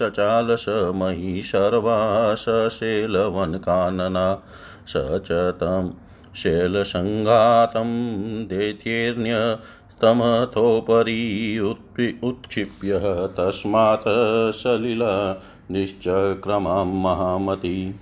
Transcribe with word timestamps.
चचाल 0.01 0.57
स 0.57 0.65
मयि 0.69 1.43
सर्वा 1.45 2.35
सशेलवनकानना 2.35 4.43
स 4.87 5.21
च 5.27 5.33
तं 5.33 5.91
शैलसङ्घातं 6.37 7.85
दैत्येर्न्य 8.45 9.59
तमथोपरि 10.03 11.59
उत्क्षिप्य 12.25 13.01
तस्मात् 13.39 14.57
सलिला 14.57 15.43
निश्चक्रमां 15.71 16.87
महामती। 16.87 17.95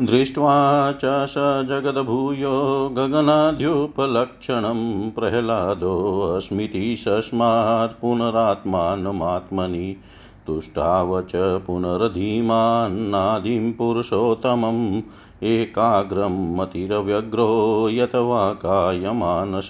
दृष्ट्वा 0.00 0.92
च 0.92 1.00
स 1.04 1.34
जगद्भूयो 1.68 2.94
गगनाद्युपलक्षणं 2.96 5.10
प्रह्लादोऽस्मिति 5.10 6.96
सस्मात् 6.98 8.00
पुनरात्मानमात्मनि 8.00 9.96
तुष्टाव 10.46 11.22
च 11.22 11.60
पुनरधीमान्नादिं 11.66 13.72
पुरुषोत्तमम् 13.72 15.02
एकाग्रं 15.44 16.56
मतिरव्यग्रो 16.56 17.88
यत 17.88 18.14
वा 18.14 18.52
कायमानस 18.52 19.68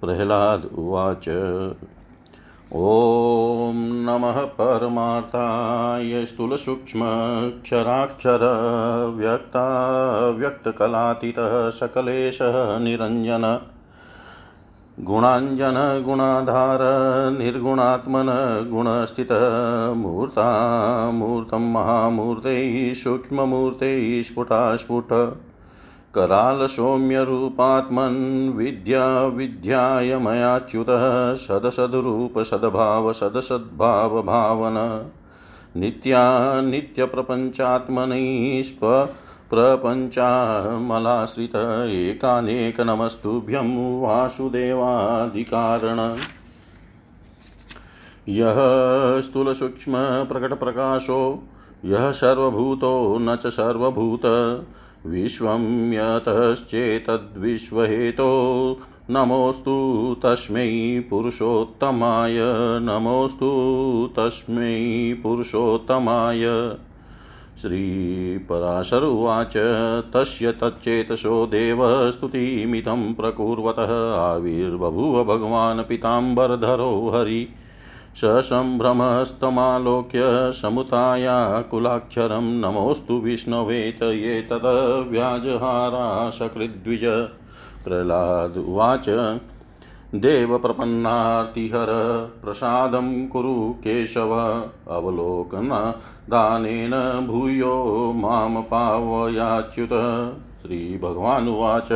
प्रह्लाद 0.00 0.70
उवाच 0.78 1.24
ॐ 2.74 3.72
नमः 3.76 4.44
परमार्थाय 4.44 6.24
स्थूलसूक्ष्मक्षराक्षर 6.24 9.12
व्यक्ताव्यक्तकलातीतः 9.16 11.70
सकलेशः 11.70 12.78
निरञ्जन, 12.78 13.60
गुणाञ्जन, 15.00 16.02
गुणाधार, 16.06 16.78
निर्गुणात्मन, 17.38 18.66
गुणस्थितः 18.70 19.92
मूर्तामूर्तं 19.92 21.72
महामूर्तैः, 21.72 22.94
सूक्ष्ममूर्तैः, 22.94 24.22
स्फुटास्फुट। 24.22 25.38
करालसौम्यरूपात्मन् 26.14 28.52
विद्या 28.52 29.26
विद्याय 29.26 30.18
मयाच्युतः 30.18 31.34
सदसद्रूप 31.34 32.38
सद्भाव 32.38 33.12
सदसद्भावभावन। 33.12 35.06
नित्या 35.76 36.60
नित्यप्रपञ्चात्मनैस्प 36.60 39.14
प्रपञ्चामलाश्रित 39.50 41.90
एकानेकनमस्तुभ्यं 41.90 44.02
वासुदेवाधिकारण। 44.02 46.16
यः 48.28 49.20
स्थूलसूक्ष्मप्रकटप्रकाशो, 49.20 51.42
यः 51.84 52.10
सर्वभूतो 52.10 53.18
न 53.20 53.36
च 53.36 53.46
सर्वभूत। 53.46 54.22
विश्वं 55.06 55.92
यतश्चेतद्विश्वहेतो। 55.92 57.02
नमोऽस्तु 59.10 60.16
तस्मै 60.22 61.02
पुरुषोत्तमाय। 61.10 62.34
नमोऽस्तु 62.80 63.48
तस्मै 64.18 65.14
पुरुषोत्तमाय। 65.22 66.74
श्रीपराशर 67.62 69.04
उवाच 69.04 69.56
तस्य 70.14 70.52
तच्चेतसो 70.52 71.46
देवस्तुतिमिदं 71.46 73.14
प्रकुर्वतः 73.14 74.14
आविर्बभूव 74.14 75.24
भगवान् 75.24 75.80
पीताम्बरधरो 75.80 77.12
हरि। 77.14 77.48
ससम्भ्रमस्तमालोक्य 78.16 80.52
समुतायाकुलाक्षरं 80.52 82.60
नमोऽस्तु 82.60 83.14
विष्णवे 83.14 83.92
त 83.92 84.02
ये 84.02 84.42
तदव्याजहारा 84.42 86.30
सकृद्विज 86.30 87.28
प्रह्लाद 87.84 88.64
उवाच। 88.68 89.38
देवप्रपन्नार्तिहर, 90.14 91.86
प्रसादं 92.44 93.28
कुरु 93.28 93.54
केशव। 93.54 94.64
अवलोकनदानेन 94.90 97.26
भूयो 97.26 98.12
माँ 98.16 98.62
पावयाच्युत 98.62 99.90
श्रीभगवानुवाच। 100.62 101.88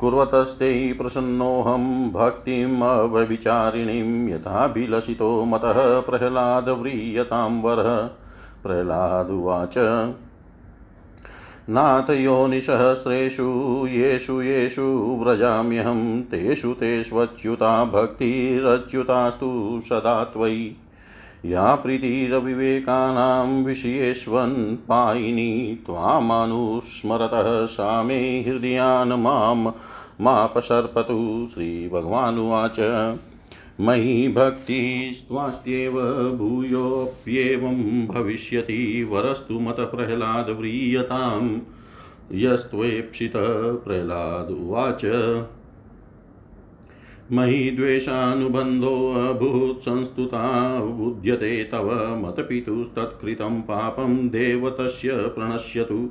कुर्वतस्ते 0.00 0.92
प्रसन्नोऽहं 0.92 2.12
भक्तिमव्यभिचारिणीं 2.12 4.28
यथाभिलषितो 4.28 5.44
मतः 5.44 6.00
प्रह्लादव्रीयतां 6.00 7.62
वरः। 7.62 8.10
प्रह्लादुवाच 8.62 9.74
नाथ 11.70 12.10
योनिसहस्रेषु 12.10 13.86
येषु 13.90 14.42
येषु 14.42 15.18
व्रजाम्यहं 15.22 16.22
तेषु 16.22 16.72
तेष्वच्युता 16.72 17.84
भक्तिरच्युतास्तु 17.84 19.80
सदा 19.82 20.24
त्वयि। 20.24 20.76
या 21.44 21.74
प्रीतिरविवेकानां 21.74 23.64
विषयेष्वन् 23.64 24.76
पायिनी 24.76 25.78
त्वामनुस्मरतः 25.86 27.66
सा 27.66 28.02
मे 28.02 28.44
हृदयान् 28.48 29.12
माँ 29.12 29.76
मापसर्पतु 30.20 31.48
श्रीभगवानुवाच। 31.54 32.76
मयि 33.80 34.28
भक्तिस्त्वास्त्येव 34.28 35.92
भूयोऽप्येवं 36.36 38.06
भविष्यति 38.06 39.08
वरस्तु 39.10 39.54
मतप्रह्लादव्रीयतां 39.54 41.58
यस्त्वेप्सितः 42.32 43.72
प्रह्लाद 43.72 44.50
उवाच। 44.50 45.04
मयि 47.32 47.70
द्वेषानुबन्धोऽभूत् 47.70 49.80
संस्तुता 49.80 50.80
बुध्यते 50.80 51.64
तव 51.64 52.22
मतपितुस्तत्कृतं 52.26 53.60
पापं 53.60 54.28
देवतस्य 54.28 55.12
प्रणश्यतु। 55.12 56.10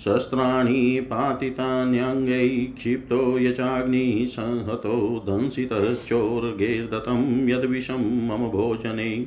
शस्त्राणि 0.00 1.00
पातितान्यङ्गैः 1.00 2.76
क्षिप्तो 2.76 3.38
यचाग्निः 3.38 4.26
संहतो 4.26 5.24
दंसितश्चोर्गैर्दत्तं 5.28 7.48
यद्विषं 7.48 8.28
मम 8.28 8.48
भोजने। 8.48 9.26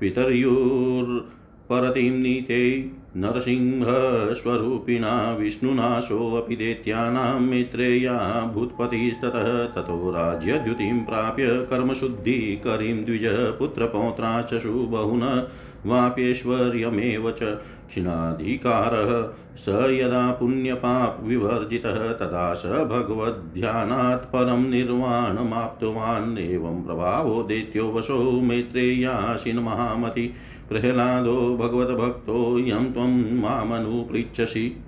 पितर्युर्परतिं 0.00 2.10
नीते 2.10 2.90
नरसिंहस्वरूपिणा 3.16 5.32
विष्णुनाशोऽपि 5.32 6.56
दैत्यानां 6.56 7.40
मित्रेया 7.40 8.50
भूत्पतिस्ततः 8.54 9.74
ततो 9.74 10.10
राज्यद्युतिं 10.10 11.04
प्राप्य 11.04 11.66
कर्मशुद्धिकरीं 11.70 13.04
द्विजपुत्रपौत्रा 13.04 14.42
चषु 14.42 14.68
बहुन 14.68 15.48
वाप्यैश्वर्यमेव 15.86 17.30
च 17.30 17.42
क्षीणाधिकारः 17.88 19.10
स 19.56 19.90
यदा 19.90 20.30
पुण्यपापविवर्जितः 20.32 22.12
तदा 22.12 22.54
स 22.54 22.66
भगवद्ध्यानात् 22.66 24.24
परं 24.24 24.70
निर्वाणमाप्तवान् 24.70 26.38
एवं 26.38 26.82
प्रभावो 26.82 27.42
दैत्यो 27.42 27.92
वशो 27.92 28.40
मैत्रेयाशिन 28.40 29.58
महामति 29.58 30.34
प्रह्लादो 30.68 31.56
भगवद्भक्तो 31.56 32.58
यं 32.58 32.92
त्वं 32.92 33.40
मामनुपृच्छसि। 33.40 34.84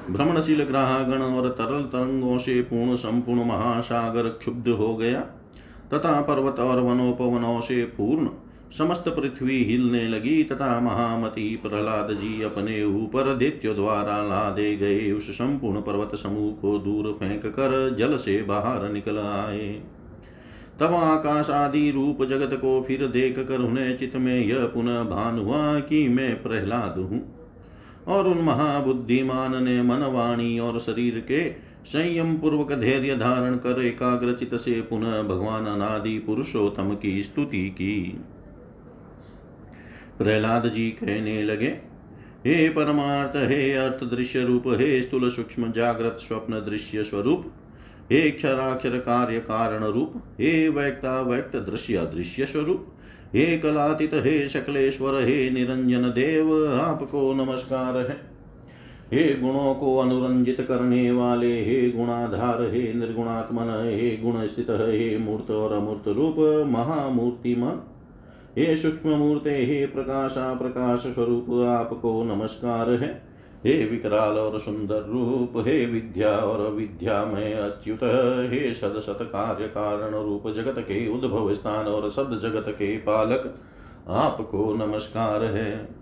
भ्रमणशील 0.09 0.63
ग्राहगण 0.63 1.21
और 1.21 1.50
तरल 1.50 1.83
तरंगों 1.83 2.38
से 2.38 2.62
पूर्ण 2.62 2.95
संपूर्ण 2.95 3.45
महासागर 3.45 4.30
क्षुब्ध 4.30 4.68
हो 4.69 4.95
गया। 4.95 5.19
तथा 5.94 6.21
पर्वत 6.21 6.59
और 6.59 6.80
वनोपवनों 6.80 7.62
से 7.62 7.83
पूर्ण 7.83 8.30
समस्त 8.77 9.07
पृथ्वी 9.09 9.63
हिलने 9.63 10.07
लगी। 10.07 10.44
तथा 10.44 10.80
महामती 10.80 11.56
प्रहलाद 11.56 12.12
जी 12.12 12.42
अपने 12.42 12.83
ऊपर 12.83 13.36
दैत्य 13.36 13.74
द्वारा 13.74 14.18
लादे 14.24 14.75
गए। 14.75 15.12
उस 15.12 15.30
संपूर्ण 15.31 15.81
पर्वत 15.81 16.15
समूह 16.15 16.51
को 16.54 16.77
दूर 16.80 17.12
फेंक 17.12 17.45
कर 17.45 17.95
जल 18.00 18.18
से 18.18 18.42
बाहर 18.42 18.92
निकल 18.92 19.18
आए। 19.18 19.69
तब 20.80 20.94
आकाश 20.94 21.50
आदि 21.50 21.92
रूप 21.92 22.24
जगत 22.24 22.54
को 22.54 22.81
फिर 22.88 23.07
देख 23.07 23.39
कर 23.39 23.59
उन्हें 23.59 23.98
चित्त 23.98 24.15
में 24.15 24.45
यह 24.45 24.65
पुनः 24.65 25.04
भान 25.04 25.39
हुआ 25.39 25.80
कि 25.80 26.07
मैं 26.07 26.44
प्रहलाद 26.44 26.98
हूँ। 26.98 27.37
और 28.07 28.27
उन 28.27 28.38
महाबुद्धिमान 28.38 29.63
ने 29.63 29.81
मन 29.81 30.04
वाणी 30.04 30.59
और 30.59 30.80
शरीर 30.80 31.19
के 31.19 31.49
संयम 31.85 32.37
पूर्वक 32.37 32.71
धैर्य 32.73 33.16
धारण 33.16 33.56
कर 33.56 33.81
एकाग्रचित 33.81 34.56
से 34.56 34.81
पुनः 34.81 35.21
भगवान 35.23 35.66
अनादि 35.66 36.18
पुरुषोत्तम 36.19 36.94
की 36.95 37.23
स्तुति 37.23 37.69
की। 37.69 38.19
प्रहलाद 40.18 40.68
जी 40.68 40.90
कहने 40.90 41.44
लगे, 41.44 41.68
हे 42.45 42.69
परमार्थ, 42.69 43.35
हे 43.35 43.73
अर्थ 43.73 44.04
दृश्य 44.04 44.44
रूप, 44.44 44.64
हे 44.68 45.02
स्थूल 45.02 45.30
सूक्ष्म 45.30 45.71
जागृत 45.71 46.18
स्वप्न 46.21 46.54
दृश्य 46.54 47.04
स्वरूप, 47.04 47.52
हे 48.11 48.31
क्षराक्षर 48.31 48.97
कार्य 48.97 49.40
कारण 49.40 49.83
रूप, 49.83 50.14
हे 50.40 50.69
वैक्ता 50.69 51.21
वैक्त 51.21 51.56
दृश्य 51.56 51.97
दृश्य 52.16 52.45
स्वरूप 52.45 52.94
हे 53.36 53.57
कलातीत, 53.57 54.12
हे 54.14 54.48
शकलेश्वर, 54.48 55.24
हे 55.24 55.50
निरंजन 55.50 56.02
देव, 56.02 56.72
आपको 56.74 57.34
नमस्कार 57.34 57.98
है। 57.98 58.38
हे 59.14 59.36
गुणों 59.36 59.76
को 59.76 59.98
अनुरंजित 59.98 60.62
करने 60.62 61.12
वाले, 61.12 61.66
हे 61.66 61.92
गुणाधार, 61.92 62.62
हे 62.62 62.94
निर्गुणात्मन, 62.94 63.90
हे 63.90 64.18
गुण 64.18 64.48
स्थित 64.48 64.69
हे 64.69 65.18
मूर्त 65.18 65.52
और 65.52 65.74
अमूर्त 65.74 66.07
रूप, 66.07 66.36
महामूर्तिमान। 66.68 67.81
हे 68.57 68.76
सूक्ष्म 68.76 69.10
मूर्ते, 69.10 69.66
हे 69.66 69.86
प्रकाशा 69.86 70.54
प्रकाश 70.54 71.00
स्वरूप, 71.00 71.50
आपको 71.52 72.24
नमस्कार 72.24 72.90
है। 72.90 73.27
हे 73.68 73.86
विकराल 73.86 74.38
और 74.38 74.59
सुंदर 74.59 75.02
रूप, 75.02 75.54
हे 75.68 75.86
विद्या 75.86 76.30
और 76.30 76.71
विद्या 76.71 77.26
में 77.26 77.54
अच्युत, 77.54 78.00
हे 78.52 78.74
सद 78.74 79.00
सत 79.00 79.18
कार्य 79.21 79.68
कारण 79.68 80.14
रूप 80.24 80.44
जगत 80.47 80.76
के 80.80 81.07
उद्भव 81.14 81.54
स्थान 81.54 81.86
और 81.86 82.09
सद 82.12 82.40
जगत 82.44 82.66
के 82.69 82.97
पालक, 82.97 83.56
आपको 84.09 84.74
नमस्कार 84.74 85.44
है। 85.44 85.97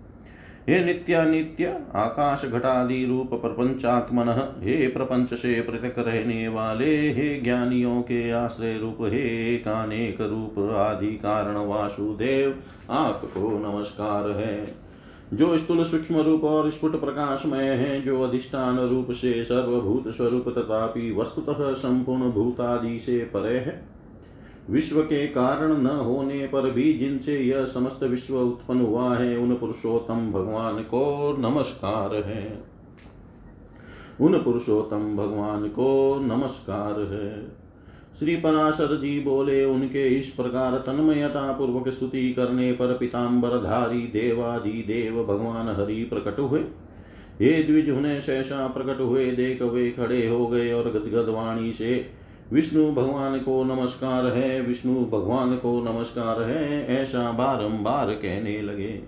हे 0.68 0.84
नित्यानित्य 0.84 1.66
आकाश 1.94 2.44
घटादि 2.44 3.04
रूप 3.04 3.30
प्रपंचात्मन, 3.34 4.58
हे 4.62 4.88
प्रपंच 4.88 5.34
से 5.34 5.60
पृथक 5.60 5.94
रहने 5.98 6.48
वाले, 6.48 7.12
हे 7.12 7.40
ज्ञानियों 7.40 8.02
के 8.02 8.30
आश्रय 8.30 8.78
रूप, 8.78 8.98
हे 9.00 9.54
एकानेक 9.54 10.20
रूप 10.20 10.72
आदि 10.72 11.06
कारण 11.06 11.56
वासुदेव 11.56 12.62
आपको 12.90 13.72
नमस्कार 13.72 14.30
है। 14.30 14.85
जो 15.34 15.58
स्थूल 15.58 15.84
सूक्ष्म 15.84 16.20
रूप 16.20 16.44
और 16.44 16.70
स्फुट 16.70 17.00
प्रकाशमय 17.00 17.64
है, 17.64 18.02
जो 18.02 18.22
अधिष्ठान 18.22 18.78
रूप 18.78 19.10
से 19.10 19.44
सर्वभूत 19.44 20.08
स्वरूप 20.08 20.48
तथापि 20.48 21.12
वस्तुतः 21.12 21.74
संपूर्ण 21.74 22.30
भूतादि 22.30 22.98
से 22.98 23.18
परे 23.18 23.58
है। 23.58 23.88
विश्व 24.70 25.00
के 25.00 25.26
कारण 25.26 25.78
न 25.78 25.86
होने 25.86 26.46
पर 26.46 26.70
भी 26.70 26.92
जिनसे 26.92 27.38
यह 27.38 27.64
समस्त 27.64 28.02
विश्व 28.02 28.36
उत्पन्न 28.38 28.80
हुआ 28.80 29.16
है, 29.16 29.36
उन 29.36 29.54
पुरुषोत्तम 29.54 30.32
भगवान 30.32 30.74
को 30.74 31.36
नमस्कार 31.38 32.14
है। 32.14 32.64
उन 34.20 34.38
पुरुषोत्तम 34.38 35.16
भगवान 35.16 35.68
को 35.68 36.18
नमस्कार 36.22 37.00
है। 37.00 37.65
श्री 38.18 38.36
पराशर 38.36 39.00
जी 39.00 39.20
बोले, 39.20 39.64
उनके 39.64 40.08
इस 40.08 40.28
प्रकार 40.28 40.78
तन्मयता 40.78 41.52
पूर्वक 41.52 41.88
स्तुति 41.88 42.32
करने 42.32 42.72
पर 42.72 42.96
पिताम्बर 42.96 43.48
धारी 43.48 43.98
देवादि 43.98 44.70
देव 44.70 45.24
भगवान 45.24 45.68
हरि 45.68 46.04
प्रकट 46.04 46.38
हुए। 46.38 46.60
हे 47.40 47.62
द्विज, 47.62 47.90
उन्हें 47.90 48.20
सहसा 48.20 48.66
प्रकट 48.66 49.00
हुए, 49.00 49.30
देख 49.30 49.62
वे 49.62 49.90
खड़े 49.90 50.26
हो 50.26 50.46
गए 50.46 50.72
और 50.72 50.90
गदगद 50.90 51.28
वाणी 51.28 51.72
से, 51.72 52.06
विष्णु 52.52 52.92
भगवान 52.92 53.38
को 53.38 53.64
नमस्कार 53.64 54.26
है, 54.26 54.60
विष्णु 54.60 54.94
भगवान 54.94 55.56
को 55.56 55.92
नमस्कार 55.92 56.42
है, 56.42 56.86
ऐसा 56.86 57.32
बारंबार 57.32 58.10
कहने 58.10 58.62
लगे। 58.62 59.00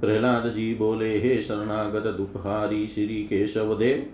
प्रहलाद 0.00 0.52
जी 0.54 0.74
बोले, 0.74 1.18
हे 1.18 1.42
शरणागत 1.42 2.06
दुखहारी 2.06 2.86
श्री 2.86 3.06
केशव 3.06 3.78
देव 3.78 4.06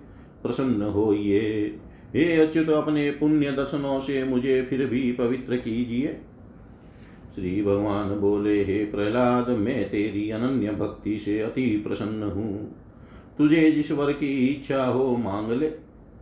प्रसन्न 0.42 0.82
होइए। 0.82 1.74
हे 2.16 2.36
अच्युत, 2.36 2.68
अपने 2.68 3.10
पुण्य 3.10 3.52
दर्शनों 3.52 4.00
से 4.00 4.24
मुझे 4.24 4.62
फिर 4.62 4.86
भी 4.86 5.12
पवित्र 5.12 5.56
कीजिए। 5.56 6.20
श्री 7.34 7.62
भगवान 7.62 8.08
बोले, 8.08 8.64
हे 8.64 8.84
प्रहलाद, 8.84 9.48
मैं 9.48 9.90
तेरी 9.90 10.30
अनन्य 10.30 10.70
भक्ति 10.70 11.18
से 11.18 11.40
अति 11.40 11.84
प्रसन्न 11.86 12.22
हूँ। 12.22 12.76
तुझे 13.38 13.70
जिस 13.70 13.92
वर 13.92 14.12
की 14.12 14.46
इच्छा 14.46 14.84
हो, 14.84 15.16
मांग 15.16 15.52
ले। 15.52 15.66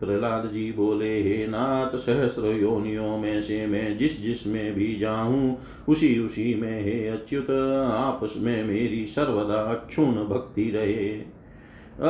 प्रहलाद 0.00 0.50
जी 0.52 0.72
बोले, 0.72 1.22
हे 1.22 1.46
नाथ, 1.46 1.96
सहस्र 1.96 2.46
योनियों 2.46 3.18
में 3.18 3.40
से 3.40 3.66
मैं 3.66 3.98
जिस 3.98 4.22
जिस 4.22 4.46
में 4.46 4.74
भी 4.74 4.96
जाऊँ, 4.96 5.58
उसी 5.88 6.18
उसी 6.18 6.54
में, 6.54 6.82
हे 6.84 7.08
अच्युत, 7.08 7.50
आपस 7.90 8.34
में 8.36 8.64
मेरी 8.64 9.06
सर्वदा 9.06 9.54
अक्षुण 9.54 10.06
भक्ति 10.06 10.70
रहे। 10.70 11.22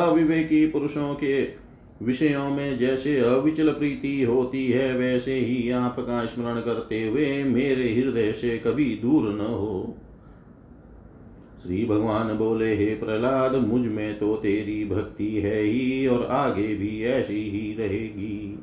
अविवेकी 0.00 0.66
पुरुषों 0.66 1.14
के 1.14 1.69
विषयों 2.02 2.50
में 2.50 2.78
जैसे 2.78 3.20
अविचल 3.20 3.68
प्रीति 3.68 4.22
होती 4.22 4.66
है, 4.66 4.96
वैसे 4.96 5.34
ही 5.34 5.70
आपका 5.70 6.26
स्मरण 6.26 6.60
करते 6.60 7.08
हुए 7.08 7.44
मेरे 7.44 7.94
हृदय 7.94 8.32
से 8.32 8.58
कभी 8.58 8.98
दूर 9.02 9.32
न 9.32 9.40
हो। 9.40 9.96
श्री 11.62 11.84
भगवान 11.84 12.36
बोले, 12.36 12.76
हे 12.76 12.86
प्रहलाद, 12.86 13.54
मुझमें 13.54 14.18
तो 14.18 14.36
तेरी 14.36 14.84
भक्ति 14.84 15.36
है 15.36 15.62
ही 15.62 16.06
और 16.06 16.26
आगे 16.26 16.74
भी 16.74 17.04
ऐसी 17.04 17.50
ही 17.50 17.76
रहेगी। 17.78 18.58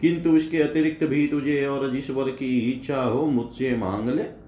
किंतु 0.00 0.36
इसके 0.36 0.58
अतिरिक्त 0.58 1.04
भी 1.04 1.26
तुझे 1.26 1.66
और 1.66 1.90
जिस 1.90 2.10
वर 2.10 2.30
की 2.30 2.70
इच्छा 2.70 3.02
हो, 3.02 3.26
मुझसे 3.26 3.76
मांग 3.76 4.08
ले। 4.08 4.41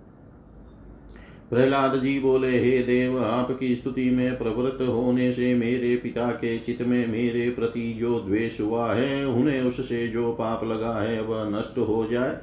प्रहलाद 1.50 2.00
जी 2.00 2.20
बोले, 2.20 2.58
हे 2.60 2.78
देव, 2.78 3.24
आपकी 3.24 3.76
स्तुति 3.76 4.10
में 4.10 4.38
प्रवृत्त 4.38 4.82
होने 4.82 5.32
से 5.32 5.54
मेरे 5.54 5.96
पिता 5.96 6.30
के 6.30 6.58
चित्त 6.58 6.82
में 6.82 7.08
मेरे 7.08 7.50
प्रति 7.50 7.96
जो 8.00 8.20
द्वेष 8.20 8.60
हुआ 8.60 8.94
है, 8.94 9.26
उन्हें 9.26 9.62
उससे 9.62 10.08
जो 10.08 10.32
पाप 10.32 10.64
लगा 10.64 11.00
है, 11.00 11.22
वह 11.22 11.58
नष्ट 11.58 11.78
हो 11.78 12.08
जाए। 12.10 12.38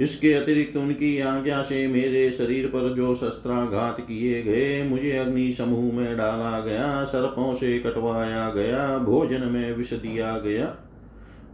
इसके 0.00 0.32
अतिरिक्त 0.32 0.76
उनकी 0.76 1.18
आज्ञा 1.18 1.62
से 1.62 1.86
मेरे 1.86 2.32
शरीर 2.32 2.66
पर 2.66 2.94
जो 2.94 3.14
शस्त्राघात 3.14 4.00
किए 4.00 4.42
गए, 4.42 4.82
मुझे 4.82 5.12
अग्नि 5.12 5.52
समूह 5.52 5.94
में 5.94 6.16
डाला 6.16 6.60
गया, 6.60 7.04
सर्पों 7.04 7.54
से 7.54 7.78
कटवाया 7.78 8.50
गया, 8.50 8.98
भोजन 8.98 9.42
में 9.42 9.76
विष 9.76 9.92
दिया 9.92 10.38
गया। 10.38 10.76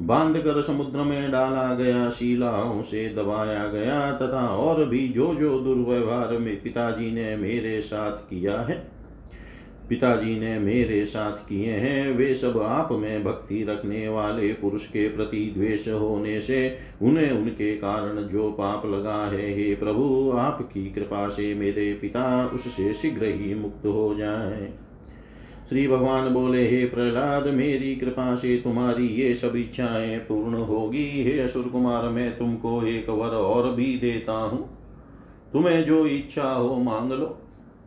बाँध 0.00 0.36
कर 0.38 0.60
समुद्र 0.62 0.98
में 0.98 1.30
डाला 1.30 1.74
गया, 1.74 2.08
शिलाओं 2.10 2.82
से 2.82 3.08
दबाया 3.14 3.66
गया 3.66 4.12
तथा 4.12 4.46
और 4.48 4.84
भी 4.84 5.08
जो 5.08 5.34
जो 5.34 5.58
दुर्व्यवहार 5.60 6.38
में 6.38 6.62
पिताजी 6.62 7.10
ने 7.10 7.36
मेरे 7.36 7.80
साथ 7.80 8.12
किया 8.30 8.60
है, 8.60 8.76
पिताजी 9.88 10.38
ने 10.40 10.58
मेरे 10.58 11.04
साथ 11.06 11.48
किए 11.48 11.72
हैं, 11.72 12.10
वे 12.12 12.34
सब 12.34 12.60
आप 12.62 12.88
में 12.92 13.24
भक्ति 13.24 13.62
रखने 13.64 14.08
वाले 14.08 14.52
पुरुष 14.52 14.86
के 14.86 15.08
प्रति 15.08 15.52
द्वेष 15.56 15.88
होने 15.88 16.40
से 16.40 16.78
उन्हें 17.02 17.30
उनके 17.30 17.74
कारण 17.76 18.22
जो 18.22 18.50
पाप 18.50 18.86
लगा 18.86 19.24
है, 19.26 19.54
हे 19.54 19.74
प्रभु, 19.74 20.32
आपकी 20.36 20.90
कृपा 20.90 21.28
से 21.28 21.54
मेरे 21.54 21.92
पिता 21.94 22.46
उससे 22.54 22.94
शीघ्र 22.94 23.24
ही 23.24 23.54
मुक्त 23.54 23.86
हो 23.86 24.14
जाए। 24.18 24.72
श्री 25.70 25.88
भगवान 25.88 26.28
बोले, 26.28 26.70
हे 26.70 26.84
प्रहलाद, 26.84 27.46
मेरी 27.46 27.96
कृपा 27.96 28.36
से 28.36 28.56
तुम्हारी 28.56 29.06
ये 29.06 29.34
सब 29.34 29.56
इच्छाएँ 29.56 30.18
पूर्ण 30.18 30.54
होगी। 30.54 31.24
हे 31.24 31.40
असुर 31.40 31.62
कुमार, 31.62 32.08
मैं 32.08 32.38
तुमको 32.38 32.84
एक 32.84 33.08
वर 33.08 33.28
और 33.28 33.72
भी 33.72 33.98
देता 33.98 34.32
हूँ। 34.32 34.78
तुम्हें 35.52 35.84
जो 35.84 36.06
इच्छा 36.06 36.52
हो 36.52 36.76
मांग 36.76 37.12
लो। 37.12 37.26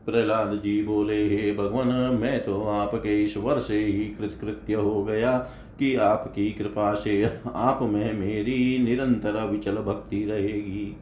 प्रहलाद 0.06 0.62
जी 0.64 0.84
बोले, 0.84 1.36
हे 1.36 1.54
भगवान, 1.54 1.88
मैं 2.22 2.44
तो 2.44 2.64
आपके 2.64 3.24
इस 3.24 3.38
वर 3.38 3.60
से 3.60 3.86
ही 3.86 4.06
कृतकृत्य 4.06 4.74
हो 4.74 5.04
गया 5.04 5.38
कि 5.80 5.96
आपकी 5.96 6.52
कृपा 6.52 6.94
से 6.94 7.32
आप 7.54 7.80
में 7.82 8.14
मेरी 8.14 8.80
निरंतर 8.84 9.48
विचल 9.48 9.76
भक्ति 9.76 10.26
रहेगी। 10.26 10.98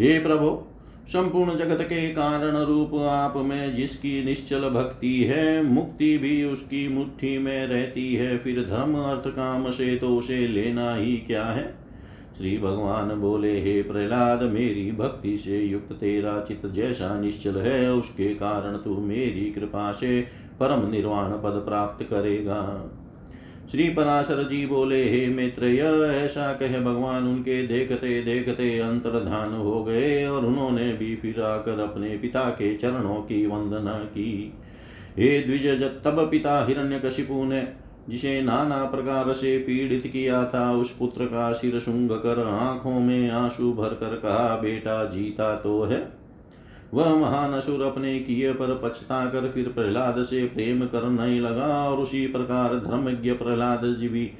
हे 0.00 0.18
प्रभु 0.18 0.67
संपूर्ण 1.08 1.56
जगत 1.56 1.82
के 1.82 2.10
कारण 2.10 2.56
रूप 2.56 2.94
आप 2.94 3.34
में 3.36 3.74
जिसकी 3.74 4.24
निश्चल 4.24 4.68
भक्ति 4.68 5.22
है, 5.22 5.62
मुक्ति 5.62 6.18
भी 6.18 6.44
उसकी 6.44 6.88
मुट्ठी 6.88 7.38
में 7.38 7.66
रहती 7.66 8.14
है। 8.14 8.38
फिर 8.38 8.62
धर्म, 8.62 8.94
अर्थ, 8.94 9.28
काम 9.28 9.70
से 9.70 9.96
तो 9.96 10.16
उसे 10.16 10.48
लेना 10.48 10.94
ही 10.94 11.16
क्या 11.16 11.44
है? 11.44 11.74
श्री 12.38 12.58
भगवान 12.58 13.08
बोले, 13.08 13.60
हे 13.60 13.82
प्रहलाद, 13.82 14.42
मेरी 14.42 14.92
भक्ति 14.92 15.38
से 15.38 15.60
युक्त 15.60 15.92
तेरा 15.92 16.40
चित 16.40 16.66
जैसा 16.66 17.20
निश्चल 17.20 17.56
है, 17.56 17.92
उसके 17.92 18.34
कारण 18.34 18.76
तू 18.76 19.00
मेरी 19.00 19.52
कृपा 19.52 19.92
से 19.92 20.20
परम 20.60 20.90
निर्वाण 20.90 21.30
पद 21.30 21.64
प्राप्त 21.68 22.04
करेगा। 22.04 22.90
श्री 23.70 23.88
पराशर 23.88 24.42
जी 24.48 24.66
बोले 24.66 25.04
हे 25.04 25.26
मित्र 25.26 25.64
ऐसा 26.04 26.52
कह 26.52 26.80
भगवान, 26.80 27.24
उनके 27.24 27.66
देखते 27.66 28.22
देखते 28.22 28.78
अंतर्धान 28.78 29.52
हो 29.52 29.84
गए 29.84 30.26
और 30.26 30.44
उन्होंने 30.44 30.92
भी 30.92 31.16
फिर 31.16 31.42
आकर 31.42 31.80
अपने 31.80 32.08
पिता 32.08 32.50
के 32.50 32.76
चरणों 32.76 33.14
की 33.14 33.46
वंदना 33.46 33.92
की। 33.92 34.54
हे 35.18 35.40
द्विज 35.40 35.82
तब 35.82 36.28
पिता 36.30 36.66
हिरण्यकशिपु 36.66 37.44
ने, 37.44 37.68
जिसे 38.08 38.42
नाना 38.42 38.84
प्रकार 38.84 39.32
से 39.32 39.58
पीड़ित 39.58 40.06
किया 40.06 40.44
था, 40.44 40.72
उस 40.72 40.96
पुत्र 40.98 41.24
का 41.24 41.52
सिर 41.52 41.80
शुंग 41.80 42.10
कर 42.10 42.46
आँखों 42.46 43.00
में 43.00 43.30
आँसू 43.30 43.72
भर 43.72 43.88
कर 43.88 44.16
कहा, 44.16 44.56
बेटा, 44.56 45.04
जीता 45.04 45.56
तो 45.56 45.82
है। 45.84 46.17
वह 46.94 47.14
महान 47.16 47.52
असुर 47.52 47.82
अपने 47.82 48.18
किए 48.18 48.52
पर 48.52 48.80
पछता 48.84 49.26
कर 49.26 49.50
फिर 49.50 49.68
प्रहलाद 49.68 50.22
से 50.22 50.44
प्रेम 50.44 50.86
करने 50.86 51.40
लगा 51.40 51.90
और 51.90 51.98
उसी 51.98 52.26
प्रकार 52.26 52.74
धर्मज्ञ 52.74 53.32
प्रहलाद 53.32 53.96
जी 53.98 54.08
भी 54.08 54.30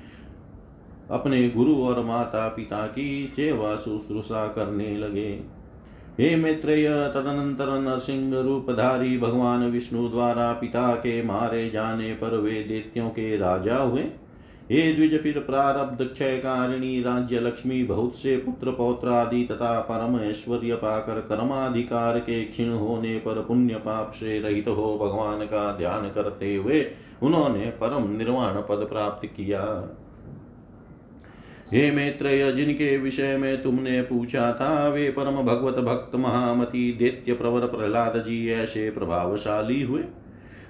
अपने 1.11 1.49
गुरु 1.51 1.75
और 1.75 2.05
माता 2.05 2.49
पिता 2.49 2.87
की 2.87 3.33
सेवा 3.37 3.77
शुश्रूषा 3.77 4.47
करने 4.47 4.97
लगे। 4.97 5.59
हे 6.21 6.37
मित्रेय, 6.37 6.89
तदनंतर 6.89 7.81
नरसिंह 7.81 8.41
रूपधारी 8.41 9.19
भगवान 9.19 9.71
विष्णु 9.71 10.09
द्वारा 10.09 10.53
पिता 10.53 10.95
के 10.95 11.23
मारे 11.23 11.71
जाने 11.71 12.13
पर 12.13 12.37
वे 12.37 12.51
दैत्यों 12.51 13.09
के 13.09 13.37
राजा 13.37 13.77
हुए। 13.77 14.03
हे 14.73 14.93
द्विज 14.93 15.23
फिर 15.23 15.39
प्रारब्ध 15.39 16.05
क्षयकारिणी 16.05 17.01
राज्य 17.03 17.41
लक्ष्मी, 17.41 17.83
बहुत 17.85 18.17
से 18.17 18.37
पुत्र 18.37 18.71
पौत्र 18.71 19.09
आदि 19.09 19.43
तथा 19.45 19.79
परम 19.81 20.19
ऐश्वर्य 20.21 20.75
पाकर 20.75 21.21
कर्माधिकार 21.21 22.19
के 22.19 22.45
क्षीण 22.45 22.71
होने 22.71 23.17
पर 23.19 23.41
पुण्य 23.43 23.75
पाप 23.75 24.13
से 24.15 24.39
रहित 24.41 24.69
हो 24.69 24.99
भगवान 24.99 25.47
का 25.47 25.73
ध्यान 25.79 26.09
करते 26.11 26.55
हुए 26.57 26.85
उन्होंने 27.23 27.67
परम 27.81 28.11
निर्वाण 28.11 28.61
पद 28.69 28.87
प्राप्त 28.91 29.27
किया। 29.27 29.63
हे 31.73 31.91
मैत्रेय, 31.91 32.53
जिनके 32.53 32.97
विषय 32.99 33.37
में 33.37 33.63
तुमने 33.63 34.01
पूछा 34.03 34.53
था, 34.53 34.89
वे 34.89 35.11
परम 35.11 35.37
भगवत 35.37 35.75
भक्त 35.75 36.17
महामति 36.17 36.97
दैत्य 36.99 37.33
प्रवर 37.33 37.67
प्रहलाद 37.67 38.19
जी 38.19 38.49
ऐसे 38.51 38.91
प्रभावशाली 38.91 39.83
हुए। 39.83 40.05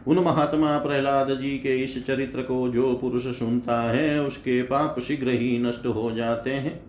उन 0.09 0.19
महात्मा 0.19 0.79
प्रहलाद 0.79 1.29
जी 1.41 1.51
के 1.59 1.77
इस 1.77 2.07
चरित्र 2.07 2.43
को 2.43 2.69
जो 2.69 2.95
पुरुष 2.95 3.27
सुनता 3.39 3.81
है, 3.91 4.21
उसके 4.23 4.63
पाप 4.63 5.01
शीघ्र 5.01 5.29
ही 5.29 5.59
नष्ट 5.59 5.87
हो 5.87 6.11
जाते 6.11 6.51
हैं। 6.51 6.81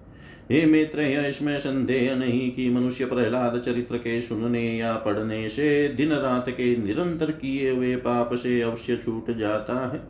हे 0.51 0.65
मित्र 0.65 1.01
इसमें 1.01 1.59
संदेह 1.59 2.15
नहीं 2.15 2.51
कि 2.51 2.69
मनुष्य 2.69 3.05
प्रहलाद 3.05 3.61
चरित्र 3.65 3.97
के 3.97 4.21
सुनने 4.21 4.77
या 4.77 4.93
पढ़ने 4.95 5.49
से 5.49 5.87
दिन 5.87 6.11
रात 6.11 6.45
के 6.49 6.77
निरंतर 6.77 7.31
किए 7.31 7.69
हुए 7.69 7.95
पाप 7.95 8.33
से 8.33 8.61
अवश्य 8.61 8.95
छूट 8.95 9.37
जाता 9.37 9.87
है। 9.93 10.01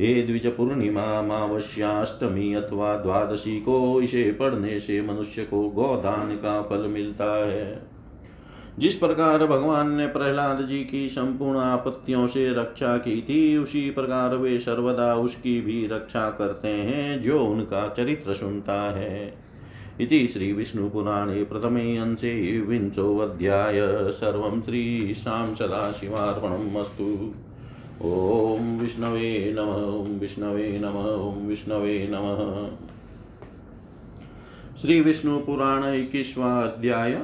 हे 0.00 0.22
द्विज 0.22 0.46
पूर्णिमा 0.46 1.02
अमावस्याष्टमी 1.02 2.54
अथवा 2.54 2.96
द्वादशी 2.96 3.60
को 3.60 4.00
इसे 4.02 4.24
पढ़ने 4.32 4.80
से 4.80 5.02
मनुष्य 5.02 5.44
को 5.44 5.68
गोदान 5.68 6.36
का 6.36 6.62
फल 6.62 6.88
मिलता 6.88 7.46
है। 7.46 7.99
जिस 8.80 8.94
प्रकार 8.94 9.46
भगवान 9.46 9.94
ने 9.94 10.06
प्रहलाद 10.06 10.66
जी 10.66 10.84
की 10.84 11.08
संपूर्ण 11.08 11.58
आपत्तियों 11.58 12.26
से 12.26 12.52
रक्षा 12.52 12.96
की 12.96 13.22
थी, 13.22 13.56
उसी 13.56 13.90
प्रकार 13.90 14.36
वे 14.36 14.60
सर्वदा 14.60 15.14
उसकी 15.14 15.60
भी 15.60 15.86
रक्षा 15.86 16.30
करते 16.30 16.68
हैं, 16.68 17.22
जो 17.22 17.44
उनका 17.44 17.94
चरित्र 17.96 18.34
सुनता 18.34 18.90
है। 18.92 19.34
इति 20.00 20.28
श्रीविष्णुपुराणे 20.28 21.44
प्रथमे 21.44 21.96
अंशे 21.96 22.60
विंशोऽध्याय। 22.60 23.80
सर्वं 24.12 24.62
श्रीशां 24.62 25.54
सदाशिवार्पणम् 25.54 26.76
अस्तु। 26.76 27.34
ॐ 28.04 28.78
विष्णवे 28.78 29.54
नम, 29.58 29.68
ॐ 30.00 30.18
विष्णवे 30.18 30.80
नम, 30.84 30.96
ॐ 30.96 31.48
विष्णवे 31.48 32.08
नमः। 32.10 32.76
श्री 34.80 35.00
विष्णु 35.00 35.38
पुराण 35.38 35.94
इक्कीसवा 35.94 36.60
अध्याय। 36.60 37.22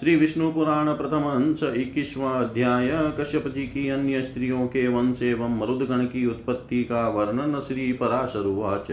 श्री 0.00 0.16
विष्णु 0.16 0.52
पुराण 0.52 0.96
प्रथम 0.96 1.16
अंश 1.16 1.62
इक्कीसवा 1.62 2.30
अध्याय 2.30 3.12
कश्यप 3.18 3.48
जी 3.48 3.62
की 3.62 3.88
अन्य 3.88 4.22
स्त्रियों 4.22 4.66
के 4.66 4.88
वंश 4.88 5.22
एवं 5.22 5.58
मरुदगण 5.58 6.04
की 6.04 6.26
उत्पत्ति 6.26 6.84
का 6.84 7.08
वर्णन 7.08 7.60
श्री 7.60 7.92
पराशरुवाच 7.92 8.86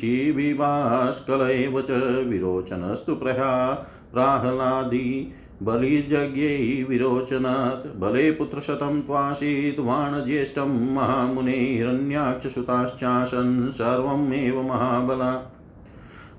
जीविवास्कल 0.00 1.50
एव 1.50 1.80
च 1.80 2.24
विरोचनस्तु 2.28 3.14
प्रहा 3.14 3.72
प्राह्लादी 4.12 5.32
बलिजज्ञै 5.62 6.86
विरोचनात् 6.88 8.00
बले 8.00 8.32
पुत्रशतं 8.32 9.00
त्वासीत् 9.00 9.80
वाणज्येष्ठं 9.80 10.94
महामुने 10.94 11.52
हिरण्याक्षसुताश्चासन् 11.52 13.72
सर्वमेव 13.72 14.62
महाबला। 14.62 15.56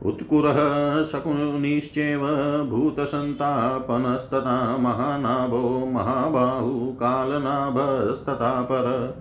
उत्कुरः 0.06 1.04
शकुनिश्चैव 1.04 2.22
भूतसन्तापनस्तथा 2.70 4.78
महानाभो, 4.78 5.86
महाबाहु 5.86 6.92
कालनाभस्तथा 6.92 8.62
पर 8.62 9.18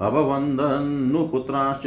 अभवन्दन्नुपुत्राश्च 0.00 1.86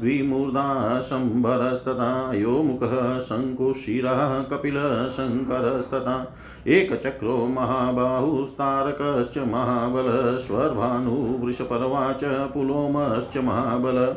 द्विमूर्धा 0.00 1.00
शम्भरस्तथा 1.00 2.34
यो 2.34 2.50
मुखः 2.50 3.18
शङ्कुशिरः, 3.18 4.42
कपिलशङ्करस्तथा, 4.42 6.34
एकचक्रो 6.66 7.46
महाबाहुस्तारकश्च 7.46 9.38
महाबलस्वर्भानुवृषपर्वा 9.38 12.12
च 12.12 12.24
पुलोमश्च 12.24 13.36
महाबल। 13.36 14.16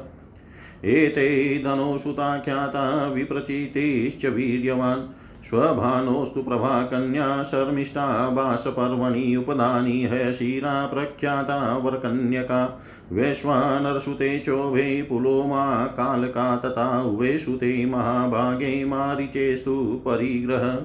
एते 0.86 1.62
धनुसुताख्याता 1.66 3.08
विप्रचितिश्च 3.08 4.25
वीर्यवान्। 4.25 5.02
स्वभानोस्तु 5.44 6.44
प्रभाकन्या, 6.44 7.44
शर्मिष्ठा 7.44 8.28
वासपर्वणि 8.28 9.36
उपदानी 9.36 10.06
हयशिरा 10.06 10.86
प्रख्याता, 10.86 11.78
वरकन्यका। 11.78 12.82
वैश्वानरसुते 13.12 14.40
चोभे, 14.40 15.04
पुलोमा, 15.04 15.86
कालका 15.86 16.58
तथा 16.58 17.02
उभे 17.02 17.86
महाभागे, 17.86 18.86
मारिचेस्तु, 18.86 20.02
परिग्रह। 20.06 20.75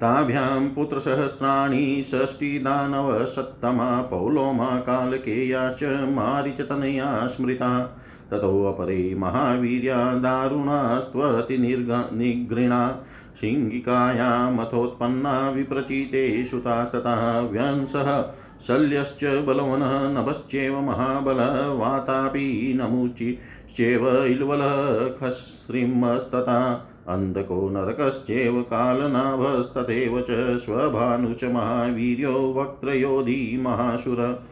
ताभ्यां 0.00 0.68
पुत्रसहस्राणि 0.68 2.02
षष्टिदानवसत्तमा 2.06 4.02
पौलोमा, 4.02 4.76
कालकेयाश्च, 4.76 5.84
मारिचतनया, 6.08 7.26
स्मृता। 7.26 7.98
ततोऽपरे 8.32 9.14
महावीर्या 9.14 10.14
दारुणास्त्वति 10.14 11.58
निगृणा 11.58 13.00
शिङ्गिकायामथोत्पन्ना 13.40 15.50
विप्रचिते 15.50 16.44
सुतास्तथा 16.44 17.40
व्यंसः, 17.40 18.34
शल्यश्च 18.66 19.24
बलवनः, 19.24 20.10
नभश्चैव 20.10 20.80
महाबलवातापि 20.80 22.78
नमुचिश्चैव 22.80 24.24
इल्वलः 24.24 25.08
खस्रिमस्तथा 25.08 26.88
अन्धको 27.08 27.68
नरकश्चैव, 27.68 28.62
कालनाभस्तथैव 28.62 30.20
च 30.20 30.58
स्वभानु 30.58 31.34
च 31.34 31.44
महावीर्यो 31.44 32.54
वक्त्रयोधी 32.56 33.62
महासुर 33.62 34.42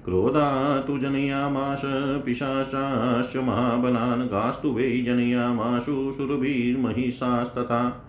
क्रोधा 0.05 0.79
तु 0.79 0.97
जनयामाश 0.97 1.81
पिशाचाश्च 2.25 3.37
महाबलान् 3.37 4.27
गास्तु 4.27 4.69
वै 4.69 5.03
जनयामाशु 5.05 6.13
सुरभिर्महिषास्तथा। 6.17 8.07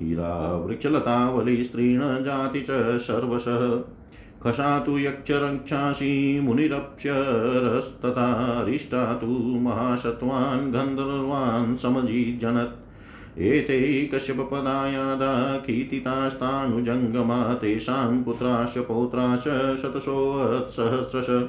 ईरा 0.00 0.56
वृक्षलतावलिस्त्रीण 0.56 2.00
जाति 2.00 2.60
च 2.60 2.98
सर्वशः। 3.00 3.99
खशातु 4.44 4.98
यक्षरक्षांसि 4.98 6.40
मुनिरप्स्यरस्तथा 6.42 8.64
रिष्टा 8.68 9.14
तु 9.14 9.60
महासत्त्वान् 9.60 10.72
गन्धर्वान् 10.72 11.76
समजीजनत्। 11.76 13.38
एते 13.38 14.10
कश्यपपदायादा 14.14 15.56
कीर्तितास्तानुजङ्गमा 15.56 17.54
तेषां 17.54 18.22
पुत्राश्च 18.22 18.78
पौत्राश्च 18.78 19.82
शतशोत्सहस्रश। 19.82 21.48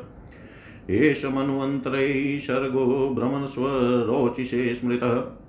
एष 0.90 1.26
मन्वन्तरै 1.26 2.40
सर्गो 2.40 3.16
भ्रमणस्वरोचिषे 3.16 4.76
स्मृतः। 4.76 5.41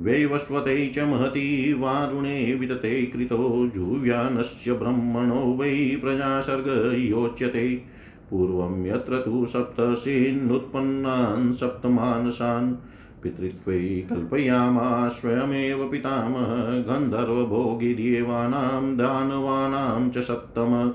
वैवस्वते 0.00 0.88
च 0.88 0.98
महती 0.98 1.72
वारुणे 1.72 2.54
विदते 2.54 3.06
कृतो 3.06 3.70
जुव्यानश्च 3.74 4.68
ब्रह्मणो 4.68 5.34
वै 5.34 5.98
प्रजासर्ग 6.00 6.94
योच्यते। 6.94 7.86
पूर्वं 8.30 8.86
यत्र 8.86 9.18
तु 9.18 9.46
सप्तर्षीन्नुत्पन्नान् 9.46 11.52
सप्तमानसान्। 11.52 12.74
पितृत्वे 13.22 14.06
कल्पयामास 14.10 15.12
स्वयमेव 15.12 15.88
पितामह 15.88 16.92
गन्धर्वभोगिदेवानां 16.92 18.96
दानवानां 18.96 20.10
च 20.10 20.18
सप्तम। 20.18 20.92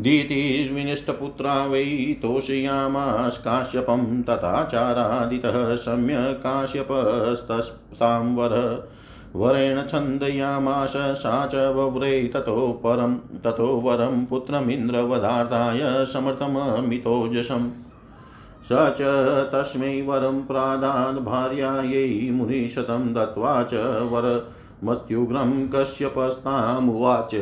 दीतिर्विनिष्टपुत्रा 0.00 1.66
वै 1.66 1.84
तोषयामास 2.22 3.38
काश्यपं 3.38 4.22
तथाचारादितः 4.22 5.76
सम्यक् 5.76 6.38
काश्यपस्तस्तां 6.42 8.34
वर। 8.34 8.54
वरेण 9.36 9.86
छन्दयामाश 9.86 10.92
सा 10.96 11.46
च 11.46 11.54
वव्रे 11.54 12.30
ततो 12.34 12.80
परं 12.84 13.14
ततो 13.44 13.66
वरं 13.66 14.24
पुत्रमिन्द्रवधार्थाय 14.24 16.06
समर्थममितोजसम्। 16.06 17.70
स 18.64 18.68
च 18.72 19.00
तस्मै 19.52 20.02
वरं 20.02 20.42
प्रादान् 20.42 21.24
भार्यायै 21.24 22.30
मुनिशतं 22.30 23.14
दत्त्वा 23.14 23.62
च 23.62 23.74
वरमत्युग्रं 24.12 25.68
कश्यपस्तामुवाच 25.68 27.34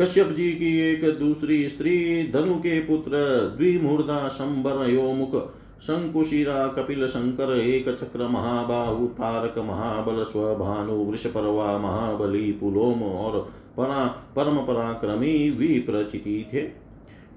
कश्यप 0.00 0.26
जी 0.26 0.52
की 0.52 0.78
एक 0.78 1.18
दूसरी 1.18 1.68
स्त्री, 1.68 2.28
धनु 2.32 2.54
के 2.54 2.80
पुत्र, 2.80 3.10
द्विमूर्धा 3.58 4.28
संबर 4.28 4.90
योमुख, 4.90 5.54
शंकुशिरा, 5.82 6.66
कपिल 6.66 7.06
शंकर 7.06 7.60
एक 7.60 7.88
चक्र 7.88 8.28
महाबाहु, 8.28 9.06
तारक, 9.06 9.58
महाबल, 9.58 10.22
स्वभानु, 10.22 10.92
वृषपर्वा, 10.92 11.78
महाबली, 11.78 12.52
पुलोम 12.52 13.02
और 13.02 13.52
परा, 13.76 14.06
परम 14.36 14.56
पराक्रमी 14.56 15.50
विप्रचिति 15.50 16.46
थे। 16.52 16.84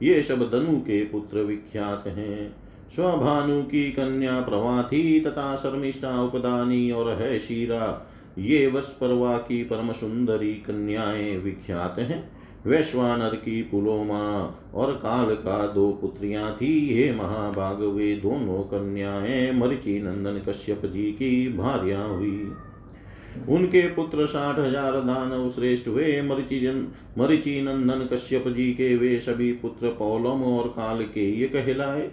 ये 0.04 0.24
सब 0.24 0.36
धनु 0.36 0.80
के 0.80 1.04
पुत्र 1.04 1.38
विख्यात 1.38 2.08
हैं। 2.08 2.56
स्वभानु 2.96 3.64
की 3.64 3.92
कन्या 3.92 4.42
प्रभा 4.42 4.84
थी 4.84 5.20
तथा 5.20 5.56
शर्मिष्ठा, 5.56 6.22
उपदानी 6.22 6.92
और 6.92 7.14
है 7.14 7.40
शीरा। 7.40 8.12
ये 8.38 8.68
वस्पर्वा 8.68 9.38
की 9.38 9.64
परम 9.64 9.92
सुंदरी 9.92 10.54
कन्याएँ 10.54 11.38
विख्यात 11.38 12.00
हैं। 12.00 12.37
वैश्वानर 12.66 13.36
की 13.36 13.62
पुलोमा 13.62 14.22
और 14.74 14.94
काल 14.94 15.34
का 15.36 15.66
दो 15.68 15.90
पुत्रियाँ 15.92 16.52
थी। 16.54 16.74
हे 16.94 17.12
महाभाग 17.14 17.82
वे 17.88 18.16
दोनों 18.16 18.62
कन्याएँ 18.64 19.52
मरिचि 19.54 20.00
नंदन 20.00 20.42
कश्यप 20.48 20.86
जी 20.86 21.12
की 21.12 21.48
भार्या 21.58 22.04
हुई। 22.04 22.52
उनके 23.50 23.82
पुत्र 23.88 24.26
साठ 24.26 24.60
हज़ार 24.60 24.94
दानव 25.02 25.50
श्रेष्ठ 25.50 25.88
हुए। 25.88 26.22
मरिचि 26.22 27.62
नंदन 27.62 28.08
कश्यप 28.14 28.48
जी 28.48 28.72
के 28.74 28.96
वे 28.98 29.20
सभी 29.20 29.52
पुत्र 29.54 29.90
पौलम 29.90 30.44
और 30.46 30.68
काल 30.68 31.04
के 31.06 31.30
ये 31.32 31.48
कहलाए। 31.48 32.10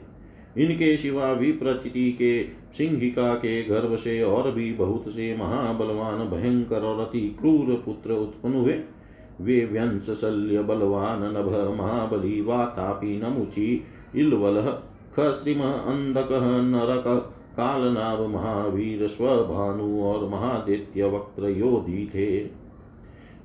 इनके 0.59 0.96
सिवा 0.96 1.30
विप्रचिति 1.33 2.11
के, 2.12 2.42
सिंहिका 2.72 3.35
के 3.35 3.62
गर्भ 3.62 3.96
से 3.96 4.22
और 4.22 4.50
भी 4.52 4.72
बहुत 4.72 5.09
से 5.09 5.37
महाबलवान, 5.37 6.18
भयंकर 6.30 6.83
और 6.83 7.00
अति 7.00 7.20
क्रूर 7.40 7.74
पुत्र 7.85 8.12
उत्पन्न 8.12 8.54
हुए। 8.54 8.72
वे 9.40 9.64
व्यंश 9.64 10.11
शल्य 10.20 10.62
बलवान 10.62 11.23
नभ 11.37 11.49
महाबली 11.79 12.40
वातापी 12.40 13.20
नमुचि 13.20 13.85
इल्वलः 14.14 14.70
खस्त्रिम 15.16 15.62
अंधक 15.62 16.29
नरक 16.64 17.09
कालनाभ 17.57 18.20
महावीर 18.31 19.07
स्वभानु 19.07 20.03
और 20.03 20.29
महादित्य 20.29 21.05
वक्त्र 21.05 21.49
योधी 21.49 22.07
थे 22.14 22.29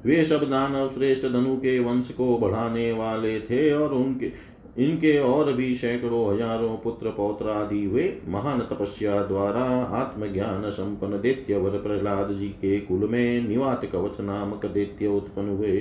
वे 0.06 0.24
सब 0.26 0.44
दानव 0.50 0.90
श्रेष्ठ 0.90 1.26
धनु 1.26 1.56
के 1.56 1.80
वंश 1.80 2.12
को 2.12 2.38
बढ़ाने 2.38 2.92
वाले 2.92 3.40
थे 3.40 3.72
और 3.74 3.94
उनके 3.94 4.32
इनके 4.80 5.18
और 5.20 5.52
भी 5.54 5.74
सैकड़ों 5.76 6.34
हज़ारों 6.34 6.76
पुत्र 6.78 7.10
पौत्र 7.10 7.50
आदि 7.50 7.84
हुए 7.86 8.04
महान 8.28 8.60
तपस्या 8.62 9.22
द्वारा 9.24 9.64
आत्मज्ञान 9.96 10.70
संपन्न 10.72 11.22
दैत्यवर 11.22 11.78
प्रहलाद 11.78 12.32
जी 12.32 12.48
के 12.48 12.80
कुल 12.80 13.08
में 13.10 13.48
निवात 13.48 13.86
कवच 13.86 14.20
नामक 14.22 14.66
दैत्य 14.66 15.08
उत्पन्न 15.08 15.50
हुए। 15.50 15.78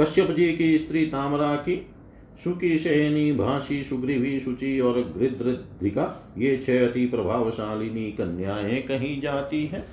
कश्यप 0.00 0.30
जी 0.30 0.52
की 0.52 0.76
स्त्री 0.78 1.06
तामरा 1.06 1.54
की 1.56 1.76
सुखी 2.44 2.76
शयनी 2.78 3.32
भाषी 3.32 3.82
सुग्रीवी, 3.84 4.38
सुचि 4.40 4.78
और 4.80 4.94
गृद्रिका 5.18 6.34
ये 6.38 6.56
छह 6.56 6.86
अति 6.86 7.06
प्रभावशालिनी 7.06 8.10
कन्याएँ 8.12 8.80
कही 8.82 9.20
जाती 9.20 9.64
है। 9.66 9.84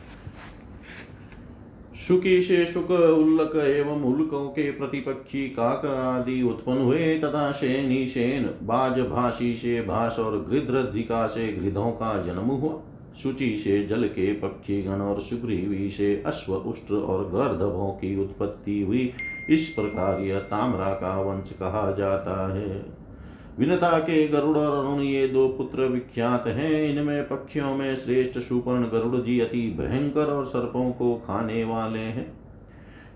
सुखी 2.10 2.42
से 2.42 2.66
सुख 2.66 2.92
उल्लक 2.92 3.52
एवं 3.56 4.04
उल्कों 4.04 4.48
के 4.48 4.72
प्रतिपक्षी 4.72 5.50
काक 5.50 5.86
आदि 5.86 6.42
उत्पन्न 6.42 6.78
हुए, 6.78 7.20
तथा 7.20 7.52
शेनी 7.52 8.08
शेन, 8.08 8.44
बाज 8.64 9.00
भाषी 9.00 9.58
से 9.58 9.82
भाष 9.82 10.20
और 10.20 10.46
गृध्रिका 10.50 11.28
से 11.28 11.54
गृधों 11.54 11.92
का 11.92 12.22
जन्म 12.22 12.42
हुआ। 12.42 12.80
शुचि 13.24 13.58
से 13.58 13.86
जल 13.86 14.04
के 14.04 14.34
पक्षी 14.34 14.82
गण 14.82 15.02
और 15.02 15.22
सुग्रीवी 15.22 15.92
से 15.92 16.24
अश्व, 16.26 16.54
उष्ट्र 16.54 16.94
और 16.94 17.30
गर्धभों 17.30 17.92
की 17.92 18.24
उत्पत्ति 18.24 18.82
हुई। 18.82 19.14
इस 19.50 19.68
प्रकार 19.68 20.22
यह 20.22 20.40
ताम्रा 20.40 20.94
का 20.94 21.22
वंश 21.22 21.52
कहा 21.52 21.92
जाता 21.92 22.56
है। 22.56 22.99
विनता 23.60 24.00
के 24.00 24.28
गरुड़ 24.28 24.58
और 24.58 24.86
अरुण 24.86 25.02
ये 25.02 25.28
दो 25.28 25.48
पुत्र 25.48 25.82
विख्यात 25.82 26.48
हैं। 26.48 26.96
इनमें 26.96 27.24
पक्षियों 27.24 27.76
में 27.76 27.96
श्रेष्ठ 27.96 28.40
सुपर्ण 28.40 28.84
गरुड़ 28.84 29.22
जी 29.22 29.40
अति 29.40 29.78
भयंकर 29.80 30.26
और 30.26 30.46
सर्पों 30.46 30.92
को 30.92 31.16
खाने 31.16 31.64
वाले 31.64 32.00
हैं। 32.00 32.40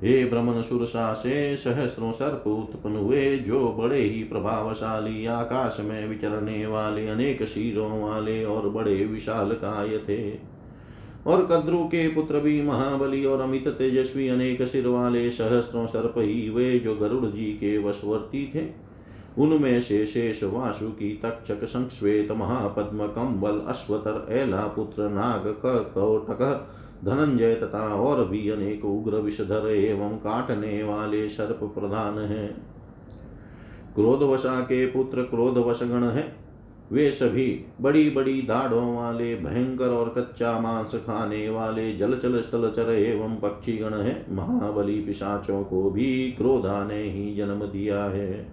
हे 0.02 0.26
ब्रह्मन 0.26 0.62
सुरसा 0.62 1.14
से 1.14 1.58
सहस्रों 1.58 2.12
सर्प 2.12 2.48
उत्पन्न 2.48 2.96
हुए, 2.96 3.38
जो 3.38 3.68
बड़े 3.68 4.02
ही 4.02 4.24
प्रभावशाली, 4.24 5.26
आकाश 5.26 5.78
में 5.80 6.08
विचरने 6.08 6.66
वाले, 6.66 7.08
अनेक 7.08 7.44
शीरों 7.44 8.02
वाले 8.02 8.46
और 8.46 8.70
बड़े 8.70 9.06
विशाल 9.06 9.52
काय 9.52 9.98
थे। 9.98 10.40
और 11.28 11.46
कद्रु 11.46 11.78
के 11.78 12.08
पुत्र 12.08 12.40
भी 12.40 12.62
महाबली 12.62 13.26
और 13.26 13.42
अमित 13.42 13.68
तेजस्वी, 13.68 14.28
अनेक 14.28 14.62
सिर 14.62 14.88
वाले 14.88 15.32
सहस्रों 15.32 15.88
सर्प 15.88 16.14
ही 16.18 16.50
वे, 16.50 16.80
जो 16.80 16.96
गरुड़ 16.96 17.26
जी 17.26 17.46
के 17.46 17.78
वशवर्ती 17.78 18.52
थे। 18.56 18.83
उनमें 19.38 19.82
से 19.82 20.06
शेष 20.06 20.44
वासुकी 20.44 21.20
तक्षक 21.24 21.64
संश्वेत 21.64 22.32
महापद्म 22.32 23.08
कम्बल 23.08 23.62
अश्वतर 23.68 24.28
ऐला 24.30 24.62
पुत्र 24.62 25.10
नाग 25.10 25.48
कटक, 25.48 26.68
धनंजय 27.06 27.56
तथा 27.56 27.96
और 27.96 28.28
भी 28.28 28.50
अनेक 28.50 28.86
उग्र 28.86 29.16
विषधर 29.16 29.68
एवं 29.68 30.10
काटने 30.10 30.84
वाले 30.84 31.30
सर्प 31.30 31.60
प्रधान 31.64 32.18
हैं। 32.18 32.74
क्रोधवशा 33.96 34.60
के 34.60 34.86
पुत्र 34.86 35.22
क्रोधवशगण 35.22 36.04
है। 36.04 36.36
वे 36.92 37.12
सभी 37.12 37.66
बड़ी 37.82 38.10
बड़ी 38.10 38.42
दाढ़ों 38.42 38.96
वाले, 38.96 39.36
भयंकर 39.36 39.88
और 39.88 40.10
कच्चा 40.10 40.60
मांस 40.60 40.96
खाने 40.96 41.50
वाले, 41.50 41.98
जलचल 41.98 42.42
स्थलचर 42.42 42.92
एवं 42.92 43.36
पक्षी 43.36 43.78
गण 43.78 43.94
है। 43.94 44.26
महाबली 44.30 45.02
पिशाचों 45.02 45.64
को 45.64 45.90
भी 45.90 46.32
क्रोधा 46.32 46.88
ने 46.88 47.04
ही 47.04 47.36
जन्म 47.36 47.60
दिया 47.60 48.04
है। 48.04 48.53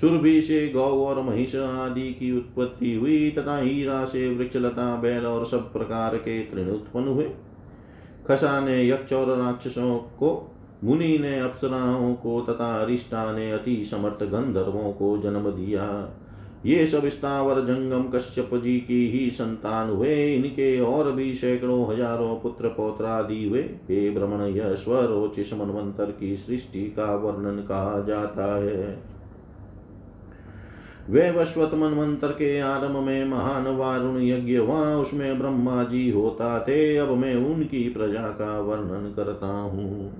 सुरभि 0.00 0.42
से 0.42 0.68
गौ 0.68 1.04
और 1.04 1.22
महिष 1.22 1.56
आदि 1.56 2.10
की 2.12 2.36
उत्पत्ति 2.36 2.94
हुई, 2.94 3.30
तथा 3.30 3.58
हीरा 3.58 4.04
से 4.04 4.28
वृक्षलता 4.34 4.96
बैल 4.96 5.26
और 5.26 5.46
सब 5.46 5.72
प्रकार 5.72 6.16
के 6.16 6.40
तृण 6.40 6.68
उत्पन्न 6.68 7.08
हुए। 7.08 7.30
खसा 8.28 8.60
ने 8.60 8.88
यक्ष 8.88 9.12
और 9.12 9.36
राक्षसों 9.38 9.96
को, 9.96 10.52
मुनि 10.84 11.18
ने 11.18 11.38
अप्सराओं 11.40 12.14
को, 12.14 12.40
तथा 12.40 12.82
अरिष्टा 12.82 13.32
ने 13.32 13.52
अति 13.52 13.84
समर्थ 13.84 14.22
गंधर्वों 14.22 14.92
को 14.92 15.18
जन्म 15.18 15.50
दिया। 15.50 16.14
ये 16.66 16.86
सब 16.86 17.08
स्थावर 17.08 17.60
जंगम 17.60 18.02
कश्यप 18.02 18.50
जी 18.54 18.78
की 18.80 19.06
ही 19.10 19.30
संतान 19.30 19.90
हुए। 19.90 20.34
इनके 20.34 20.80
और 20.80 21.12
भी 21.12 21.34
सैकड़ों 21.34 21.92
हज़ारों 21.92 22.36
पुत्र 22.36 22.68
पौत्रादि 22.68 23.48
हुए। 23.48 23.60
हे 23.60 24.10
भ्रमण 24.10 24.42
यह 24.46 24.74
स्वरोचिष 24.74 25.52
मनवंतर 25.52 26.04
की 26.04 26.36
सृष्टि 26.36 26.82
का 26.82 27.14
वर्णन 27.16 27.58
कहा 27.58 28.04
जाता 28.08 28.54
है। 28.64 29.17
वे 31.10 31.30
वश्वत 31.30 31.74
मनवंतर 31.74 32.28
के 32.28 32.58
आरंभ 32.60 32.96
में 32.96 33.24
महान 33.24 33.66
वारुण 33.76 34.20
यज्ञ 34.22 34.56
हुआ 34.56 34.80
उसमें 34.96 35.38
ब्रह्मा 35.38 35.82
जी 35.84 36.10
होता 36.10 36.58
थे। 36.60 36.96
अब 36.96 37.10
मैं 37.10 37.34
उनकी 37.34 37.88
प्रजा 37.88 38.22
का 38.22 38.60
वर्णन 38.60 39.12
करता 39.16 39.46
हूँ। 39.46 40.12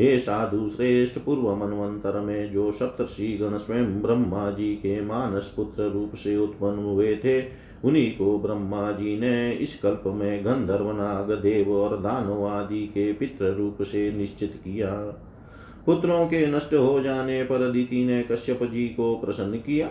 हे 0.00 0.18
साधु 0.18 0.68
श्रेष्ठ 0.68 1.18
पूर्व 1.18 1.54
मनवंतर 1.56 2.20
में 2.20 2.52
जो 2.52 2.70
सप्तर्षि 2.72 3.38
गण 3.42 3.56
स्वयं 3.56 4.00
ब्रह्मा 4.02 4.50
जी 4.50 4.74
के 4.74 5.00
मानस 5.00 5.52
पुत्र 5.56 5.82
रूप 5.82 6.14
से 6.14 6.36
उत्पन्न 6.36 6.78
हुए 6.78 7.14
थे, 7.16 7.40
उन्हीं 7.84 8.10
को 8.10 8.38
ब्रह्मा 8.38 8.90
जी 8.92 9.20
ने 9.20 9.52
इस 9.52 9.80
कल्प 9.80 10.02
में 10.06 10.44
गंधर्व 10.44 10.92
नाग 10.92 11.30
देव 11.32 11.72
और 11.72 11.96
दानव 11.96 12.46
आदि 12.46 12.86
के 12.86 13.12
पितृ 13.12 13.44
रूप 13.44 13.82
से 13.82 14.12
निश्चित 14.12 14.52
किया। 14.64 14.90
पुत्रों 15.86 16.26
के 16.26 16.46
नष्ट 16.46 16.74
हो 16.74 17.00
जाने 17.00 17.42
पर 17.42 17.70
दीति 17.72 18.04
ने 18.04 18.22
कश्यप 18.22 18.62
जी 18.62 18.86
को 18.88 19.14
प्रसन्न 19.14 19.56
किया। 19.56 19.90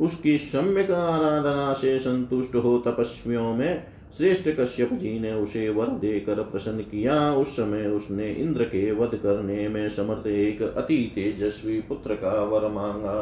उसकी 0.00 0.38
सम्यक 0.38 0.90
आराधना 0.90 1.72
से 1.72 1.98
संतुष्ट 1.98 2.54
हो 2.54 2.78
तपस्वियों 2.78 3.54
में 3.54 3.84
श्रेष्ठ 4.16 4.48
कश्यप 4.48 4.92
जी 4.92 5.18
ने 5.18 5.32
उसे 5.32 5.68
वर 5.68 5.86
देकर 5.86 6.42
प्रसन्न 6.42 6.80
किया। 6.80 7.34
उस 7.34 7.48
समय 7.48 7.86
उसने 7.86 8.32
इंद्र 8.32 8.64
के 8.64 8.92
वध 8.92 9.14
करने 9.14 9.68
में 9.68 9.88
समर्थ 9.88 10.26
एक 10.26 10.62
अति 10.62 11.12
तेजस्वी 11.14 11.80
पुत्र 11.80 12.14
का 12.14 12.42
वर 12.44 12.68
मांगा। 12.68 13.18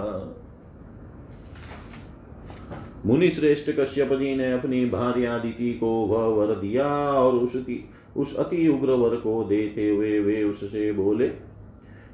मुनि 3.06 3.30
श्रेष्ठ 3.30 3.70
कश्यप 3.70 4.12
जी 4.12 4.34
ने 4.36 4.52
अपनी 4.52 4.84
भार्या 4.86 5.38
दिति 5.38 5.72
को 5.72 5.86
वह 5.86 6.26
वर 6.36 6.54
दिया 6.54 6.88
और 7.12 7.32
उसकी, 7.32 7.88
उस 8.16 8.36
अति 8.36 8.68
उग्र 8.68 8.90
वर 8.90 9.16
को 9.16 9.44
देते 9.44 9.90
हुए 9.90 10.18
वे 10.20 10.42
उससे 10.44 10.92
बोले 10.92 11.49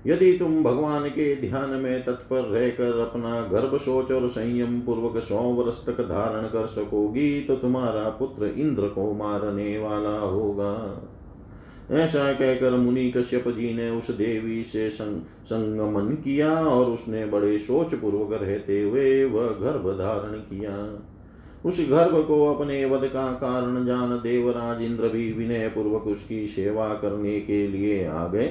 यदि 0.06 0.32
तुम 0.32 0.62
भगवान 0.62 1.08
के 1.08 1.34
ध्यान 1.36 1.70
में 1.70 2.04
तत्पर 2.04 2.40
रहकर 2.42 2.98
अपना 3.00 3.40
गर्भ 3.52 3.76
सोच 3.78 4.10
और 4.12 4.28
संयम 4.28 4.80
पूर्वक 4.80 5.22
सौ 5.22 5.40
वर्ष 5.54 5.84
तक 5.86 6.00
धारण 6.00 6.46
कर 6.46 6.66
सकोगी 6.66 7.40
तो 7.40 7.56
तुम्हारा 7.56 8.08
पुत्र 8.10 8.46
इंद्र 8.46 8.88
को 8.88 9.12
मारने 9.12 9.78
वाला 9.78 10.18
होगा। 10.18 10.74
ऐसा 11.94 12.32
कहकर 12.32 12.76
मुनि 12.76 13.10
कश्यप 13.10 13.48
जी 13.48 13.72
ने 13.74 13.90
उस 13.90 14.10
देवी 14.10 14.62
से 14.64 14.88
संग, 14.90 15.20
संगमन 15.44 16.14
किया 16.14 16.52
और 16.52 16.90
उसने 16.90 17.24
बड़े 17.26 17.58
सोच 17.58 17.94
पूर्वक 17.94 18.42
रहते 18.42 18.80
हुए 18.82 19.24
वह 19.24 19.46
गर्भ 19.60 19.88
धारण 19.98 20.38
किया। 20.40 20.76
उस 21.64 21.80
गर्भ 21.90 22.24
को 22.26 22.54
अपने 22.54 22.84
वध 22.84 23.04
का 23.04 23.30
कारण 23.32 23.84
जान 23.86 24.10
देवराज 24.16 24.82
इंद्र 24.82 25.08
भी 25.08 25.32
विनय 25.32 25.68
पूर्वक 25.68 26.06
उसकी 26.06 26.46
सेवा 26.46 26.88
करने 26.94 27.40
के 27.40 27.66
लिए 27.68 28.04
आ 28.06 28.26
गए। 28.28 28.48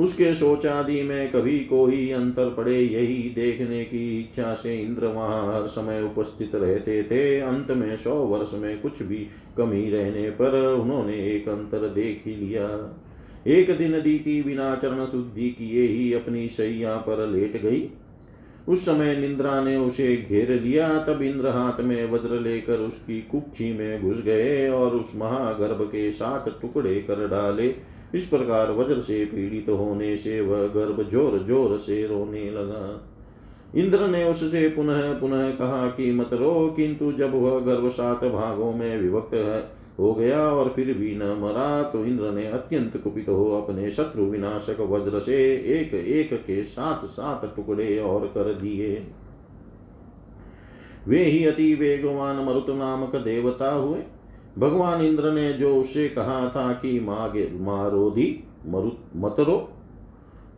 उसके 0.00 0.34
शोचादि 0.34 1.02
में 1.02 1.30
कभी 1.32 1.58
कोई 1.60 2.10
अंतर 2.10 2.54
पड़े, 2.54 2.78
यही 2.78 3.16
देखने 3.34 3.84
की 3.84 4.20
इच्छा 4.20 4.54
से 4.54 4.76
इंद्र 4.76 5.06
वहाँ 5.06 5.54
हर 5.54 5.66
समय 5.66 6.02
उपस्थित 6.02 6.54
रहते 6.54 7.02
थे। 7.02 7.40
अंत 7.40 7.70
में 7.70 7.96
सौ 7.96 8.14
वर्ष 8.14 8.54
में 8.54 8.80
कुछ 8.80 9.02
भी 9.02 9.26
कमी 9.56 9.90
रहने 9.90 10.30
पर 10.30 10.56
उन्होंने 10.74 11.16
एक 11.26 11.48
अंतर 11.48 11.88
देख 11.88 12.22
ही 12.26 12.34
लिया। 12.36 12.68
एक 13.46 13.76
दिन 13.78 14.00
दीति 14.00 14.42
बिना 14.42 14.74
चरण 14.74 15.04
शुद्धि 15.06 15.48
किए 15.50 15.86
ही 15.86 16.12
अपनी 16.12 16.48
शैया 16.48 16.96
पर 16.96 17.26
लेट 17.28 17.62
गई। 17.62 17.88
उस 18.68 18.84
समय 18.84 19.16
निंद्रा 19.16 19.60
ने 19.60 19.76
उसे 19.76 20.16
घेर 20.16 20.50
लिया, 20.60 20.88
तब 20.98 21.22
इंद्र 21.22 21.48
हाथ 21.48 21.80
में 21.80 22.10
वज्र 22.10 22.40
लेकर 22.40 22.78
उसकी 22.78 23.20
कुक्षी 23.20 23.72
में 23.72 24.02
घुस 24.02 24.20
गए 24.20 24.68
और 24.68 24.96
उस 24.96 25.12
महागर्भ 25.16 25.82
के 25.82 26.10
साथ 26.10 26.50
टुकड़े 26.62 26.94
कर 27.00 27.26
डाले। 27.28 27.68
इस 28.14 28.26
प्रकार 28.26 28.70
वज्र 28.72 29.00
से 29.00 29.24
पीड़ित 29.24 29.68
होने 29.68 30.16
से 30.16 30.40
वह 30.40 30.66
गर्भ 30.68 31.08
ज़ोर 31.10 31.38
ज़ोर 31.38 31.76
से 31.78 32.06
रोने 32.06 32.50
लगा। 32.50 33.06
इंद्र 33.74 34.06
ने 34.08 34.24
उससे 34.24 34.68
पुनः 34.68 35.12
पुनः 35.20 35.50
कहा 35.50 35.86
कि 35.88 36.10
मत 36.12 36.32
रो, 36.32 36.74
किंतु 36.76 37.12
जब 37.12 37.34
वह 37.34 37.58
गर्भ 37.60 37.88
सात 37.88 38.24
भागों 38.24 38.72
में 38.72 38.98
विभक्त 38.98 39.34
है, 39.34 39.60
हो 39.98 40.12
गया 40.14 40.40
और 40.48 40.72
फिर 40.76 40.92
भी 40.98 41.14
न 41.16 41.22
मरा 41.40 41.82
तो 41.82 42.04
इंद्र 42.04 42.30
ने 42.32 42.46
अत्यंत 42.46 42.96
कुपित 42.96 43.28
हो 43.28 43.44
अपने 43.52 43.90
शत्रु 43.90 44.24
विनाशक 44.24 44.80
वज्र 44.90 45.20
से 45.20 45.36
एक 45.72 45.94
एक 45.94 46.32
के 46.42 46.62
साथ 46.64 47.06
सात 47.06 47.52
टुकड़े 47.56 47.98
और 47.98 48.26
कर 48.26 48.52
दिए। 48.54 48.94
वे 51.08 51.22
ही 51.24 51.44
अति 51.44 51.74
वेगवान 51.74 52.44
मरुत 52.44 52.70
नामक 52.70 53.16
देवता 53.16 53.72
हुए 53.72 53.98
भगवान 54.60 55.04
इंद्र 55.04 55.32
ने 55.32 55.52
जो 55.52 55.76
उससे 55.76 56.08
कहा 56.08 56.48
था 56.48 56.72
कि 56.72 57.00
मागे, 57.00 57.50
मारोधी, 57.52 58.44
मरुत, 58.66 58.98
मतरो, 59.16 59.72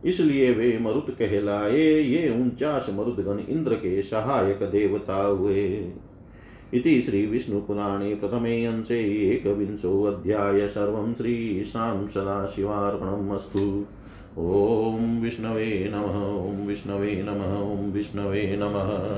इसलिए 0.05 0.51
वे 0.51 0.79
मरुत 0.81 1.05
कहलाए। 1.09 2.01
ये 2.01 2.29
उनचास 2.29 2.91
मरुदगण 2.93 3.53
इंद्र 3.53 3.73
के 3.73 4.01
सहायक 4.01 4.59
देवता 4.63 5.23
हुए। 5.23 5.91
इति 6.73 7.01
श्रीविष्णुपुराणे 7.01 8.15
प्रथमे 8.15 8.65
अंशे 8.65 8.99
एकविंशोऽध्याय 9.31 10.67
सर्वं 10.67 11.13
श्रीशां 11.13 12.07
सदाशिवार्पणम् 12.07 13.31
अस्तु। 13.31 13.85
ॐ 14.37 15.21
विष्णवे 15.21 15.91
नमः, 15.93 16.53
ॐ 16.53 16.67
विष्णवे 16.67 17.25
नमः, 17.27 17.59
ॐ 17.61 17.91
विष्णवे 17.91 18.57
नमः। 18.59 19.09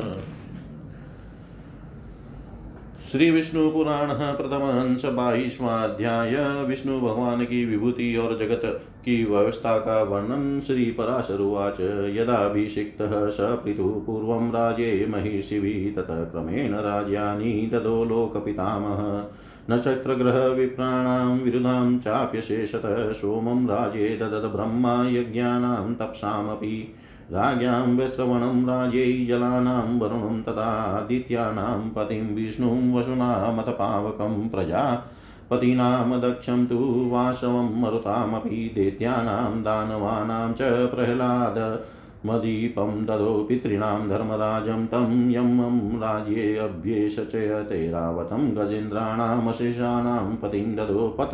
श्री 3.11 3.31
विष्णु 3.31 3.71
पुराण 3.71 4.07
प्रथम 4.35 4.63
हंस 4.79 5.05
बाईसवाध्याय 5.05 6.63
विष्णु 6.63 7.01
भगवान 7.01 7.45
की 7.45 7.65
विभूति 7.65 8.15
और 8.17 8.37
जगत 8.37 8.61
की 9.05 9.25
व्यवस्था 9.25 9.77
का 9.77 10.03
वर्णन 10.03 10.59
श्री 10.59 10.85
पराशरुवाच 10.85 11.79
यदाभिषिक्त 12.15 12.97
स 13.01 13.37
पृथु 13.41 14.03
पूर्व 14.07 14.57
राजे 14.57 15.07
महिषिभिः 15.09 16.01
ततः 16.01 16.23
क्रमेण 16.23 16.73
राज्यानि 16.73 17.69
तदो 17.73 18.05
लोकपितामह। 18.05 19.29
नक्षत्रग्रह 19.69 20.45
विप्राणां 20.47 21.39
विरुधां 21.39 21.99
चाप्यशेषतः 21.99 23.11
सोमं 23.11 23.67
राजे 23.67 24.17
ददत् 24.17 24.55
ब्रह्मा 24.55 25.09
यज्ञानां 25.09 25.93
तपसामपि। 25.93 26.95
राज्ञां 27.31 27.97
वैश्रवणं 27.97 28.65
राज्यै 28.65 29.25
जलानां 29.25 29.99
वरुणं 29.99 30.43
तथादित्यानां 30.43 31.89
पतिं 31.89 32.35
विष्णुं 32.35 32.93
वसुनामथ 32.93 33.63
पावकं 33.63 34.49
प्रजा। 34.49 35.11
पतीनां 35.49 36.21
दक्षं 36.21 36.65
तु 36.65 37.09
वासवं 37.11 37.81
मरुतामपि, 37.81 38.71
दैत्यानां 38.75 39.63
दानवानां 39.63 40.53
च 40.53 40.57
प्रह्लाद। 40.61 41.85
मदीपं 42.25 43.05
ददो 43.05 43.45
पितॄणां 43.49 44.09
धर्मराजं, 44.09 44.85
तं 44.85 45.31
यमं 45.31 45.99
राज्येऽभ्येष 45.99 47.15
च 47.15 47.35
तैरावतं 47.69 48.55
गजेन्द्राणामशेषाणां 48.55 50.35
पतिं 50.35 50.75
ददो 50.75 51.15
पत। 51.19 51.31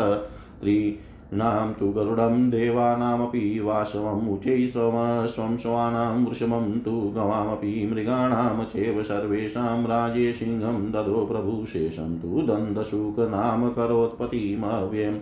त्रि 0.61 0.99
नाम 1.39 1.73
तु 1.73 1.89
गरुडं 1.95 2.33
देवानामपि 2.51 3.41
वासवम् 3.65 4.27
उचै 4.31 4.55
स्वं 4.71 5.55
श्वानां 5.57 6.23
वृषभं 6.23 6.65
तु 6.85 6.95
गवामपि 7.17 7.69
मृगाणां 7.91 8.65
चैव 8.73 9.01
सर्वेषां 9.09 9.77
राजे 9.91 10.33
सिंहं 10.39 10.81
ददो 10.95 11.23
प्रभुशेषं 11.29 12.17
तु 12.23 12.41
दन्दशुकनाम 12.49 13.69
करोत्पतिमव्ययम् 13.77 15.19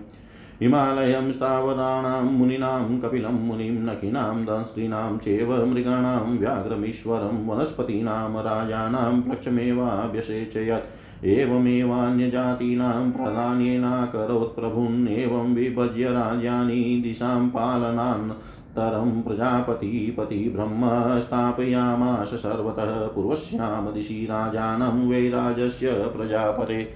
हिमालयं 0.61 1.31
स्थावराणां 1.31 2.23
मुनीनां 2.37 2.97
कपिलं 3.03 3.37
मुनिं 3.49 3.75
नखिनां 3.89 4.33
दंस्त्रीणां 4.49 5.17
चैव 5.27 5.53
मृगाणां 5.73 6.37
व्याघ्रमीश्वरं 6.37 7.45
वनस्पतीनां 7.49 8.43
राजानां 8.49 9.21
प्लक्षमेवाभ्यसेचयत् 9.27 10.89
एवमेवान्यजातीनां 11.23 13.11
प्रधान्येनाकरोत् 13.11 14.55
प्रभून् 14.55 15.07
एवं 15.07 15.53
विभज्य 15.53 16.03
राज्यानि 16.03 17.01
दिशां 17.03 17.49
पालनान्तरं 17.49 19.21
प्रजापतिपति 19.21 20.53
ब्रह्म 20.55 20.81
स्थापयामास 21.19 22.27
सर्वतः 22.27 23.07
पूर्वस्यां 23.07 23.93
दिशि 23.93 24.25
राजानं 24.25 25.09
वैराजस्य 25.09 25.91
प्रजापते। 25.91 26.93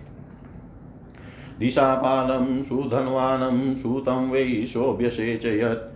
दिशापालं 1.60 2.64
सुधन्वानं 2.64 3.76
सूतं 3.76 4.30
वै 4.30 4.66
सोऽभ्यसेचयत् 4.66 5.93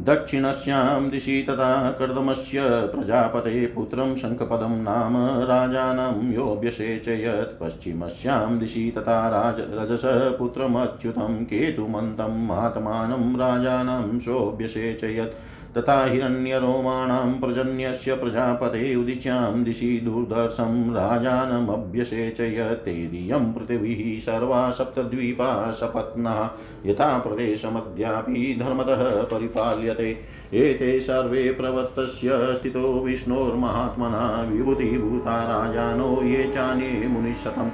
दक्षिणस्यां 0.00 1.10
दिशि 1.10 1.46
तथा 1.50 1.90
कर्दमस्य 1.90 2.62
प्रजापते 2.94 3.66
पुत्रं 3.66 4.14
शङ्खपदं 4.16 4.76
नाम 4.82 5.16
राजानं 5.42 6.32
योऽभ्यसेचयत्। 6.32 7.60
पश्चिमस्यां 7.60 8.58
दिशि 8.58 8.92
तथा 8.96 9.28
राज 9.28 9.60
रजसपुत्रमच्युतं 9.60 11.44
केतुमन्तं 11.44 12.46
महात्मानं 12.46 13.36
राजानं 13.36 14.18
सोऽभ्यसेचयत्। 14.18 15.49
तथा 15.76 16.04
हिरण्यरोमाणां 16.04 17.32
पर्जन्यस्य 17.32 18.14
प्रजापते 18.14 18.96
उदिच्यां 18.96 19.64
दिशि 19.64 20.00
दुर्धर्षं 20.04 20.94
राजानमभ्यसेचयतेदियं 20.94 23.52
पृथिवीः 23.52 24.20
सर्वा 24.20 24.70
सप्तद्वीपा 24.70 25.72
सपत्ना 25.72 26.56
यथा 26.86 27.18
प्रदेशमद्यापि 27.18 28.56
धर्मतः 28.60 29.22
परिपाल्यते। 29.22 30.18
एते 30.54 31.00
सर्वे 31.00 31.52
प्रवृत्तस्य 31.52 32.54
स्थितो 32.54 33.04
विष्णोर्महात्मना 33.04 34.48
विभूतिभूता 34.52 35.44
राजानो 35.44 36.22
ये 36.22 36.50
चान्ये 36.54 37.08
मुनिशतम्। 37.08 37.70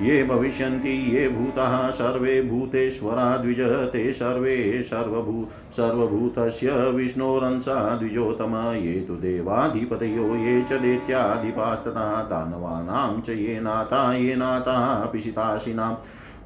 ये 0.00 0.24
भविष्यन्ति, 0.24 1.16
ये 1.16 1.28
भूताः, 1.28 1.90
सर्वे 1.90 2.42
भूतेश्वरा 2.42 3.36
द्विज, 3.36 3.60
ते 3.60 4.12
सर्वे 4.12 4.82
सर्वभू, 4.82 5.48
सर्वभूतस्य 5.72 6.70
विष्णोरंसा 6.72 7.96
द्विजोतम 7.96 8.72
ये 8.74 9.00
तु 9.00 9.14
देवाधिपतयो, 9.14 10.36
ये 10.36 10.62
च 10.62 10.72
दैत्याधिपास्तथा, 10.72 12.22
दानवानां 12.22 13.20
च 13.20 13.28
ये 13.28 13.60
नाता 13.60 14.14
ये 14.14 14.36
नाता 14.36 15.04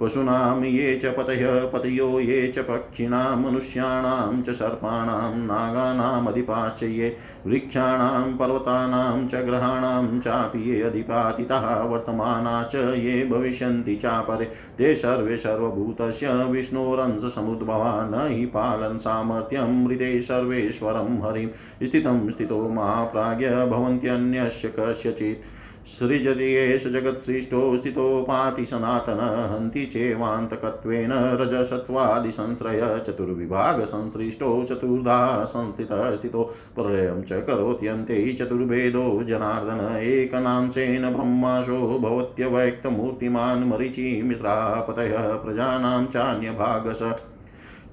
पशूनां 0.01 0.65
ये 0.65 0.97
च 0.97 1.07
पतयः, 1.07 1.71
पतयो 1.71 2.21
ये 2.21 2.49
च 2.49 2.59
पक्षिणां, 2.59 3.37
मनुष्याणां 3.37 4.43
च 4.43 4.51
सर्पाणां 4.51 5.39
नागानामधिपाश्च 5.39 6.83
ये 6.83 7.17
वृक्षाणां, 7.47 8.37
पर्वतानां 8.37 9.27
च 9.27 9.35
ग्रहाणां 9.35 10.21
चापि 10.21 10.71
ये 10.71 10.83
अधिपातितः, 10.83 11.83
वर्तमाना 11.83 12.63
च 12.63 12.75
ये 12.75 13.27
भविष्यन्ति 13.27 13.97
चापरे। 13.97 14.45
ते 14.79 14.97
सर्वे 14.97 15.37
सर्वभूतस्य 15.37 16.35
विष्णोरंशसमुद्भवा 16.35 18.05
न 18.05 18.29
हि 18.33 18.47
पालन् 18.47 18.99
सामर्थ्यं 18.99 19.85
मृते 19.85 20.23
सर्वेश्वरं 20.23 21.29
हरिं। 21.29 21.49
स्थितं 21.87 22.31
स्थितो 22.31 22.69
महाप्राज्ञ 22.69 23.49
भवन्त्यन्यस्य 23.49 24.73
कस्यचित्। 24.79 25.64
एष 25.87 26.87
जगत्सृष्टो 26.87 27.77
स्थितोपाति 27.77 28.67
सनातन 28.67 29.19
हन्ति 29.53 29.87
चेवान्तकत्वेन 29.87 31.13
रजसत्त्वादिसंश्रय, 31.13 33.03
चतुर्विभागसंसृष्टो 33.07 34.65
चतुर्धा 34.65 35.45
संस्थितः 35.45 36.15
स्थितो 36.15 36.43
प्रलयं 36.77 37.23
च 37.23 37.45
करोत्यन्ते 37.47 38.33
चतुर्भेदो 38.33 39.23
जनार्दन 39.23 40.03
एकनांशेन 40.03 41.11
ब्रह्माशो 41.11 41.99
भवत्यवैक्तमूर्तिमान् 41.99 43.69
मरीचिमित्रापतयः, 43.69 45.35
प्रजानां 45.37 46.07
चान्यभागस 46.07 47.03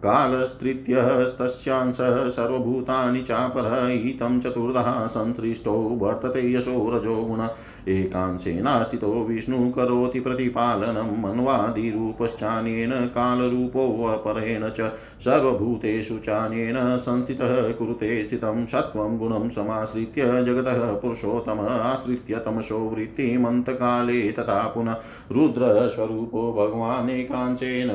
कालस्त्रित्यस्तस्यांशः 0.03 2.29
सर्वभूतानि 2.29 3.21
चापरः 3.21 3.87
इतं 3.87 4.39
चतुर्धः 4.39 5.07
संसृष्टो 5.07 5.97
वर्तते 6.01 6.53
यशो 6.53 6.89
रजो 6.89 7.21
गुण। 7.21 7.47
एकांशेनास्थितो 7.87 9.23
विष्णु 9.23 9.71
करोति 9.71 10.19
प्रतिपालनं 10.19 11.21
मन्वादिरूपश्चान्येन 11.21 13.07
कालरूपोऽपरेण 13.07 14.69
च 14.69 14.91
सर्वभूतेषु 15.19 16.17
चान्येन 16.17 16.97
संस्थितः 16.97 17.71
कुरुते 17.71 18.23
स्थितं 18.23 18.65
सत्त्वं 18.65 19.17
गुणं 19.17 19.49
समाश्रित्य 19.49 20.43
जगतः 20.43 20.93
पुरुषोत्तम 20.93 21.59
आश्रित्य 21.59 22.41
तमसो 22.45 22.89
वृत्तिमन्तकाले 22.89 24.31
तथा 24.31 24.67
पुनः 24.67 24.95
रुद्रस्वरूपो 25.31 26.53
भगवान् 26.53 27.09
एकांशेन 27.09 27.89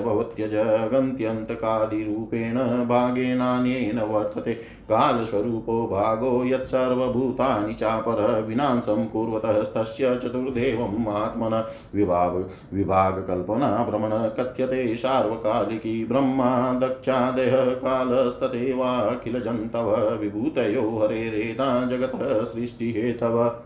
भवत्यजगन्त्यन्तकादिरूपेण 1.96 2.88
भागेनान्येन 2.88 3.98
वर्तते। 3.98 4.60
कालस्वरूपो 4.88 5.86
भागो 5.86 6.44
यत्सर्वभूतानि 6.44 7.74
चापर। 7.74 8.42
विनाशं 8.42 9.06
कुर्वतः 9.06 9.62
तस्य 9.62 10.16
चतुर्देवम् 10.16 11.08
आत्मन। 11.08 11.64
विभाग, 11.94 12.50
विभागकल्पना, 12.74 13.84
भ्रमण, 13.84 14.10
कथ्यते, 14.10 14.96
सार्वकालिकी, 14.96 16.04
ब्रह्मा 16.04 16.74
दक्षादयः 16.74 17.70
कालस्तथैवाखिलजन्तव 17.70 20.16
विभूतयो 20.16 21.02
हरेरेदा 21.02 21.86
जगतः, 21.86 22.44
सृष्टिहेतव। 22.44 23.62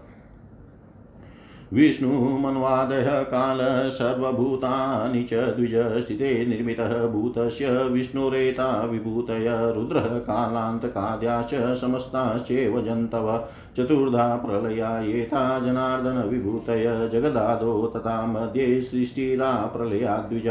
विष्णुमन्वादयः 1.73 3.23
कालः 3.23 3.89
सर्वभूतानि 3.89 5.23
च 5.23 5.35
द्विजस्थिते 5.35 6.47
निर्मितः 6.47 7.07
भूतस्य 7.07 7.71
विष्णुरेता 7.71 8.85
विभूतय 8.85 9.73
रुद्रः 9.77 10.19
कालान्तकाद्याश्च 10.19 11.81
समस्ताश्चैव 11.81 12.81
जन्तव। 12.83 13.49
चतुर्धा 13.77 14.37
प्रलया 14.37 15.01
येता 15.01 15.61
जनार्दनविभूतय 15.61 17.11
जगदादो 17.13 17.93
तथा 17.97 18.27
मध्ये 18.27 18.81
सृष्टिरा 18.81 19.53
प्रलया 19.53 20.17
द्विज। 20.17 20.49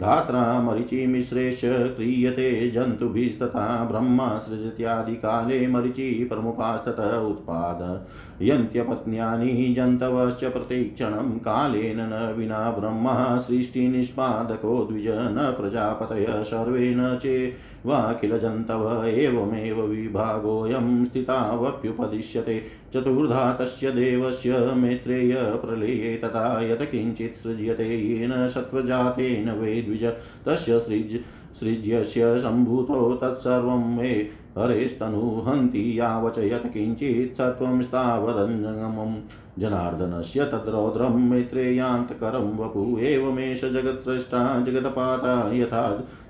धात्रा 0.00 0.60
मरीचिमिश्रेश्च 0.60 1.60
क्रियते 1.64 2.70
जन्तुभिस्तथा 2.70 3.84
ब्रह्मा 3.84 4.38
सृजत्यादिकाले 4.38 5.66
मरीचि 5.66 6.26
प्रमुखास्ततः 6.30 7.18
उत्पादयन्त्यपत्न्यानि 7.18 9.74
जन्तवश्च 9.76 10.44
प्रतीक्षणं 10.44 11.38
कालेन 11.38 12.00
न 12.00 12.34
विना 12.38 12.70
ब्रह्मा 12.70 13.38
सृष्टिनिष्पादको 13.38 14.84
द्विज 14.84 15.08
न 15.08 15.56
प्रजापतय 15.60 16.26
सर्वे 16.28 16.94
न 16.96 17.18
चेवाखिलजन्तव 17.22 19.04
एवमेव 19.06 19.82
विभागोऽयं 19.82 21.04
स्थितावप्युपदिश्यते। 21.04 22.62
चतुर्धा 22.94 23.58
देवस्य 23.84 24.72
मैत्रेय 24.76 25.34
प्रलये 25.36 26.20
तथा 26.24 26.62
यत्किञ्चित् 26.62 27.36
सृज्यते 27.36 27.96
येन 27.96 28.48
सत्त्वजातेन 28.48 29.50
वै 29.50 29.85
द्विज 29.86 30.04
तस्य 30.46 30.80
सृज, 30.80 31.20
सृज्यस्य 31.60 32.38
सम्भूतो 32.38 33.14
तत्सर्वं 33.14 33.96
मे 33.96 34.12
हरेस्तनुहन्ति 34.58 35.98
यावच 35.98 36.38
यत्किञ्चित् 36.38 37.36
सत्त्वं 37.36 37.82
स्थावरञ्जङ्गमम् 37.82 39.16
जनार्दनस्य 39.58 40.44
तद्रौद्रं 40.44 41.18
मैत्रेयान्तकरं 41.30 42.56
वपु 42.58 42.98
एवमेष 42.98 43.64
जगत्स्रष्टा 43.64 44.40
जगत्पाता 44.60 45.34
यथा 45.54 45.82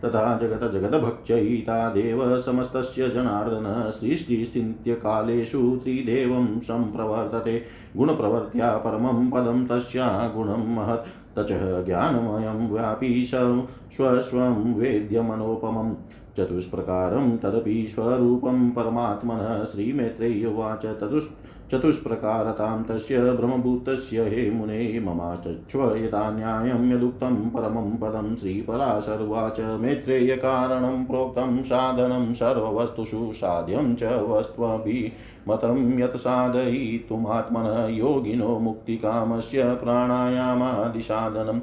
तथा 0.05 0.39
जगत 0.43 0.71
जगदभक्षयितादेव 0.73 2.39
समस्तस्य 2.39 3.09
जनार्दन 3.09 3.91
सृष्टिस्थित्यकालेषु 3.91 5.81
त्रिदेवं 5.83 6.59
सम्प्रवर्तते। 6.61 7.63
गुणप्रवर्त्या 7.97 8.71
परमं 8.77 9.31
पदं 9.31 9.67
तस्या 9.67 10.33
गुणं 10.37 10.75
महत् 10.77 11.07
तच 11.37 11.53
ज्ञानमयं 11.87 12.69
व्यापी 12.69 13.25
स्वस्वं 13.25 14.75
वेद्यमनोपमम् 14.75 15.95
चतुष्प्रकारं 16.37 17.37
तदपि 17.39 17.87
स्वरूपं 17.89 18.71
परमात्मनः 18.71 19.65
श्रीमैत्रेय्योवाच 19.65 20.87
तदुस् 21.01 21.29
चतुष्प्रकारतां 21.71 22.83
तस्य 22.85 23.21
ब्रह्मभूतस्य 23.33 24.23
हे 24.25 24.51
मुने 24.51 25.01
ममाचक्ष्व 25.01 25.81
यथा 25.97 26.31
न्यायं 26.31 26.93
यदुक्तं 26.93 27.37
परमं 27.51 27.91
पदं 27.97 28.35
श्रीपराशर्वाच 28.37 29.61
मैत्रेयकारणं 29.81 31.05
प्रोक्तं 31.05 31.63
साधनं 31.63 32.33
सर्ववस्तुषु 32.35 33.33
साध्यं 33.33 33.95
च 33.95 34.13
वस्त्वभिमतं 34.29 35.99
यत् 36.01 36.17
साधयितुमात्मनः 36.17 37.87
योगिनो 37.97 38.59
मुक्तिकामस्य 38.59 39.75
प्राणायामादिसाधनं 39.75 41.61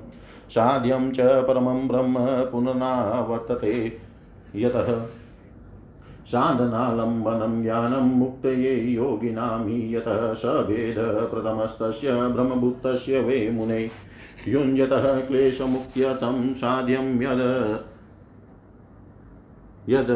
साध्यं 0.49 1.11
च 1.11 1.33
परमं 1.47 1.87
ब्रह्म 1.87 2.27
पुनरावर्तते 2.51 3.75
यतः 4.55 4.95
साधनालम्बनं 6.27 7.61
ज्ञानं 7.63 8.09
मुक्तये 8.19 8.75
योगिनां 8.93 9.69
यतः 9.69 10.33
स 10.33 10.45
भेदप्रथमस्तस्य 10.45 12.11
वे 13.19 13.49
मुने 13.51 13.81
युञ्जतः 14.47 15.19
क्लेशमुक्त्यर्थं 15.27 16.53
साध्यं 16.53 17.21
यद् 17.21 17.92
यद् 19.89 20.11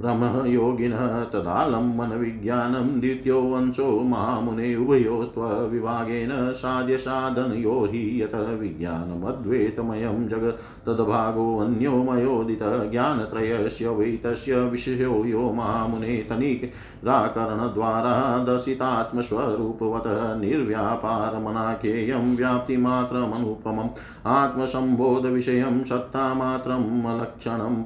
ब्रह्मयोगिनः 0.00 1.22
तदालम्बनविज्ञानं 1.30 2.88
द्वितीयोऽंशो 3.00 3.86
महामुने 4.10 4.74
उभयोस्त्वविभागेन 4.76 6.30
साध्यसाधनयो 6.54 7.74
हि 7.92 8.02
यत 8.22 8.34
विज्ञानमद्वैतमयं 8.60 10.26
जगत् 10.28 10.60
तद्भागोऽन्यो 10.86 11.94
मयोदितः 12.10 12.84
ज्ञानत्रयस्य 12.90 13.88
वै 13.98 14.10
तस्य 14.24 14.60
विषयो 14.70 15.24
यो 15.24 15.42
महामुने 15.52 16.16
तनिराकरणद्वारा 16.30 18.14
दर्शितात्मस्वरूपवत् 18.44 20.08
निर्व्यापारमनाख्येयं 20.44 22.36
व्याप्तिमात्रमनुपमम् 22.36 23.90
आत्मसम्बोधविषयं 24.36 25.82
सत्तामात्रम् 25.84 27.06
अलक्षणं 27.14 27.82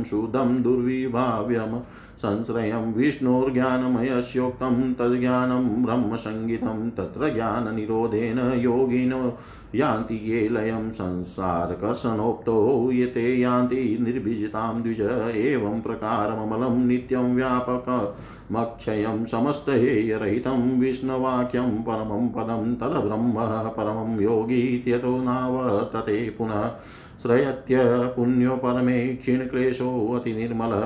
प्रशान्तमभयं 0.00 0.04
शुद्धं 0.04 0.62
दुर्विभाव्यम् 0.62 1.80
संश्रयं 2.18 2.92
विष्णोर्ज्ञानमयस्योक्तं 2.92 4.92
तज्ज्ञानं 4.92 5.82
ब्रह्मसङ्गीतं 5.82 6.90
तत्र 6.90 7.34
ज्ञाननिरोधेन 7.34 8.60
योगिनो 8.60 9.38
यान्ति 9.74 10.14
ये 10.14 10.48
लयं 10.48 10.90
संसारकर्षणोक्तो 10.90 12.92
ये 12.92 13.06
ते 13.06 13.40
यान्ति 13.40 13.98
निर्बीजतां 14.00 14.82
द्विज 14.82 15.00
एवं 15.36 15.80
प्रकारममलं 15.80 16.86
नित्यं 16.86 17.36
व्यापकमक्षयं 17.36 19.24
समस्तहेयरहितं 19.24 20.80
विष्णुवाक्यं 20.80 21.82
परमं 21.82 22.28
पदं 22.28 22.74
तद्ब्रह्म 22.74 23.32
परमं 23.68 24.20
योगीत्यतो 24.20 25.22
नावर्तते 25.22 26.30
पुनः 26.30 26.80
श्रयत्य 27.22 27.78
पुण्यो 28.16 28.56
परमे 28.56 29.06
क्षीणक्लेशोऽतिनिर्मलः 29.14 30.84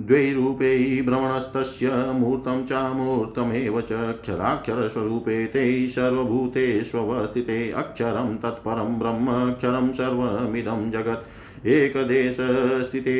द्वैरूपै 0.00 1.02
भ्रमणस्तस्य 1.06 1.90
मूर्तं 2.12 2.64
चामूर्तमेव 2.64 3.80
च 3.80 3.88
क्षराक्षरस्वरूपे 3.92 5.46
ते 5.46 5.64
सर्वभूतेष्वस्थिते 5.88 7.70
अक्षरं 7.70 8.36
तत्परं 8.36 8.98
ब्रह्मक्षरं 8.98 9.92
सर्वमिदं 9.92 10.90
जगत्। 10.90 11.66
एकदेशस्थिते 11.66 13.16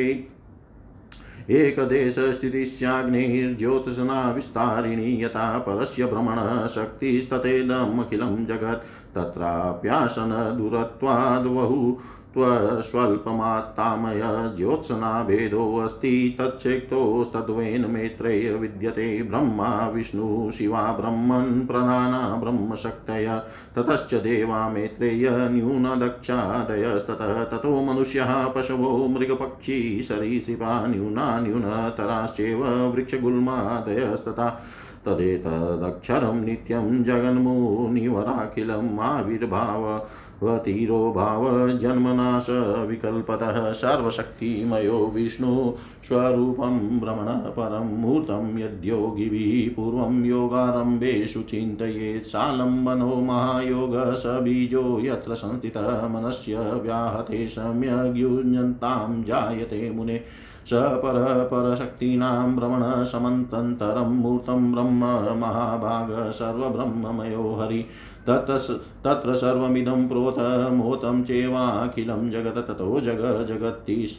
एकदेशस्थितिस्याग्निर्ज्योत्सना 1.49 4.31
विस्तारिणी 4.31 5.23
यथा 5.23 5.59
परस्य 5.59 6.05
भ्रमणशक्तिस्तथेदमखिलं 6.05 8.45
जगत् 8.45 8.85
तत्राप्यासनदूरत्वाद्बहु 9.15 11.95
त्वस्वल्पमात्तामय 12.33 14.53
ज्योत्सनाभेदोऽस्ति 14.57 16.37
तच्छेक्तोस्तद्वेन 16.39 17.91
मेत्रेय 17.91 18.53
विद्यते 18.53 19.23
ब्रह्मा, 19.23 19.87
विष्णु, 19.87 20.51
शिवा, 20.51 20.81
ब्रह्मन्, 20.81 21.67
प्रधाना, 21.67 22.35
ब्रह्मशक्तय। 22.35 23.41
ततश्च 23.75 24.13
देवा 24.13 24.69
मेत्रेय, 24.69 25.29
न्यूनदक्षादयस्ततः। 25.31 27.43
ततो 27.43 27.81
मनुष्यः, 27.81 28.45
पशवो, 28.45 29.07
मृगपक्षी 29.07 30.01
सरीसृपा 30.01 30.87
न्यूना, 30.87 31.39
न्यूनतराश्चैव 31.39 32.67
वृक्षगुल्मादयस्तथा। 32.67 34.63
तदेतदक्षरं 35.05 36.41
नित्यं 36.41 37.03
जगन्मुनिवराखिलम् 37.03 38.99
आविर्भाव। 38.99 40.07
वतीरो 40.43 40.99
भावजन्मनाश 41.15 42.47
विकल्पतः 42.89 43.71
सर्वशक्तिमयो 43.73 44.99
विष्णु 45.15 45.73
स्वरूपं 46.07 46.79
भ्रमणः 46.99 47.49
परं 47.57 47.91
मूर्तं 48.01 48.57
यद्योगिभिः 48.59 49.73
पूर्वं 49.75 50.23
योगारम्भेषु 50.25 51.41
चिन्तयेत् 51.51 52.25
सालम्बनो 52.25 53.15
महायोगः 53.21 54.15
स 54.15 54.39
बीजो 54.43 54.99
यत्र 55.03 55.35
संस्थितः 55.35 56.07
मनस्य 56.07 56.57
व्याहते 56.83 57.47
सम्यग्युञ्जन्तां 57.49 59.23
जायते 59.23 59.89
मुने 59.91 60.21
स 60.67 60.73
पर 60.73 61.17
परशक्तीनां 61.43 62.55
भ्रमणसमन्तरं 62.55 64.11
मूर्तं 64.15 64.71
ब्रह्म 64.71 65.05
महाभाग 65.39 66.31
सर्वब्रह्ममयो 66.31 67.55
हरि। 67.55 67.85
तत्र 68.27 69.35
सर्वमिदं 69.35 70.07
प्रोतमोतं 70.07 71.23
चेवाखिलं 71.23 72.29
जगत् 72.31 72.67
ततो 72.67 72.99
जग 73.01 73.21
जगत्तिस् 73.47 74.15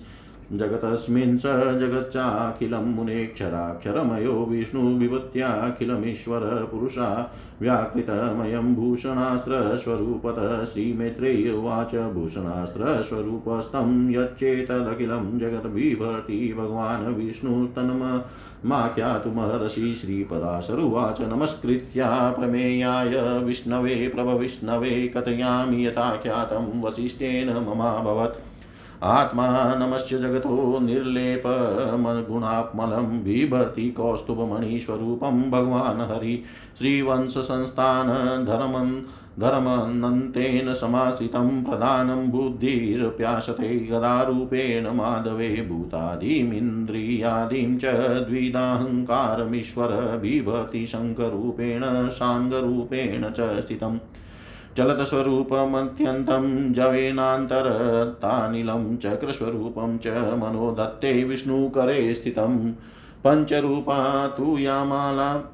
जगतस्मिन् 0.52 1.38
स 1.38 1.42
जगच्चाखिलं 1.80 2.94
मुनेक्षराक्षरमयो 2.94 4.32
विष्णुविभत्याखिलमीश्वर 4.32 6.68
पुरुषा 6.72 7.34
व्याकृतमयं 7.62 8.74
भूषणास्त्रस्वरूपतः 8.74 10.64
श्रीमैत्रेय 10.64 11.50
उवाच 11.50 11.94
भूषणास्त्रस्वरूपस्तं 11.94 14.10
यच्चेतदखिलं 14.10 15.38
जगद्बिभर्ति 15.38 16.54
भगवान् 16.58 17.14
विष्णुस्तन्माख्यातुमहर्षि 17.14 19.94
श्रीपराशरुवाच 19.94 21.20
नमस्कृत्या 21.20 22.30
प्रमेयाय 22.30 23.40
विष्णवे 23.44 24.08
प्रभविष्णवे 24.08 25.08
कथयामि 25.08 25.86
यथाख्यातं 25.86 26.82
वसिष्ठेन 26.82 27.50
ममाभवत्। 27.50 28.53
आत्मानमस्य 29.04 30.18
जगतो 30.18 30.80
निर्लेपमगुणात्मलं 30.80 33.24
बिभर्ति 33.24 33.90
कौस्तुभमणिस्वरूपं 33.90 35.50
भगवान् 35.50 36.00
हरि। 36.00 36.42
श्रीवंशसंस्थान 36.78 38.08
धर्मन् 38.44 39.02
धर्मनन्तेन 39.40 40.74
समाश्रितं 40.74 41.64
प्रधानं 41.64 42.30
बुद्धिर्प्यासते 42.30 43.78
गदारूपेण 43.78 44.90
माधवे 44.90 45.66
भूतादिमिन्द्रियादिं 45.68 47.78
च 47.78 47.84
द्विदाहङ्कारमीश्वर 48.28 50.18
बिभर्ति 50.22 50.86
शङ्करूपेण 50.86 52.10
साङ्गरूपेण 52.10 53.30
च 53.30 53.60
स्थितम्। 53.60 53.98
चलतस्वरूपमत्यन्तं 54.76 56.72
जवेनान्तरतानिलं 56.72 58.96
चक्रस्वरूपं 58.96 59.98
च 59.98 60.06
मनोदत्ते 60.06 61.24
विष्णुकरे 61.24 62.14
स्थितं। 62.14 62.72
पञ्चरूपा 63.24 64.28
तु 64.28 64.58
यामाला 64.58 65.53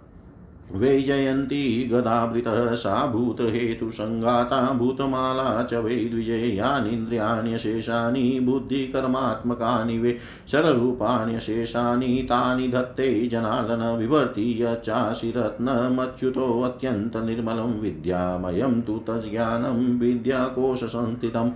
वैजयन्ती 0.75 1.89
गदावृतः 1.93 2.75
सा 2.75 3.07
भूतहेतुसङ्गाता 3.07 4.73
भूतमाला 4.73 5.62
च 5.62 5.75
वै 5.75 6.09
द्विजयानीन्द्रियाण्यशेषानि 6.11 8.41
बुद्धिकर्मात्मकानि 8.43 9.99
वे 9.99 10.18
शररूपाण्यशेषानि 10.53 12.27
तानि 12.31 12.68
धत्ते 12.68 13.27
जनार्दन 13.27 13.97
विवर्तीय 13.97 14.81
चाशिरत्नमच्युतोऽत्यन्तनिर्मलं 14.85 17.81
विद्यामयं 17.81 18.81
तु 18.81 19.05
तज्ज्ञानं 19.09 19.99
विद्याकोशसंस्थितम् 19.99 21.51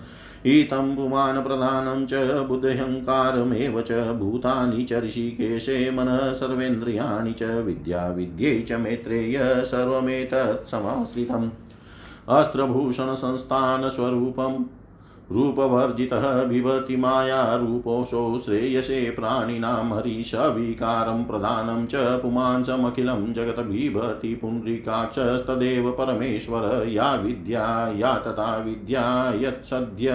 इतं 0.46 0.96
पुमानप्रधानं 0.96 2.06
च 2.06 2.14
बुद्ध्यङ्कारमेव 2.48 3.82
च 3.82 4.18
भूतानि 4.18 4.84
च 4.84 5.00
ऋषिकेशे 5.04 5.90
मनः 5.90 6.32
सर्वेन्द्रियाणि 6.32 7.32
च 7.32 7.42
विद्या 7.42 8.08
विद्ये 8.08 8.66
च 8.68 8.72
मेत्रेय 8.72 9.64
सर्वमेतत्समाश्रितम् 9.64 11.50
अस्त्रभूषणसंस्थानस्वरूपम् 12.28 12.28
अस्त्रभूषणसंस्थानस्वरूपं 12.28 14.83
रूपवर्जितः 15.32 16.42
बिभर्ति 16.44 16.96
माया 16.96 17.54
रूपोऽसौ 17.56 18.38
श्रेयसे 18.38 19.10
प्राणिनां 19.10 19.96
हरिशविकारं 19.96 21.24
प्रधानं 21.24 21.86
च 21.86 21.94
पुमांसमखिलं 22.22 23.32
जगत् 23.32 23.60
बिभर्ति 23.60 24.34
पुण्ड्रीकाक्षस्तदेव 24.34 25.90
परमेश्वर 25.90 26.88
या 26.88 27.14
विद्या 27.14 27.94
या 27.96 28.14
तथा 28.18 28.56
विद्या 28.56 29.32
यत्सद्य 29.40 30.12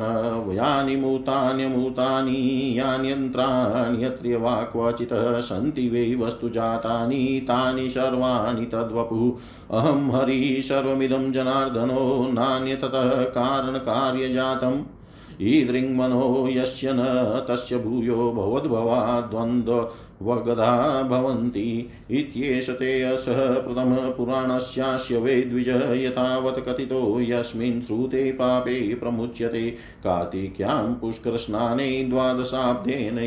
यानि 0.55 0.95
मूतान्यमूतानि 0.95 2.73
यान्यन्त्राण्यत्र 2.79 4.37
वा 4.37 4.55
क्वचित् 4.55 5.41
सन्ति 5.41 5.89
वै 5.89 6.25
वस्तुजातानि 6.25 7.41
तानि 7.43 7.89
सर्वाणि 7.89 8.65
तद्वपु। 8.65 9.37
अहं 9.71 10.11
हरिः 10.11 10.61
सर्वमिदं 10.61 11.31
जनार्दनो, 11.31 12.31
नान्यततः 12.33 13.23
कारणकार्यजातम्। 13.23 14.92
ईदृङ्मनो 15.41 16.47
यस्य 16.49 16.93
न 16.93 17.05
तस्य 17.49 17.77
भूयो 17.77 18.31
भवद्भवा 18.31 19.21
द्वन्द्वगधा 19.21 21.01
भवन्ति 21.01 21.89
इत्येष 22.11 22.69
ते 22.69 23.01
असः 23.01 23.59
प्रथमपुराणस्यास्य 23.59 25.17
वै 25.17 25.41
द्विज 25.41 25.69
यतावत् 26.05 26.59
कथितो 26.69 27.21
यस्मिन् 27.21 27.81
श्रुते 27.81 28.31
पापे 28.31 28.95
प्रमुच्यते 28.95 29.69
कार्तिक्यां 30.03 30.93
पुष्करस्नाने 30.93 32.03
द्वादशाब्देन 32.03 33.17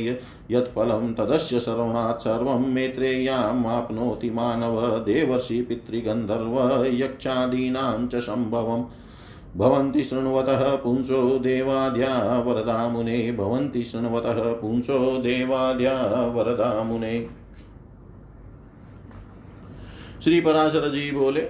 यत्फलं 0.50 1.12
तदस्य 1.14 1.60
सर्वणात् 1.60 2.20
सर्वं 2.20 2.72
मानव 4.34 4.80
देवर्षि 4.98 5.60
पितृगन्धर्व 5.62 6.84
यक्षादीनां 6.92 8.06
च 8.06 8.20
सम्भवम् 8.20 8.84
भवन्ति 9.56 10.04
शृण्वतः 10.04 10.76
पुंसो 10.76 11.38
देवाद्या 11.38 12.38
वरदा 12.38 12.88
मुने 12.88 13.32
भवन्ति 13.32 13.82
शृण्वतः 13.84 14.42
पुंसो 14.52 15.16
देवाद्या 15.18 16.24
वरदा 16.26 16.82
मुने 16.82 17.28
श्री 20.24 20.40
पराशर 20.40 20.88
जी 20.88 21.10
बोले 21.10 21.40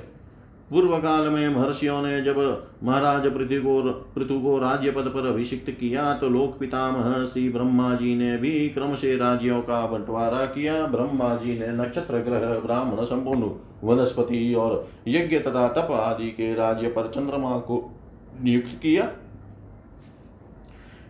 पूर्व 0.70 0.96
काल 0.98 1.28
में 1.28 1.48
महर्षियों 1.48 2.02
ने 2.02 2.20
जब 2.22 2.38
महाराज 2.84 3.26
पृथु 3.26 3.60
को 3.60 3.82
पृथु 4.14 4.38
को 4.40 4.58
राज्य 4.58 4.90
पद 4.90 5.04
पर 5.04 5.26
अभिषिक्त 5.26 5.70
किया 5.70 6.12
तो 6.14 6.28
लोक 6.28 6.58
पितामह 6.58 7.26
श्री 7.26 7.48
ब्रह्मा 7.48 7.94
जी 7.94 8.14
ने 8.14 8.36
भी 8.36 8.68
क्रम 8.68 8.94
से 8.94 9.16
राज्यों 9.16 9.60
का 9.62 9.86
बंटवारा 9.86 10.46
किया। 10.46 10.86
ब्रह्मा 10.86 11.34
जी 11.36 11.58
ने 11.58 11.68
नक्षत्र 11.68 12.18
ग्रह, 12.18 12.58
ब्राह्मण, 12.58 13.04
संपूर्ण 13.04 13.50
वनस्पति 13.84 14.54
और 14.54 14.88
यज्ञ 15.08 15.38
तथा 15.38 15.68
तप 15.68 15.92
आदि 15.92 16.30
के 16.30 16.54
राज्य 16.54 16.88
पर 16.88 17.06
चंद्रमा 17.06 17.58
को 17.58 17.95
नियुक्त 18.42 18.78
किया। 18.82 19.10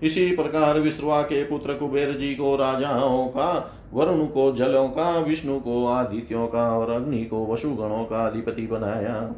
इसी 0.03 0.37
प्रकार 0.37 0.81
विश्वा 0.81 1.23
के 1.23 1.45
पुत्र 1.45 1.75
कुबेर 1.75 2.13
जी 2.13 2.35
को 2.35 2.57
राजाओं 2.57 3.29
का, 3.29 3.73
वरुण 3.93 4.27
को 4.27 4.53
जलों 4.53 4.89
का, 4.89 5.19
विष्णु 5.19 5.61
को 5.61 5.87
आदित्यों 5.87 6.47
का 6.47 6.79
और 6.79 6.91
अग्नि 6.91 7.25
को 7.25 7.47
वसुगणों 7.47 8.05
का 8.05 8.27
अधिपति 8.27 8.67
बनाया। 8.67 9.35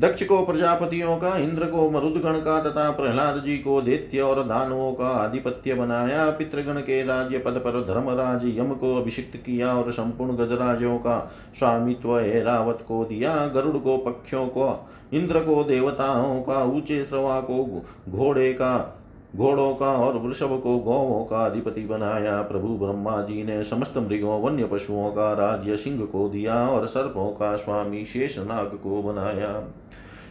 दक्ष 0.00 0.22
को 0.22 0.42
प्रजापतियों 0.46 1.16
का 1.16 1.36
इंद्र 1.36 1.66
को 1.66 1.90
मरुदगण 1.90 2.38
का 2.38 2.58
तथा 2.62 2.90
प्रहलाद 2.90 3.42
जी 3.44 3.56
को 3.58 3.80
दैत्य 3.82 4.20
और 4.20 4.42
दानवों 4.44 4.92
का 4.92 5.08
आधिपत्य 5.08 5.74
बनाया। 5.74 6.30
पितृगण 6.30 6.80
के 6.80 7.02
राज्य 7.02 7.38
पद 7.38 7.52
पर 7.52 7.80
धर्मराज 7.80 8.44
यम 8.58 8.74
को 8.74 8.94
अभिषिक्त 8.96 9.36
किया 9.36 9.72
और 9.74 9.90
संपूर्ण 9.92 10.36
गजराजों 10.36 10.98
का 10.98 11.18
स्वामित्व 11.58 12.18
एरावत 12.18 12.84
को 12.88 13.04
दिया। 13.04 13.46
गरुड़ 13.46 13.76
को 13.76 13.96
पक्षों 13.98 14.46
को, 14.46 14.86
इंद्र 15.12 15.40
को 15.40 15.64
देवताओं 15.64 16.40
का, 16.42 16.62
ऊँचे 16.64 17.02
श्रवा 17.04 17.40
को, 17.40 17.82
घोड़े 18.08 18.52
का, 18.52 19.02
घोड़ों 19.36 19.74
का 19.74 19.86
और 19.86 20.16
वृषभ 20.18 20.60
को 20.62 20.78
गौवों 20.78 21.24
का 21.24 21.44
अधिपति 21.46 21.80
बनाया। 21.80 22.42
प्रभु 22.42 22.68
ब्रह्मा 22.68 23.20
जी 23.22 23.42
ने 23.44 23.64
समस्त 23.64 23.98
मृगों 23.98 24.40
वन्य 24.42 24.64
पशुओं 24.64 25.10
का 25.10 25.32
राज्य 25.32 25.76
सिंह 25.76 26.04
को 26.04 26.28
दिया 26.28 26.68
और 26.68 26.86
सर्पों 26.86 27.28
का 27.30 27.56
स्वामी 27.56 28.04
शेष 28.04 28.38
नाग 28.38 28.78
को 28.82 29.02
बनाया। 29.02 29.52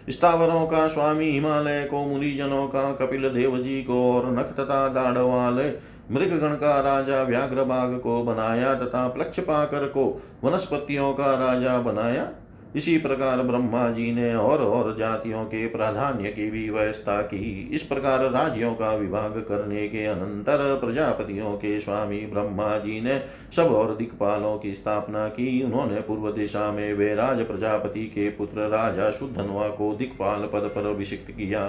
स्थावरों 0.09 0.65
का 0.67 0.87
स्वामी 0.87 1.25
हिमालय 1.25 1.83
को, 1.83 2.05
मुनिजनों 2.05 2.67
का 2.67 2.91
कपिल 2.93 3.29
देव 3.29 3.57
जी 3.57 3.81
को 3.83 4.01
और 4.13 4.31
नख 4.31 4.53
तथा 4.53 4.87
दाढ़ 4.87 5.17
वाले 5.17 5.67
मृगगण 6.11 6.55
का 6.55 6.79
राजा 6.79 7.21
व्याघ्र 7.23 7.63
बाघ 7.63 7.89
को 7.99 8.23
बनाया 8.23 8.73
तथा 8.75 9.07
प्लक्ष 9.07 9.39
पाकर 9.39 9.85
को 9.87 10.05
वनस्पतियों 10.43 11.13
का 11.13 11.33
राजा 11.35 11.77
बनाया। 11.77 12.29
इसी 12.75 12.97
प्रकार 12.97 13.41
ब्रह्मा 13.41 13.89
जी 13.89 14.11
ने 14.11 14.35
और 14.35 14.63
और 14.63 14.95
जातियों 14.97 15.43
के 15.45 15.65
प्राधान्य 15.67 16.29
की 16.29 16.49
भी 16.51 16.69
व्यवस्था 16.69 17.21
की। 17.21 17.69
इस 17.73 17.83
प्रकार 17.83 18.29
राज्यों 18.31 18.73
का 18.73 18.93
विभाग 18.95 19.31
करने 19.49 19.87
के 19.87 20.05
अनंतर 20.05 20.77
प्रजापतियों 20.81 21.53
के 21.53 21.79
स्वामी 21.79 22.19
ब्रह्मा 22.25 22.77
जी 22.77 23.01
ने 23.01 23.21
सब 23.55 23.63
और 23.63 23.95
दिक्पालों 23.95 24.57
की 24.57 24.73
स्थापना 24.73 25.27
की। 25.27 25.61
उन्होंने 25.63 26.01
पूर्व 26.01 26.31
दिशा 26.31 26.71
में 26.71 26.93
वे 26.93 27.13
राज 27.15 27.41
प्रजापति 27.41 28.05
के 28.05 28.29
पुत्र 28.29 28.67
राजा 28.67 29.11
शुद्धनवा 29.11 29.67
को 29.67 29.93
दिक्पाल 29.95 30.49
पद 30.53 30.71
पर 30.75 30.85
अभिषिक्त 30.85 31.31
किया। 31.31 31.67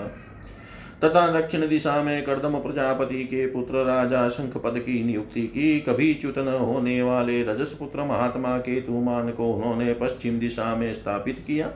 तथा 1.05 1.27
दक्षिण 1.41 1.69
दिशा 1.69 2.03
में 2.03 2.23
कर्दम 2.25 2.59
प्रजापति 2.59 3.25
के 3.25 3.47
पुत्र 3.47 3.85
राजा 3.85 4.29
शंख 4.29 4.57
पद 4.57 4.79
की 4.79 5.03
नियुक्ति 5.05 5.43
की 5.43 5.81
कभी 5.81 6.15
च्युत 6.15 6.39
न 6.39 6.49
होने 6.49 7.03
वाले 7.03 7.43
रजस 7.43 7.73
पुत्र 7.73 8.05
महात्मा 8.05 8.57
के 8.59 8.81
तुमान 8.81 9.31
को 9.31 9.53
उन्होंने 9.53 9.93
पश्चिम 9.95 10.39
दिशा 10.39 10.75
में 10.77 10.95
स्थापित 10.95 11.45
किया 11.47 11.71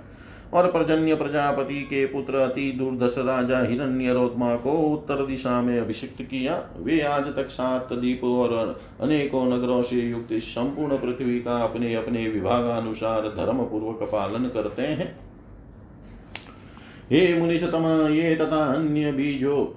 और 0.55 0.71
प्रजन्य 0.73 1.15
प्रजापति 1.15 1.81
के 1.83 2.07
पुत्र 2.07 2.35
अति 2.35 2.73
दुर्दश 2.73 3.15
राजा 3.19 3.61
हिरण्यरोत्मा 3.63 4.55
को 4.57 4.73
उत्तर 4.73 5.27
दिशा 5.27 5.61
में 5.63 5.79
अभिषिक्त 5.81 6.23
किया। 6.23 6.55
वे 6.77 7.01
आज 7.01 7.27
तक 7.27 7.49
सात 7.49 7.93
दीप 7.93 8.25
और 8.25 8.81
अनेकों 9.01 9.47
नगरों 9.47 9.83
से 9.83 9.97
युक्त 9.97 10.33
संपूर्ण 10.33 10.97
पृथ्वी 10.97 11.41
का 11.41 11.63
अपने 11.63 11.95
अपने 11.95 12.29
विभागानुसार 12.29 13.29
धर्म 13.29 13.63
पूर्वक 13.65 14.09
पालन 14.13 14.49
करते 14.49 14.83
हैं। 14.83 15.30
हे 17.13 17.39
मुनिशतम, 17.39 18.09
ये 18.11 18.35
तथा 18.37 18.65
अन्य 18.75 19.13
भी 19.13 19.33
जो 19.35 19.77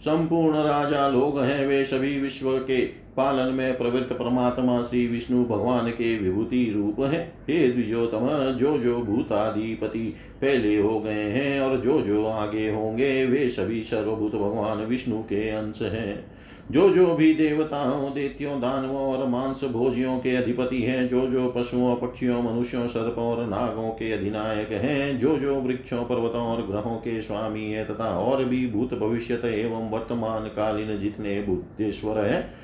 संपूर्ण 0.00 0.56
राजा 0.56 1.08
लोग 1.08 1.40
हैं 1.40 1.66
वे 1.66 1.84
सभी 1.84 2.20
विश्व 2.20 2.58
के 2.58 2.80
पालन 3.16 3.52
में 3.52 3.78
प्रवृत्त 3.78 4.12
परमात्मा 4.12 4.82
श्री 4.82 5.06
विष्णु 5.06 5.44
भगवान 5.44 5.90
के 5.90 6.16
विभूति 6.18 6.64
रूप 6.76 7.00
है। 7.00 7.20
हे 7.50 7.68
द्विजोतम 7.68 8.28
जो 8.56 8.78
जो 8.78 8.96
भूताधिपति 8.98 10.04
पहले 10.40 10.76
हो 10.76 11.00
गए 11.00 11.24
हैं 11.30 11.60
और 11.60 11.76
जो 11.76 12.00
जो 12.00 12.26
आगे 12.26 12.68
होंगे, 12.70 13.26
वे 13.26 13.48
सभी 13.48 13.82
सर्वभूत 13.84 14.34
भगवान 14.34 14.78
विष्णु 14.78 15.22
के 15.22 15.48
अंश 15.50 15.82
हैं। 15.82 16.39
जो 16.70 16.90
जो 16.90 17.14
भी 17.14 17.34
देवताओं, 17.34 18.14
देत्यों, 18.14 18.60
दानवों 18.60 19.00
और 19.00 19.28
मांस 19.28 19.64
भोजियों 19.64 20.18
के 20.18 20.36
अधिपति 20.36 20.82
हैं, 20.82 21.08
जो 21.08 21.26
जो 21.26 21.48
पशुओं, 21.48 21.96
पक्षियों, 21.96 22.42
मनुष्यों, 22.42 22.86
सर्पों 22.88 23.24
और 23.24 23.46
नागों 23.46 23.90
के 23.90 24.12
अधिनायक 24.12 24.72
हैं, 24.72 25.18
जो 25.18 25.36
जो 25.36 25.54
वृक्षों, 25.54 26.04
पर्वतों 26.04 26.42
और 26.42 26.66
ग्रहों 26.66 26.96
के 26.96 27.20
स्वामी 27.22 27.64
है 27.64 27.84
तथा 27.84 28.18
और 28.18 28.44
भी 28.44 28.66
भूत 28.66 28.94
भविष्य 28.94 29.34
एवं 29.34 29.90
वर्तमान 29.90 30.44
कालीन 30.44 30.98
जितने 30.98 31.42
बुद्धेश्वर 31.42 32.18
है, 32.18 32.54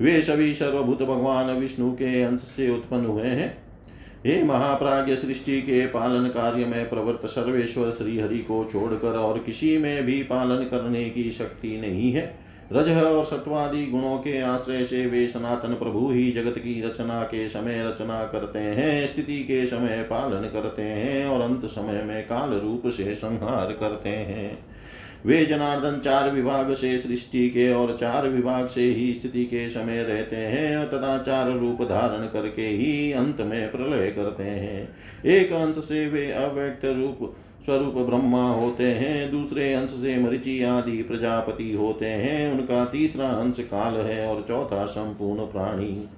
वे 0.00 0.22
सभी 0.22 0.54
सर्वभूत 0.54 1.02
भगवान 1.02 1.50
विष्णु 1.50 1.92
के 1.92 2.22
अंश 2.22 2.40
से 2.40 2.70
उत्पन्न 2.70 3.06
हुए 3.06 3.26
हैं। 3.26 3.56
हे 4.26 4.42
महाप्राज्य 4.42 5.16
सृष्टि 5.16 5.62
के 5.62 5.86
पालन 5.86 6.28
कार्य 6.28 6.64
में 6.64 6.90
प्रवृत्त 6.90 7.26
सर्वेश्वर 7.26 7.90
श्री 7.90 8.18
हरि 8.18 8.38
को 8.38 8.68
छोड़कर 8.72 9.16
और 9.16 9.38
किसी 9.38 9.78
में 9.78 10.04
भी 10.04 10.22
पालन 10.22 10.64
करने 10.64 11.10
की 11.10 11.30
शक्ति 11.32 11.80
नहीं 11.80 12.12
है। 12.12 12.47
रज 12.72 12.88
और 13.04 13.24
सत्वादि 13.24 13.86
गुणों 13.86 14.18
के 14.18 14.40
आश्रय 14.40 14.84
से 14.84 15.06
वे 15.06 15.28
सनातन 15.28 15.74
प्रभु 15.74 16.10
ही 16.10 16.30
जगत 16.32 16.58
की 16.58 16.80
रचना 16.82 17.22
के 17.22 17.48
समय 17.48 17.84
रचना 17.84 18.24
करते 18.24 18.58
हैं, 18.58 19.06
स्थिति 19.06 19.38
के 19.38 19.66
समय 19.66 20.02
पालन 20.02 20.48
करते 20.48 20.82
हैं 20.82 21.26
और 21.26 21.40
अंत 21.40 21.64
समय 21.64 22.02
में 22.02 22.22
काल 22.24 22.50
रूप 22.50 22.82
से 22.86 23.14
संहार 23.14 23.72
करते 23.72 24.08
हैं। 24.08 24.58
वे 25.26 25.46
जनार्दन 25.46 25.98
चार 25.98 26.30
विभाग 26.30 26.74
से 26.74 26.98
सृष्टि 26.98 27.48
के 27.50 27.72
और 27.72 27.96
चार 28.00 28.28
विभाग 28.28 28.66
से 28.66 28.82
ही 28.82 29.14
स्थिति 29.14 29.44
के 29.44 29.68
समय 29.70 30.02
रहते 30.02 30.36
हैं, 30.36 30.86
तथा 30.88 31.18
चार 31.18 31.50
रूप 31.50 31.82
धारण 31.82 32.26
करके 32.26 32.66
ही 32.66 33.12
अंत 33.12 33.40
में 33.40 33.72
प्रलय 33.72 34.10
करते 34.10 34.42
हैं। 34.42 34.88
एक 35.24 35.52
अंश 35.52 35.76
से 35.76 36.08
वे 36.08 36.30
अव्यक्त 36.32 36.84
रूप 36.84 37.34
स्वरूप 37.68 37.94
ब्रह्मा 37.94 38.50
होते 38.50 38.84
हैं, 38.84 39.30
दूसरे 39.30 39.72
अंश 39.72 39.90
से 39.90 40.18
मरिचि 40.18 40.62
आदि 40.62 41.02
प्रजापति 41.02 41.72
होते 41.72 42.06
हैं, 42.06 42.52
उनका 42.52 42.84
तीसरा 42.84 43.28
अंश 43.28 43.60
काल 43.60 43.94
है 43.94 44.26
और 44.26 44.44
चौथा 44.48 44.86
संपूर्ण 44.86 45.40
प्राणी। 45.40 46.08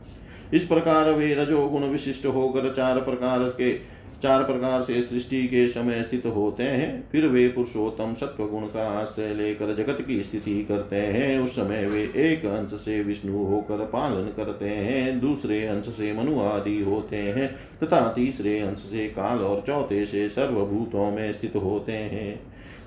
इस 0.55 0.65
प्रकार 0.65 1.11
वे 1.11 1.35
रजोगुण 1.35 1.83
विशिष्ट 1.83 2.27
होकर 2.27 2.73
चार 2.75 3.01
प्रकार 3.01 3.39
के 3.39 4.00
चार 4.23 4.45
प्रकार 4.45 4.81
से 4.81 5.03
सृष्टि 5.03 5.43
के 5.43 5.69
समय 5.69 6.03
स्थित 6.03 6.27
होते 6.27 6.63
हैं, 6.63 7.09
फिर 7.13 7.27
वे 7.27 7.49
पुरुषोत्तम 7.49 8.15
सत्व 8.15 8.47
गुण 8.47 8.63
का 8.63 9.01
आश्रय 9.01 9.35
लेकर 9.35 9.75
जगत 9.75 10.05
की 10.07 10.23
स्थिति 10.23 10.65
करते 10.65 10.97
हैं। 10.97 11.39
उस 11.41 11.51
समय 11.51 11.87
वे 11.87 12.03
एक 12.17 12.47
अंश 12.47 12.71
से 12.71 13.03
विष्णु 13.03 13.45
होकर 13.45 13.77
पालन 13.77 14.25
करते 14.37 14.69
हैं, 14.69 15.21
दूसरे 15.21 15.67
अंश 15.67 15.85
से 15.85 16.13
मनु 16.13 16.41
आदि 16.41 16.83
होते 16.83 17.17
हैं, 17.17 17.49
तथा 17.83 18.13
तीसरे 18.13 18.59
अंश 18.61 18.79
से 18.79 19.07
काल 19.07 19.39
और 19.39 19.65
चौथे 19.67 20.07
से 20.07 20.29
सर्वभूतों 20.29 21.11
में 21.11 21.33
स्थित 21.33 21.57
होते 21.57 21.93
हैं। 21.93 22.41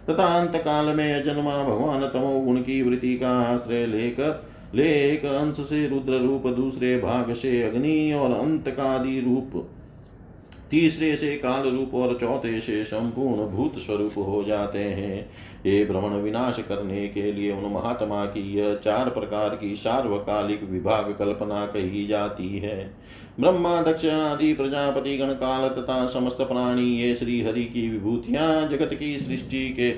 तथा 0.10 0.26
अंत 0.40 0.56
काल 0.56 0.86
में 0.86 1.24
जन्मा 1.24 1.64
भगवान 1.64 2.02
तमो 2.02 2.40
गुण 2.40 2.58
की 2.58 2.82
वृत्ति 2.82 3.16
का 3.16 3.30
आश्रय 3.30 3.86
लेकर, 3.86 4.44
ले 4.76 5.12
एक 5.12 5.26
अंश 5.26 5.56
से 5.56 5.88
रुद्र 5.88 6.14
रूप 6.14 6.48
दूसरे 6.48 6.98
भाग 7.00 7.34
से 7.34 7.64
अग्नि 7.64 8.14
और 8.14 8.32
अंत 8.32 8.70
कादि 8.70 9.20
रूप 9.20 9.70
तीसरे 10.74 11.16
से 11.16 11.36
काल 11.38 11.68
रूप 11.70 11.94
और 11.94 12.18
चौथे 12.20 12.62
से 12.62 12.84
संपूर्ण 12.84 13.46
भूत 13.50 13.78
स्वरूप 13.78 14.14
हो 14.18 14.44
जाते 14.44 14.80
हैं। 14.80 15.30
ये 15.66 15.86
भ्रमण 15.86 16.10
विनाश 16.10 16.60
करने 16.60 17.08
के 17.08 17.32
लिए 17.34 17.52
उन 17.52 17.72
महात्मा 17.72 18.26
की 18.26 18.58
यह 18.58 18.74
चार 18.76 19.10
प्रकार 19.10 19.50
की 19.50 19.76
सार्वकालिक 19.76 20.64
विभाग 20.64 21.16
कल्पना 21.20 21.66
कही 21.66 22.08
जाती 22.08 22.58
है। 22.58 22.92
ब्रह्मा, 23.40 23.82
दक्ष 23.82 24.06
आदि, 24.06 24.54
प्रजापति 24.54 25.18
गण 25.18 25.34
काल 25.34 25.70
तथा 25.70 26.06
समस्त 26.06 26.38
प्राणी 26.38 26.90
ये 27.02 27.16
श्री 27.16 27.42
हरि 27.42 27.64
की 27.64 27.90
विभूतियाँ 27.90 28.68
जगत 28.68 28.94
की 28.94 29.18
सृष्टि 29.18 29.70
के, 29.70 29.92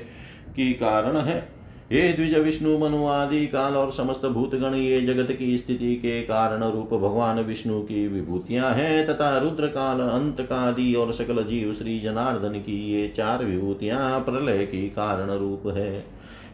की 0.55 0.73
कारण 0.73 1.17
है। 1.17 1.54
हे 1.91 2.01
द्विज 2.13 2.33
विष्णु 2.35 2.77
मनु 2.77 3.05
आदि 3.05 3.45
काल 3.47 3.75
और 3.75 3.91
समस्त 3.91 4.25
भूतगण, 4.25 4.75
ये 4.75 5.01
जगत 5.01 5.31
की 5.31 5.57
स्थिति 5.57 5.95
के 5.95 6.21
कारण 6.21 6.63
रूप 6.63 6.93
भगवान 6.93 7.39
विष्णु 7.39 7.79
की 7.81 8.07
विभूतियाँ 8.07 8.71
हैं, 8.73 9.05
तथा 9.07 9.37
रुद्र 9.37 9.67
काल 9.67 9.99
अंत 9.99 10.41
कादि 10.41 10.93
और 10.93 11.11
सकल 11.13 11.43
जीव 11.43 11.73
श्री 11.73 11.99
जनार्दन 11.99 12.59
की 12.59 12.79
ये 12.93 13.07
चार 13.07 13.43
विभूतियाँ 13.45 14.19
प्रलय 14.19 14.65
की 14.65 14.81
कारण 14.89 15.29
रूप 15.31 15.67
है। 15.67 15.97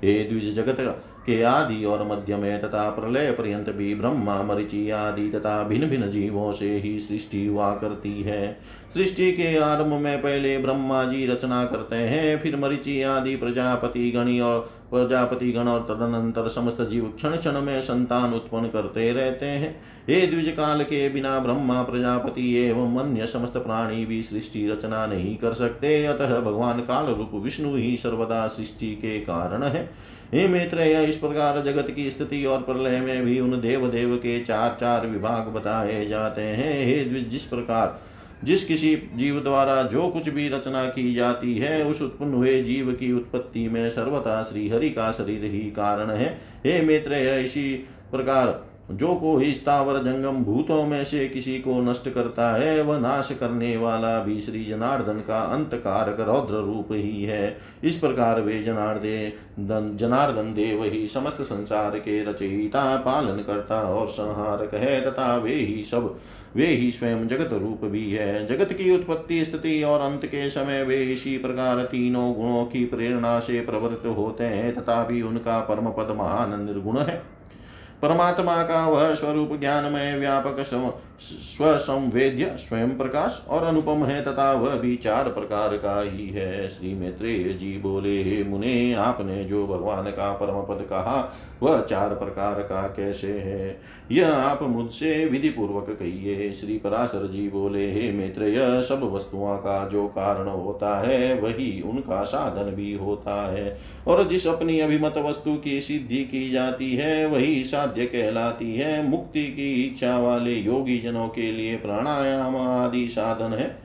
ये 0.03 0.23
द्विज 0.23 0.53
जगत 0.55 0.79
के 1.25 1.41
आदि 1.43 1.83
और 1.85 2.07
मध्य 2.07 2.35
में 2.35 2.61
तथा 2.61 2.89
प्रलय 2.89 3.31
पर्यंत 3.31 3.69
भी 3.69 3.93
ब्रह्मा 3.95 4.41
मरिचि 4.43 4.89
आदि 4.89 5.29
तथा 5.29 5.63
भिन्न 5.63 5.89
भिन्न 5.89 6.09
जीवों 6.11 6.51
से 6.53 6.69
ही 6.77 6.99
सृष्टि 6.99 7.45
हुआ 7.45 7.71
करती 7.75 8.21
है। 8.21 8.59
सृष्टि 8.93 9.31
के 9.31 9.55
आरंभ 9.57 9.93
में 9.93 10.21
पहले 10.21 10.57
ब्रह्मा 10.57 11.03
जी 11.03 11.25
रचना 11.25 11.63
करते 11.65 11.95
हैं, 11.95 12.39
फिर 12.39 12.55
मरिचि 12.55 13.01
आदि 13.01 13.35
प्रजापति 13.35 14.11
गणी 14.11 14.39
और 14.39 14.59
प्रजापति 14.91 15.51
गण 15.51 15.67
और 15.67 15.81
तदनंतर 15.81 16.47
समस्त 16.47 16.81
जीव 16.81 17.13
क्षण 17.15 17.35
क्षण 17.37 17.61
में 17.61 17.81
संतान 17.81 18.33
उत्पन्न 18.33 18.67
करते 18.67 19.11
रहते 19.13 19.45
हैं। 19.45 19.79
हे 20.09 20.27
द्विज 20.27 20.49
काल 20.49 20.83
के 20.83 21.07
बिना 21.09 21.39
ब्रह्मा, 21.39 21.81
प्रजापति 21.83 22.53
एवं 22.57 22.97
अन्य 22.97 23.27
समस्त 23.27 23.57
प्राणी 23.57 24.05
भी 24.05 24.23
सृष्टि 24.23 24.67
रचना 24.67 25.05
नहीं 25.05 25.35
कर 25.37 25.53
सकते, 25.53 26.05
अतः 26.05 26.39
भगवान 26.39 26.79
काल 26.79 27.05
रूप 27.05 27.31
विष्णु 27.33 27.75
ही 27.75 27.97
सर्वदा 27.97 28.47
सृष्टि 28.47 28.95
के 28.95 29.19
कारण 29.19 29.63
है। 29.63 29.89
हे 30.33 30.47
मित्र 30.47 30.81
इस 30.81 31.17
प्रकार 31.17 31.61
जगत 31.61 31.87
की 31.91 32.09
स्थिति 32.11 32.45
और 32.45 32.61
प्रलय 32.61 32.99
में 32.99 33.25
भी 33.25 33.39
उन 33.39 33.59
देव 33.61 33.87
देव 33.87 34.15
के 34.15 34.39
चार 34.41 34.77
चार 34.79 35.07
विभाग 35.07 35.47
बताए 35.47 36.05
जाते 36.05 36.41
हैं। 36.41 36.85
हे 36.85 37.21
जिस 37.21 37.45
प्रकार, 37.45 37.99
जिस 38.43 38.63
किसी 38.63 38.95
जीव 39.15 39.39
द्वारा 39.39 39.81
जो 39.83 40.07
कुछ 40.07 40.29
भी 40.29 40.47
रचना 40.49 40.85
की 40.85 41.13
जाती 41.13 41.57
है, 41.57 41.83
उस 41.85 42.01
उत्पन्न 42.01 42.33
हुए 42.33 42.61
जीव 42.63 42.91
की 42.91 43.11
उत्पत्ति 43.13 43.67
में 43.69 43.89
सर्वथा 43.89 44.41
श्रीहरि 44.43 44.89
का 44.89 45.11
शरीर 45.11 45.43
ही 45.43 45.59
कारण 45.71 46.11
है। 46.11 46.29
हे 46.65 46.81
मित्र 46.81 47.13
इसी 47.39 47.73
प्रकार 48.11 48.47
जो 48.91 49.15
को 49.15 49.37
ही 49.37 49.53
स्थावर 49.53 50.03
जंगम 50.03 50.43
भूतों 50.43 50.85
में 50.85 51.03
से 51.05 51.27
किसी 51.29 51.59
को 51.59 51.81
नष्ट 51.81 52.09
करता 52.09 52.51
है, 52.61 52.81
वह 52.81 52.99
नाश 52.99 53.31
करने 53.39 53.77
वाला 53.77 54.19
भी 54.19 54.41
श्री 54.41 54.65
जनार्दन 54.65 55.13
का 55.13 55.39
अंत 55.39 55.73
कारक 55.73 56.19
रौद्र 56.19 56.53
रूप 56.53 56.87
ही 56.91 57.23
है। 57.23 57.57
इस 57.83 57.95
प्रकार 57.95 58.41
वे 58.41 58.63
जनार्दन 58.63 59.97
जनार्दन 59.97 60.53
देव 60.53 60.83
ही 60.83 61.07
समस्त 61.07 61.41
संसार 61.41 61.99
के 61.99 62.23
रचयिता, 62.23 62.95
पालन 62.97 63.37
करता 63.37 63.81
और 63.81 64.07
संहारक 64.07 64.73
है, 64.73 65.01
तथा 65.01 65.35
वे 65.37 65.53
ही 65.53 65.83
सब, 65.83 66.15
वे 66.55 66.67
ही 66.67 66.91
स्वयं 66.91 67.27
जगत 67.27 67.53
रूप 67.53 67.85
भी 67.85 68.11
है। 68.11 68.45
जगत 68.45 68.73
की 68.73 68.95
उत्पत्ति, 68.95 69.45
स्थिति 69.45 69.83
और 69.83 70.01
अंत 70.01 70.25
के 70.25 70.49
समय 70.49 70.83
वे 70.83 71.03
इसी 71.03 71.37
प्रकार 71.37 71.81
तीनों 71.81 72.33
गुणों 72.33 72.65
की 72.65 72.85
प्रेरणा 72.85 73.39
से 73.39 73.61
प्रवृत्त 73.61 74.05
होते 74.05 74.43
हैं, 74.43 74.75
तथा 74.75 75.03
भी 75.03 75.21
उनका 75.21 75.59
परम 75.59 75.89
पद 75.89 76.15
महान 76.17 76.65
निर्गुण 76.65 76.97
है। 76.97 77.40
परमात्मा 78.01 78.63
का 78.63 78.87
वह 78.87 79.15
स्वरूप 79.15 79.59
ज्ञान 79.59 79.93
में 79.93 80.17
व्यापक 80.17 80.63
स्वसंवेद्य 81.19 82.55
स्वयं 82.57 82.97
प्रकाश 82.97 83.45
और 83.49 83.63
अनुपम 83.63 84.05
है 84.05 84.21
तथा 84.21 84.53
वह 84.53 84.75
भी 84.75 84.95
चार 84.95 85.29
प्रकार 85.29 85.77
का 85.77 86.01
ही 86.01 86.29
है। 86.29 86.69
श्री 86.69 86.93
मैत्रेय 86.93 87.53
जी 87.53 87.77
बोले, 87.77 88.23
हे 88.23 88.43
मुने, 88.43 88.93
आपने 88.93 89.43
जो 89.43 89.67
भगवान 89.67 90.03
का 90.03 90.31
परम 90.31 90.61
पद 90.61 90.83
कहा, 90.83 91.33
वह 91.63 91.81
चार 91.81 92.09
प्रकार 92.09 92.53
का 92.53 92.81
कैसे 92.81 93.31
है? 93.31 93.81
यह 94.11 94.33
आप 94.33 94.63
मुझसे 94.63 95.25
विधि 95.25 95.49
पूर्वक 95.49 95.97
कहिए। 95.99 96.53
श्री 96.53 96.77
पराशर 96.77 97.27
जी 97.27 97.49
बोले, 97.49 97.91
हे 97.91 98.11
मैत्रेय, 98.11 98.81
सब 98.81 99.13
वस्तुओं 99.13 99.57
का 99.57 99.87
जो 99.87 100.07
कारण 100.07 100.47
होता 100.47 101.07
है, 101.07 101.39
वही 101.39 101.81
उनका 101.81 102.23
साधन 102.23 102.71
भी 102.71 102.93
होता 102.93 103.53
है। 103.53 103.79
और 104.07 104.27
जिस 104.27 104.47
अपनी 104.47 104.79
अभिमत 104.79 105.13
वस्तु 105.17 105.55
की 105.55 105.81
सिद्धि 105.81 106.23
की 106.23 106.51
जाती 106.51 106.95
है, 106.95 107.25
वही 107.25 107.63
साध्य 107.91 108.05
कहलाती 108.05 108.75
है। 108.75 109.09
मुक्ति 109.09 109.43
की 109.43 109.83
इच्छा 109.83 110.17
वाले 110.19 110.53
योगी 110.53 110.97
जनों 110.99 111.27
के 111.27 111.51
लिए 111.51 111.75
प्राणायाम 111.75 112.55
आदि 112.55 113.07
साधन 113.09 113.53
है 113.53 113.75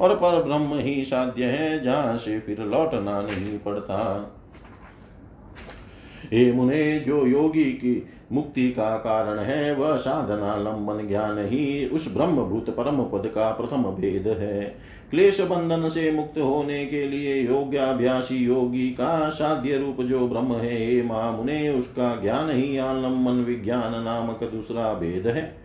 और 0.00 0.14
पर 0.14 0.42
ब्रह्म 0.42 0.78
ही 0.78 1.04
साध्य 1.04 1.44
है, 1.44 1.82
जहाँ 1.84 2.16
से 2.16 2.38
फिर 2.40 2.60
लौटना 2.60 3.20
नहीं 3.22 3.58
पड़ता। 3.58 3.98
हे 6.32 6.52
मुने, 6.52 6.98
जो 7.00 7.26
योगी 7.26 7.64
की 7.64 8.06
मुक्ति 8.32 8.70
का 8.70 8.96
कारण 8.96 9.38
है, 9.38 9.74
वह 9.74 9.96
साधना 9.96 10.56
लंबन 10.56 11.06
ज्ञान 11.08 11.38
ही 11.38 11.86
उस 11.86 12.14
ब्रह्मभूत 12.16 12.70
परम 12.70 13.02
पद 13.04 13.26
का 13.26 13.50
प्रथम 13.50 13.82
भेद 13.82 14.28
है। 14.40 14.74
क्लेश 15.12 15.40
बंधन 15.40 15.88
से 15.88 16.10
मुक्त 16.12 16.38
होने 16.38 16.86
के 16.86 17.06
लिए 17.08 17.34
योग्याभ्यासी 17.42 18.36
योगी 18.36 18.88
का 18.90 19.28
साध्य 19.28 19.78
रूप 19.78 20.00
जो 20.00 20.28
ब्रह्म 20.28 20.54
है 20.54 21.02
मुने, 21.32 21.68
उसका 21.68 22.20
ज्ञान 22.22 22.50
ही 22.50 22.76
आलंबन 22.78 23.44
विज्ञान 23.44 24.02
नामक 24.02 24.44
दूसरा 24.44 24.92
भेद 24.94 25.26
है। 25.26 25.56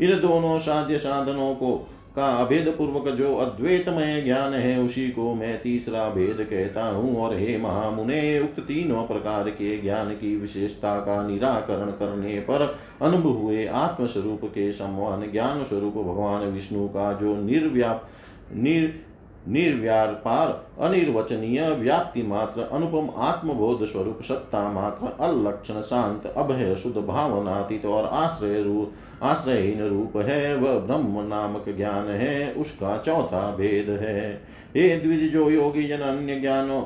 इन 0.00 0.18
दोनों 0.20 0.58
साध्य 0.58 0.98
साधनों 0.98 1.54
को 1.54 1.76
का 2.16 2.26
अभेद 2.36 2.68
पूर्वक 2.78 3.08
जो 3.08 3.34
अद्वैतमय 3.36 4.22
ज्ञान 4.22 4.52
है, 4.52 4.78
उसी 4.80 5.08
को 5.10 5.34
मैं 5.34 5.60
तीसरा 5.62 6.08
भेद 6.10 6.46
कहता 6.50 6.86
हूँ। 6.88 7.16
और 7.16 7.36
हे 7.36 7.56
महामुने 7.58 8.40
उक्त 8.40 8.60
तीनों 8.60 9.02
प्रकार 9.02 9.50
के 9.50 9.76
ज्ञान 9.78 10.10
की 10.10 10.36
विशेषता 10.36 10.98
का 11.00 11.26
निराकरण 11.28 11.90
करने 11.90 12.38
पर 12.40 12.78
अनुभव 13.02 13.30
हुए 13.30 13.66
आत्मस्वरूप 13.66 14.44
के 14.44 14.70
समान 14.72 15.30
ज्ञान 15.32 15.64
स्वरूप 15.64 15.94
भगवान 15.94 16.48
विष्णु 16.48 16.88
का 16.88 17.12
जो 17.12 17.40
निर्व्याप 17.42 18.08
निर, 18.54 19.06
निर्व्यापार, 19.48 20.66
अनिर्वचनीय, 20.80 21.70
व्याप्ति 21.70 22.22
मात्र, 22.22 22.60
अनुपम 22.62 23.10
आत्मबोध 23.16 23.84
स्वरूप, 23.84 24.22
सत्ता 24.22 24.72
मात्र 24.72 25.24
अलक्षण 25.24 25.80
शांत, 25.80 26.26
अभय, 26.26 26.76
शुद्ध 26.76 26.96
भावनातीत 26.96 27.86
और 27.86 28.04
आश्रय 28.04 28.62
रूप 28.62 28.92
आश्रयहीन 29.22 29.82
रूप 29.82 30.16
है 30.16 30.56
वह 30.56 30.78
ब्रह्म 30.78 31.26
नामक 31.26 31.64
ज्ञान 31.76 32.08
है, 32.08 32.52
उसका 32.52 32.98
चौथा 32.98 33.56
भेद 33.56 33.90
है। 33.90 34.42
हे 34.76 34.96
द्विज 35.00 35.32
जो 35.32 35.50
योगी 35.50 35.88
जन 35.88 35.96
अन्य 35.96 36.40
ज्ञानों 36.40 36.82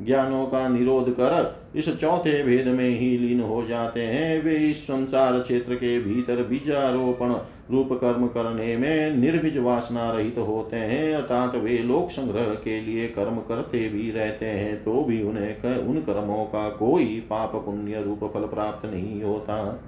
ज्ञानों 0.00 0.44
का 0.46 0.66
निरोध 0.68 1.10
कर 1.10 1.56
इस 1.76 1.88
चौथे 2.00 2.42
भेद 2.42 2.66
में 2.68 2.88
ही 2.90 3.16
लीन 3.18 3.40
हो 3.40 3.64
जाते 3.64 4.00
हैं। 4.00 4.42
वे 4.42 4.54
इस 4.70 4.82
संसार 4.82 5.38
क्षेत्र 5.40 5.74
के 5.74 5.98
भीतर 6.00 6.42
बीजारोपण 6.42 7.34
रूप 7.70 7.92
कर्म 7.92 8.26
करने 8.26 8.76
में 8.76 9.16
निर्भिज 9.16 9.58
वासना 9.58 10.10
रहित 10.10 10.38
होते 10.38 10.76
हैं। 10.76 11.14
अर्थात 11.14 11.54
वे 11.54 11.78
लोक 11.78 12.10
संग्रह 12.10 12.54
के 12.54 12.80
लिए 12.80 13.08
कर्म 13.08 13.36
करते 13.48 13.88
भी 13.88 14.10
रहते 14.10 14.46
हैं 14.46 14.76
तो 14.84 15.02
भी 15.04 15.22
उन्हें 15.22 15.54
कर, 15.54 15.78
उन 15.78 16.00
कर्मों 16.02 16.44
का 16.44 16.68
कोई 16.68 17.04
पाप 17.30 17.56
पुण्य 17.56 18.02
रूप 18.02 18.30
फल 18.34 18.46
प्राप्त 18.46 18.86
नहीं 18.86 19.22
होता। 19.22 19.84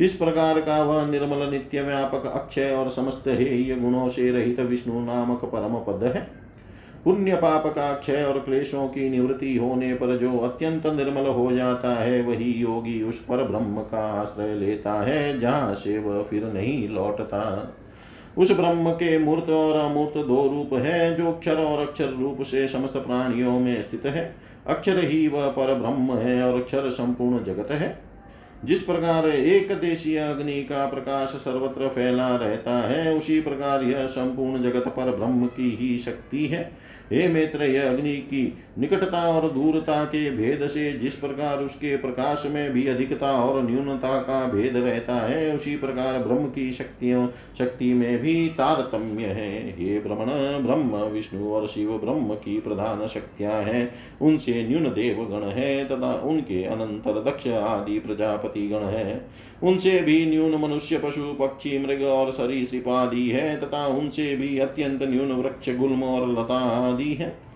इस 0.00 0.12
प्रकार 0.12 0.60
का 0.60 0.82
वह 0.84 1.06
निर्मल 1.06 1.50
नित्य 1.50 1.82
व्यापक 1.82 2.26
अक्षय 2.26 2.70
और 2.70 2.88
समस्त 2.90 3.24
हेय 3.28 3.74
गुणों 3.76 4.08
से 4.08 4.30
रहित 4.30 4.60
विष्णु 4.60 5.00
नामक 5.00 5.44
परम 5.44 5.74
पद 5.86 6.04
है। 6.06 6.39
पुण्य 7.04 7.34
पाप 7.34 7.66
का 7.66 7.94
क्षय 7.94 8.24
और 8.24 8.38
क्लेशों 8.38 8.88
की 8.88 9.10
निवृत्ति 9.10 9.56
होने 9.56 9.94
पर 9.94 10.16
जो 10.16 10.38
अत्यंत 10.38 10.86
निर्मल 10.86 11.26
हो 11.26 11.52
जाता 11.52 11.94
है, 11.94 12.22
वही 12.22 12.52
योगी 12.52 13.02
उस 13.02 13.24
पर 13.24 13.44
ब्रह्म 13.44 13.80
का 13.80 14.20
आश्रय 14.20 14.54
लेता 14.54 14.92
है, 14.92 15.38
जहाँ 15.38 15.74
से 15.74 15.98
वह 15.98 16.22
फिर 16.22 16.44
नहीं 16.44 16.88
लौटता। 16.88 17.74
उस 18.38 18.52
ब्रह्म 18.52 18.90
के 18.90 19.18
मूर्त 19.18 19.50
और 19.50 19.76
अमूर्त 19.76 20.26
दो 20.26 20.48
रूप 20.48 20.70
है, 20.72 21.16
जो 21.16 21.32
अक्षर 21.32 21.56
और 21.56 21.86
अक्षर 21.86 22.08
रूप 22.08 22.42
से 22.42 22.68
समस्त 22.68 22.96
प्राणियों 22.96 23.60
में 23.60 23.82
स्थित 23.82 24.06
है। 24.06 24.36
अक्षर 24.66 25.04
ही 25.04 25.28
वह 25.28 25.48
पर 25.48 25.74
ब्रह्म 25.74 26.18
है 26.18 26.42
और 26.42 26.60
अक्षर 26.60 26.90
संपूर्ण 26.90 27.44
जगत 27.44 27.70
है। 27.70 28.09
जिस 28.64 28.82
प्रकार 28.82 29.28
एक 29.28 29.72
देशीय 29.72 30.18
अग्नि 30.18 30.62
का 30.62 30.86
प्रकाश 30.86 31.28
सर्वत्र 31.28 31.88
फैला 31.88 32.36
रहता 32.36 32.88
है, 32.88 33.14
उसी 33.14 33.40
प्रकार 33.40 33.82
यह 33.82 34.06
संपूर्ण 34.06 34.62
जगत 34.62 34.88
पर 34.88 35.16
ब्रह्म 35.16 35.46
की 35.46 35.70
ही 35.80 35.98
शक्ति 35.98 36.46
है। 36.46 36.72
हे 37.12 37.28
मित्र 37.28 37.62
यह 37.62 37.90
अग्नि 37.90 38.12
की 38.12 38.58
निकटता 38.78 39.22
और 39.28 39.50
दूरता 39.50 40.04
के 40.04 40.30
भेद 40.30 40.66
से 40.68 40.92
जिस 40.92 41.14
प्रकार 41.14 41.58
उसके 41.58 41.96
प्रकाश 41.96 42.44
में 42.46 42.72
भी 42.72 42.86
अधिकता 42.86 43.32
और 43.32 43.70
न्यूनता 43.70 44.18
का 44.18 44.44
भेद 44.46 44.76
रहता 44.76 45.14
है, 45.14 45.54
उसी 45.56 45.76
प्रकार 45.76 46.18
ब्रह्म 46.18 46.46
की 46.46 46.72
शक्तियों, 46.72 47.28
शक्ति 47.58 47.92
में 47.94 48.18
भी 48.18 48.48
तारतम्य 48.48 49.24
है। 49.24 49.82
ये 49.84 50.00
भ्रमण 50.00 50.26
ब्रह्म, 50.66 50.96
विष्णु 50.96 51.52
और 51.52 51.68
शिव 51.68 51.90
ब्रह्म 51.92 52.34
की 52.34 52.60
प्रधान 52.60 53.06
शक्तियाँ 53.06 53.62
हैं। 53.62 53.94
उनसे 54.22 54.66
न्यून 54.68 54.84
देव 54.84 55.24
गण 55.24 55.48
है 55.48 55.84
तथा 55.84 56.14
उनके 56.14 56.64
अनंतर 56.64 57.22
दक्ष 57.24 57.48
आदि 57.48 57.98
प्रजापति 57.98 58.68
गण 58.68 58.80
है। 58.80 59.26
उनसे 59.62 60.00
भी 60.00 60.26
न्यून 60.26 60.54
मनुष्य 60.54 60.98
पशु, 60.98 61.36
पक्षी, 61.40 61.78
मृग 61.78 62.02
और 62.02 62.32
सरीसृप 62.32 62.88
आदि 62.88 63.28
है, 63.28 63.60
तथा 63.60 63.86
उनसे 63.86 64.36
भी 64.36 64.58
अत्यंत 64.58 65.02
न्यून 65.02 65.32
वृक्ष, 65.32 65.70
गुल्म 65.76 66.02
और 66.02 66.28
लता 66.32 66.58
आदि 66.58 67.14
है। 67.14 67.50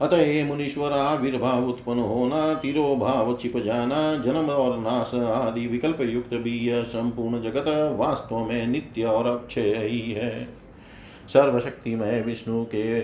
अतः 0.00 0.46
मुनीश्वर 0.46 0.92
आविर्भाव 0.92 1.68
उत्पन्न 1.68 1.98
होना, 1.98 2.54
तिरोभाव 2.54 3.36
छिप 3.36 3.56
जाना, 3.56 4.18
जन्म 4.18 4.50
और 4.50 4.78
नाश 4.78 5.14
आदि 5.14 5.66
विकल्प 5.66 6.00
युक्त 6.00 6.34
भी 6.34 6.58
यह 6.58 6.82
संपूर्ण 6.82 7.42
जगत 7.42 7.96
वास्तव 7.98 8.38
में 8.38 8.66
नित्य 8.66 9.04
और 9.04 9.26
अक्षय 9.26 9.76
ही 9.76 10.12
है। 10.12 10.48
सर्वशक्तिमय 11.28 12.20
विष्णु 12.20 12.64
के 12.64 13.00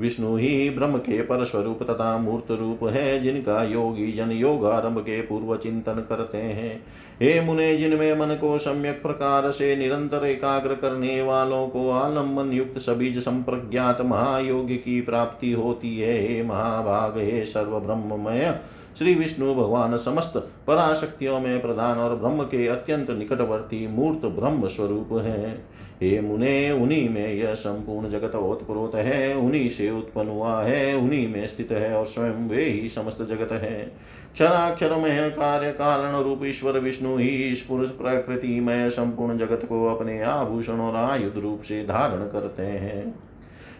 विष्णु 0.00 0.36
ही 0.36 0.70
ब्रह्म 0.70 0.96
के 0.96 1.20
परस्वरूप 1.20 1.82
तथा 1.82 2.18
मूर्त 2.18 2.50
रूप 2.50 2.84
है, 2.84 3.20
जिनका 3.20 3.62
योगी 3.62 4.12
जन 4.12 4.30
योग 4.30 4.64
आरंभ 4.66 4.98
के 4.98 5.20
पूर्व 5.20 5.56
चिंतन 5.56 5.92
करते 5.92 6.38
हैं। 6.38 6.82
हे 7.22 7.40
मुने, 7.40 7.76
जिनमें 7.76 8.14
मन 8.18 8.34
को 8.34 8.58
सम्यक 8.58 9.02
प्रकार 9.02 9.50
से 9.50 9.76
निरंतर 9.76 10.26
एकाग्र 10.26 10.74
करने 10.74 11.22
वालों 11.22 11.68
को 11.68 11.90
आलंबन 11.90 12.52
युक्त 12.52 12.78
सबीज 12.78 13.18
संप्रज्ञात 13.18 14.00
महायोग 14.00 14.70
की 14.70 15.00
प्राप्ति 15.00 15.52
होती 15.52 15.98
है, 15.98 16.28
हे 16.28 16.42
महाभाग, 16.42 17.18
हे 17.18 17.44
सर्व 17.44 17.80
ब्रह्ममय 17.80 18.60
श्री 18.98 19.14
विष्णु 19.14 19.54
भगवान 19.54 19.96
समस्त 19.96 20.32
पराशक्तियों 20.66 21.40
में 21.40 21.62
प्रधान 21.62 21.98
और 21.98 22.16
ब्रह्म 22.16 22.42
के 22.42 22.66
अत्यंत 22.66 23.10
निकटवर्ती 23.10 23.86
मूर्त 23.86 24.26
ब्रह्म 24.26 24.68
स्वरूप 24.68 25.08
है। 25.12 25.64
हे 26.02 26.20
मुने, 26.20 26.70
उन्हीं 26.70 27.08
में 27.08 27.34
यह 27.34 27.54
संपूर्ण 27.54 28.10
जगत 28.10 28.34
ओतप्रोत 28.34 28.94
है, 28.94 29.36
उन्हीं 29.36 29.68
से 29.68 29.90
उत्पन्न 29.90 30.28
हुआ 30.28 30.62
है, 30.62 30.96
उन्हीं 30.96 31.32
में 31.32 31.46
स्थित 31.46 31.72
है 31.72 31.94
और 31.94 32.06
स्वयं 32.06 32.48
वे 32.48 32.64
ही 32.64 32.88
समस्त 32.88 33.22
जगत 33.22 33.52
है। 33.52 33.92
क्षराक्षर 34.34 34.94
में 34.94 35.30
कार्य 35.30 35.70
कारण 35.70 36.22
रूप 36.22 36.40
ईश्वर 36.44 36.78
विष्णु 36.78 37.16
ही 37.16 37.28
इस 37.28 37.60
पुरुष 37.60 37.88
प्रकृति 37.88 38.60
में 38.60 38.90
संपूर्ण 38.90 39.38
जगत 39.38 39.66
को 39.68 39.86
अपने 39.86 40.22
आभूषण 40.22 40.80
और 40.80 40.96
आयुध 40.96 41.38
रूप 41.38 41.62
से 41.62 41.84
धारण 41.84 42.22
करते 42.22 42.62
हैं। 42.62 43.27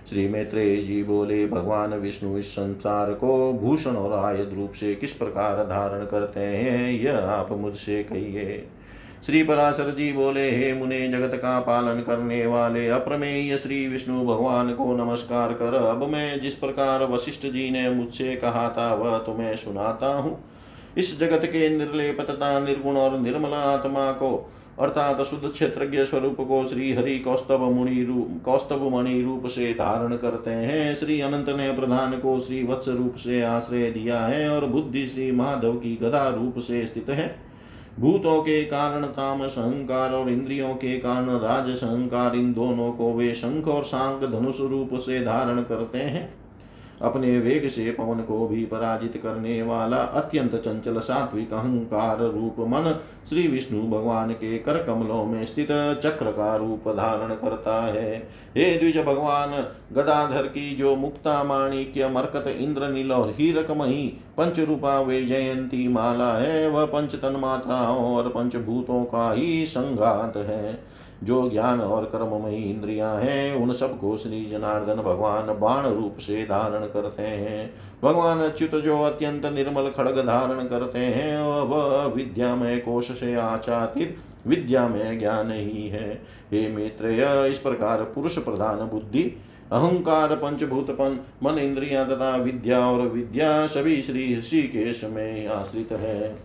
श्री 0.09 0.26
मैत्रेय 0.28 0.76
जी 0.76 1.02
बोले 1.02 1.46
भगवान 1.46 1.94
विष्णु 1.94 2.38
इस 2.38 2.50
संसार 2.52 3.12
को 3.12 3.52
भूषण 3.52 3.90
और 3.90 4.12
आयुध 4.18 4.54
रूप 4.54 4.72
से 4.72 4.94
किस 4.94 5.12
प्रकार 5.12 5.56
धारण 5.64 6.04
करते 6.04 6.40
हैं, 6.40 6.90
यह 6.92 7.18
आप 7.18 7.52
मुझसे 7.52 8.02
कहिए। 8.02 8.66
श्री 9.26 9.42
पराशर 9.42 9.90
जी 9.90 10.12
बोले, 10.12 10.48
हे 10.50 10.72
मुने, 10.74 11.09
जगत 11.09 11.34
का 11.34 11.59
पालन 11.61 12.00
करने 12.00 12.46
वाले 12.46 12.88
अप्रमेय 12.88 13.56
श्री 13.56 13.86
विष्णु 13.88 14.24
भगवान 14.26 14.72
को 14.72 14.94
नमस्कार 14.96 15.52
कर। 15.52 15.74
अब 15.74 16.09
मैं 16.09 16.40
जिस 16.40 16.54
प्रकार 16.54 17.04
वशिष्ठ 17.04 17.46
जी 17.46 17.70
ने 17.70 17.88
मुझसे 17.90 18.34
कहा 18.36 18.68
था, 18.68 18.92
वह 18.94 19.18
तुम्हें 19.18 19.56
सुनाता 19.56 20.14
हूँ। 20.14 20.38
इस 20.98 21.18
जगत 21.20 21.44
के 21.44 21.68
निर्लेप 21.68 22.20
तथा 22.20 22.59
निर्गुण 22.61 22.96
और 22.96 23.18
निर्मला 23.20 23.56
आत्मा 23.56 24.11
को 24.12 24.50
अर्थात 24.80 25.22
शुद्ध 25.22 25.48
क्षेत्रज्ञ 25.48 26.04
स्वरूप 26.04 26.36
को 26.40 26.64
श्री 26.66 26.92
हरि 26.92 27.18
कौस्तभ 27.18 27.60
मुनि 27.60 28.04
रूप 28.04 28.42
कौस्तभ 28.44 28.82
मणि 28.94 29.22
रूप 29.22 29.46
से 29.46 29.72
धारण 29.72 30.16
करते 30.16 30.50
हैं। 30.50 30.94
श्री 30.94 31.20
अनंत 31.20 31.48
ने 31.48 31.72
प्रधान 31.72 32.12
को 32.12 32.40
श्री 32.40 32.62
वत्स 32.64 32.88
रूप 32.88 33.14
से 33.14 33.42
आश्रय 33.42 33.90
दिया 33.90 34.20
है 34.20 34.48
और 34.48 34.66
बुद्धि 34.66 35.06
श्री 35.06 35.30
माधव 35.32 35.72
की 35.72 35.96
गदा 35.96 36.28
रूप 36.28 36.58
से 36.58 36.86
स्थित 36.86 37.10
है। 37.10 37.36
भूतों 38.00 38.42
के 38.42 38.64
कारण, 38.64 39.04
काम 39.04 39.46
सहंकार 39.48 40.12
और 40.12 40.30
इंद्रियों 40.30 40.74
के 40.74 40.98
कारण 40.98 41.28
राज 41.28 41.76
सहंकार 41.76 42.36
इन 42.36 42.52
दोनों 42.52 42.92
को 42.92 43.12
वे 43.12 43.34
शंख 43.34 43.68
और 43.68 43.84
सांग 43.84 44.22
धनुष 44.22 44.60
रूप 44.60 44.90
से 44.94 45.24
धारण 45.24 45.62
करते 45.62 45.98
हैं। 45.98 46.47
अपने 47.03 47.38
वेग 47.38 47.68
से 47.68 47.90
पवन 47.90 48.22
को 48.22 48.46
भी 48.49 48.64
पराजित 48.64 49.20
करने 49.22 49.62
वाला 49.62 49.96
अत्यंत 49.96 50.55
चंचल 50.55 50.99
सात्विक 50.99 51.53
अहंकार 51.53 52.18
रूप 52.20 52.57
मन 52.61 52.99
श्री 53.28 53.46
विष्णु 53.49 53.82
भगवान 53.82 54.32
के 54.32 54.59
कर 54.59 54.82
कमलों 54.82 55.24
में 55.24 55.44
स्थित 55.46 55.68
चक्र 56.03 56.30
का 56.30 56.57
रूप 56.57 56.88
धारण 56.88 57.34
करता 57.34 57.80
है। 57.84 58.16
हे 58.57 58.78
द्विज 58.78 58.99
भगवान, 58.99 59.51
गदाधर 59.92 60.46
की 60.46 60.74
जो 60.76 60.96
मुक्ता 60.96 61.42
माणिक्य 61.44 62.09
मरकत 62.09 62.46
इंद्र 62.49 62.88
नील 62.88 63.12
और 63.12 63.30
हीरक 63.30 63.70
मही 63.70 64.12
पंच 64.39 64.61
रूपा 64.61 65.01
वे 65.01 65.24
जयंती 65.24 65.89
माला 65.89 66.32
है, 66.32 66.68
वह 66.68 66.84
पंच 66.84 67.14
तन 67.14 67.36
मात्राओं 67.36 68.16
और 68.16 68.28
पंचभूतों 68.28 69.05
का 69.05 69.32
ही 69.32 69.66
संघात 69.66 70.36
है। 70.36 70.84
जो 71.24 71.51
ज्ञान 71.51 71.80
और 71.80 72.05
कर्ममयी 72.05 72.70
इंद्रियाँ 72.70 73.20
हैं, 73.20 73.55
उन 73.55 73.72
सबको 73.72 74.16
श्री 74.16 74.45
जनार्दन 74.45 74.95
भगवान 74.95 75.47
बाण 75.47 75.86
रूप 75.86 76.16
से 76.18 76.45
धारण 76.45 76.84
करते 76.86 77.22
हैं। 77.22 77.74
भगवान 78.03 78.39
अच्युत 78.39 78.82
जो 78.82 79.03
अत्यंत 79.03 79.47
निर्मल 79.47 79.91
खड़ग 79.91 80.18
धारण 80.18 80.61
करते 80.61 80.99
हैं, 80.99 81.43
वह 81.43 82.05
विद्यामय 82.05 82.76
कोश 82.76 83.11
से 83.11 83.34
आचातित 83.34 84.18
विद्या 84.47 84.89
में 84.89 85.18
ज्ञान 85.18 85.53
ही 85.53 85.89
है। 85.89 86.12
हे 86.53 86.68
मित्र 86.68 87.09
इस 87.51 87.59
प्रकार 87.59 88.03
पुरुष 88.03 88.39
प्रधान 88.39 88.76
बुद्धि 88.76 89.36
अहंकार 89.72 90.34
पंचभूत 90.34 90.90
मन 91.42 91.58
इंद्रिया 91.58 92.04
तथा 92.04 92.36
विद्या 92.36 92.78
और 92.80 93.08
विद्या 93.08 93.66
सभी 93.66 94.02
श्री 94.02 94.34
ऋषिकेश 94.36 95.04
में 95.04 95.46
आश्रित 95.46 95.92
है। 95.92 96.36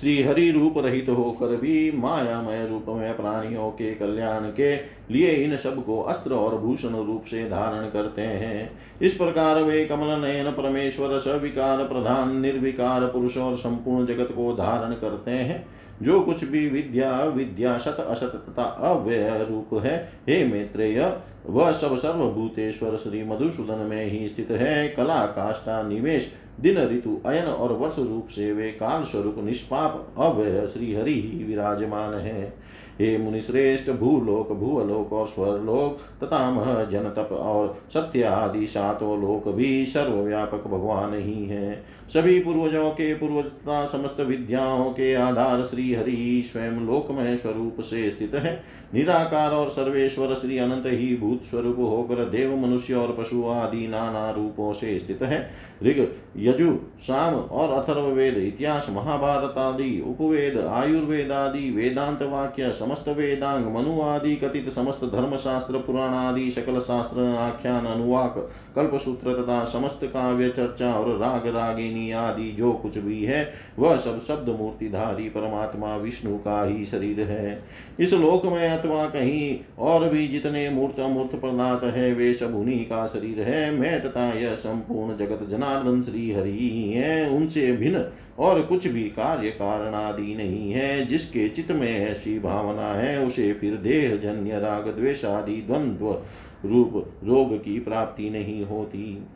श्री 0.00 0.22
हरि 0.22 0.50
रूप 0.50 0.74
रहित 0.78 1.08
होकर 1.08 1.56
भी 1.56 1.92
मायामय 1.92 2.66
रूप 2.66 2.84
में 2.88 3.16
प्राणियों 3.16 3.70
के 3.70 3.94
कल्याण 3.94 4.44
के 4.50 4.76
लिए 5.10 5.30
इन 5.34 5.56
सबको 5.56 6.00
अस्त्र 6.02 6.34
और 6.34 6.58
भूषण 6.58 6.94
रूप 6.96 7.24
से 7.24 7.44
धारण 7.44 7.88
करते 7.90 8.22
हैं। 8.22 8.70
इस 9.02 9.14
प्रकार 9.14 9.62
वे 9.62 9.84
कमल 9.84 10.20
नयन 10.20 10.50
परमेश्वर, 10.52 11.18
सविकार, 11.18 11.84
प्रधान, 11.84 12.40
निर्विकार 12.40 13.06
पुरुष 13.06 13.36
और 13.36 13.56
संपूर्ण 13.56 14.06
जगत 14.06 14.32
को 14.32 14.52
धारण 14.52 14.92
करते 14.92 15.30
हैं। 15.30 15.66
जो 16.02 16.20
कुछ 16.20 16.44
भी 16.44 16.68
विद्या 16.68 17.24
विद्या 17.24 17.78
शत 17.78 17.96
असत 18.00 18.44
तथा 18.48 18.62
अव्यय 18.62 19.46
रूप 19.50 19.84
है, 19.84 20.12
हे 20.28 20.44
मैत्रेय, 20.44 21.16
वह 21.46 21.72
सब 21.72 21.96
सर्वभूतेश्वर 21.96 22.96
श्री 22.96 23.24
मधुसूदन 23.24 23.78
में 23.78 24.04
ही 24.04 24.28
स्थित 24.28 24.50
है। 24.50 24.88
कला, 24.88 25.26
काष्ठा, 25.26 25.82
निवेश, 25.82 26.34
दिन, 26.60 26.78
ऋतु, 26.78 27.20
अयन 27.26 27.44
और 27.44 27.72
वर्ष 27.72 27.98
रूप 27.98 28.28
से 28.28 28.52
वे 28.52 28.68
काल 28.68 29.04
स्वरूप 29.04 29.36
निष्पाप, 29.38 30.14
अव्यय 30.18 30.66
श्री 30.66 30.94
हरि 30.94 31.14
ही 31.14 31.44
विराजमान 31.44 32.14
है। 32.14 32.52
हे 33.00 33.16
मुनिश्रेष्ठ, 33.18 33.90
भूलोक 33.90 34.52
भूअलोक 34.52 35.12
और 35.12 35.26
स्वरलोक, 35.26 36.24
तथा 36.24 36.50
मह 36.50 36.84
जन 36.84 37.08
तप 37.16 37.32
और 37.32 37.78
सत्य 37.94 38.22
आदि 38.22 38.66
सातों 38.66 39.20
लोक 39.20 39.48
भी 39.48 39.86
सर्वव्यापक 39.86 40.66
भगवान 40.66 41.14
ही 41.14 41.46
है। 41.46 41.84
सभी 42.08 42.38
पूर्वजों 42.40 42.90
के 42.90 43.14
पूर्वज 43.14 43.44
तथा 43.44 43.84
समस्त 43.84 44.20
विद्याओं 44.20 44.90
के 44.90 45.14
आधार 45.14 45.64
श्री 45.64 45.94
हरि 45.94 46.42
स्वयं 46.46 46.80
लोकमय 46.86 47.36
स्वरूप 47.36 47.80
से 47.80 48.10
स्थित 48.10 48.34
है। 48.34 48.64
निराकार 48.94 49.50
और 49.50 49.68
सर्वेश्वर 49.68 50.34
श्री 50.34 50.58
अनंत 50.58 50.84
ही 50.86 51.16
भूत 51.16 51.42
स्वरूप 51.42 51.76
होकर 51.78 52.24
देव 52.24 52.56
मनुष्य 52.56 52.94
और 52.94 53.16
पशु 53.20 53.44
आदि 53.44 53.88
नाना 53.88 54.30
रूपों 54.30 54.72
से 54.72 54.98
स्थित 54.98 55.22
है। 55.22 55.50
ऋग 55.82 56.06
यजु, 56.38 56.76
साम 57.00 57.34
और 57.34 57.72
अथर्ववेद, 57.72 58.36
इतिहास 58.38 58.86
महाभारत 58.90 59.54
आदि 59.58 60.00
उपवेद 60.06 60.58
आयुर्वेद 60.58 61.32
आदि 61.32 61.70
वेदांत 61.70 62.22
वाक्य 62.22 62.72
समस्त 62.72 63.08
वेदांग 63.08 63.66
मनु 63.66 64.00
आदि 64.00 64.36
कथित 64.36 64.70
समस्त 64.70 65.04
धर्म 65.04 65.36
शास्त्र 65.36 65.78
पुराण 65.78 66.14
आदि 66.14 66.50
सकल 66.50 66.80
शास्त्र 66.80 67.20
आख्यान, 67.20 67.86
अनुवाक, 67.86 68.34
कल्पसूत्र 68.76 69.34
तथा 69.34 69.64
समस्त 69.64 70.00
काव्य, 70.04 70.48
चर्चा 70.48 70.92
और 70.94 71.18
राग, 71.18 71.46
रागिनी 71.46 72.10
आदि 72.12 72.52
जो 72.52 72.72
कुछ 72.72 72.98
भी 72.98 73.24
है, 73.24 73.52
वह 73.78 73.96
सब 73.96 74.20
शब्द 74.20 74.48
मूर्तिधारी 74.48 75.28
परमात्मा 75.28 75.96
विष्णु 75.96 76.36
का 76.36 76.64
ही 76.64 76.84
शरीर 76.84 77.20
है। 77.20 77.64
इस 78.00 78.12
लोक 78.12 78.46
में 78.46 78.68
अथवा 78.68 79.04
कहीं 79.06 79.58
और 79.78 80.08
भी 80.08 80.28
जितने 80.28 80.68
मूर्त 80.70 81.00
अमूर्त 81.00 81.34
पदार्थ 81.34 81.94
है, 81.94 82.14
वे 82.14 82.34
सब 82.34 82.54
उन्हीं 82.54 82.84
का 82.84 83.06
शरीर 83.06 83.40
है। 83.40 83.70
मैं 83.70 84.02
तथा 84.02 84.32
यह 84.32 84.54
संपूर्ण 84.54 85.16
जगत 85.16 85.48
जनार्दन 85.50 86.02
श्री 86.02 86.27
हरि 86.32 86.50
ही 86.50 86.92
है 86.92 87.30
उनसे 87.30 87.72
भिन्न 87.72 88.04
और 88.38 88.62
कुछ 88.62 88.86
भी 88.86 89.02
कार्य 89.02 89.50
कारण 89.50 89.94
आदि 89.94 90.34
नहीं 90.34 90.72
है। 90.72 91.06
जिसके 91.06 91.48
चित्त 91.48 91.72
में 91.72 92.08
ऐसी 92.10 92.38
भावना 92.38 92.94
है, 92.94 93.26
उसे 93.26 93.52
फिर 93.52 93.74
देह, 93.74 94.16
जन्य, 94.16 94.60
राग, 94.60 94.88
द्वेष 94.88 95.24
आदि 95.24 95.52
द्वंद्व 95.52 96.22
रूप 96.64 97.12
रोग 97.24 97.64
की 97.64 97.80
प्राप्ति 97.80 98.30
नहीं 98.30 98.64
होती। 98.64 99.26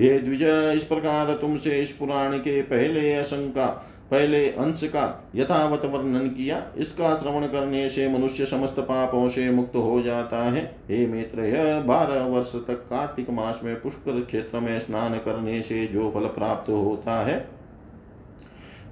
हे 0.00 0.18
द्विज, 0.18 0.42
इस 0.76 0.84
प्रकार 0.84 1.34
तुमसे 1.34 1.82
इस 1.82 1.92
पुराण 1.92 2.38
के 2.38 2.62
पहले 2.62 3.14
असंका 3.14 3.90
पहले 4.10 4.48
अंश 4.48 4.82
का 4.86 5.30
यथावत 5.34 5.84
वर्णन 5.84 6.28
किया, 6.28 6.62
इसका 6.76 7.14
श्रवण 7.14 7.46
करने 7.46 7.88
से 7.88 8.08
मनुष्य 8.08 8.46
समस्त 8.46 8.78
पापों 8.80 9.28
से 9.28 9.50
मुक्त 9.50 9.76
हो 9.76 10.00
जाता 10.02 10.42
है। 10.44 10.64
हे 10.88 11.06
मित्र 11.06 11.44
यह 11.44 11.80
बारह 11.80 12.24
वर्ष 12.26 12.54
तक 12.66 12.86
कार्तिक 12.90 13.30
मास 13.30 13.60
में 13.64 13.74
पुष्कर 13.82 14.20
क्षेत्र 14.20 14.60
में 14.60 14.78
स्नान 14.78 15.18
करने 15.18 15.60
से 15.62 15.86
जो 15.86 16.10
फल 16.10 16.26
प्राप्त 16.30 16.70
होता 16.70 17.24
है, 17.26 17.44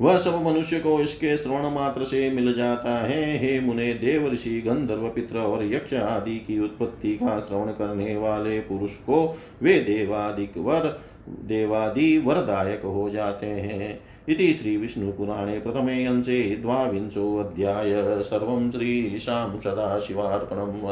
वह 0.01 0.17
सब 0.19 0.43
मनुष्य 0.43 0.79
को 0.81 1.01
इसके 1.01 1.37
श्रवण 1.37 1.71
मात्र 1.71 2.05
से 2.05 2.31
मिल 2.31 2.53
जाता 2.55 2.99
है। 2.99 3.39
हे 3.39 3.59
मुने 3.61 3.93
देव 3.95 4.27
ऋषि 4.33 4.61
गंधर्व 4.61 5.09
पित्र 5.09 5.39
और 5.39 5.65
यक्ष 5.65 5.95
आदि 5.95 6.37
की 6.39 6.59
उत्पत्ति 6.61 7.13
का 7.15 7.39
श्रवण 7.41 7.73
करने 7.73 8.17
वाले 8.17 8.59
पुरुष 8.61 8.95
को 9.01 9.25
वे 9.63 9.75
देवादिक 9.81 10.57
वर, 10.59 10.89
देवादि 11.29 12.17
वरदायक 12.19 12.85
हो 12.85 13.09
जाते 13.11 13.47
हैं। 13.47 14.01
इति 14.29 14.55
श्रीविष्णुपुराणे 14.55 15.59
प्रथमे 15.59 16.05
अंशे 16.07 16.57
द्वाविंशोऽध्याय 16.57 18.23
सर्वं 18.23 18.71
श्रीशां 18.71 19.59
सदाशिवार्पणम् 19.59 20.87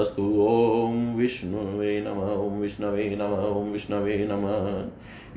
अस्तु। 0.00 0.22
ॐ 0.22 1.14
विष्णुवे 1.16 2.04
नम, 2.06 2.18
ॐ 2.46 2.60
विष्णवे 2.60 3.18
नम, 3.20 3.60
ॐ 3.60 3.72
विष्णवे 3.72 4.28
नमः। 4.30 4.90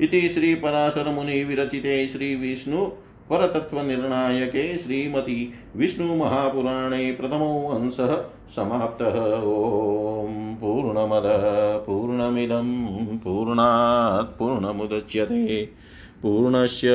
इति 0.04 0.28
श्रीपराशरमुनिविरचिते 0.28 2.08
श्रीविष्णु 2.08 2.86
परतत्त्वनिर्णायके 3.30 4.78
श्रीमती 4.78 5.52
विष्णुमहापुराणे 5.76 7.12
प्रथमो 7.12 7.68
अंशः 7.68 8.24
समाप्तः। 8.48 9.34
ॐ 9.34 10.54
पूर्णमदः, 10.54 11.76
पूर्णमिदं, 11.78 12.86
पूर्णात् 13.18 14.38
पूर्णमुदच्यते। 14.38 15.68
पूर्णस्य 16.22 16.88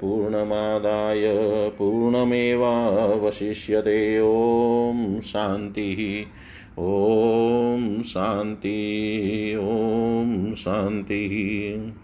पूर्णमादाय 0.00 1.22
पूर्णमेवावशिष्यते। 1.70 4.20
ॐ 4.20 5.20
शान्तिः। 5.20 6.82
ॐ 6.82 8.02
शान्ति। 8.02 9.56
ॐ 9.60 10.54
शान्तिः। 10.54 12.03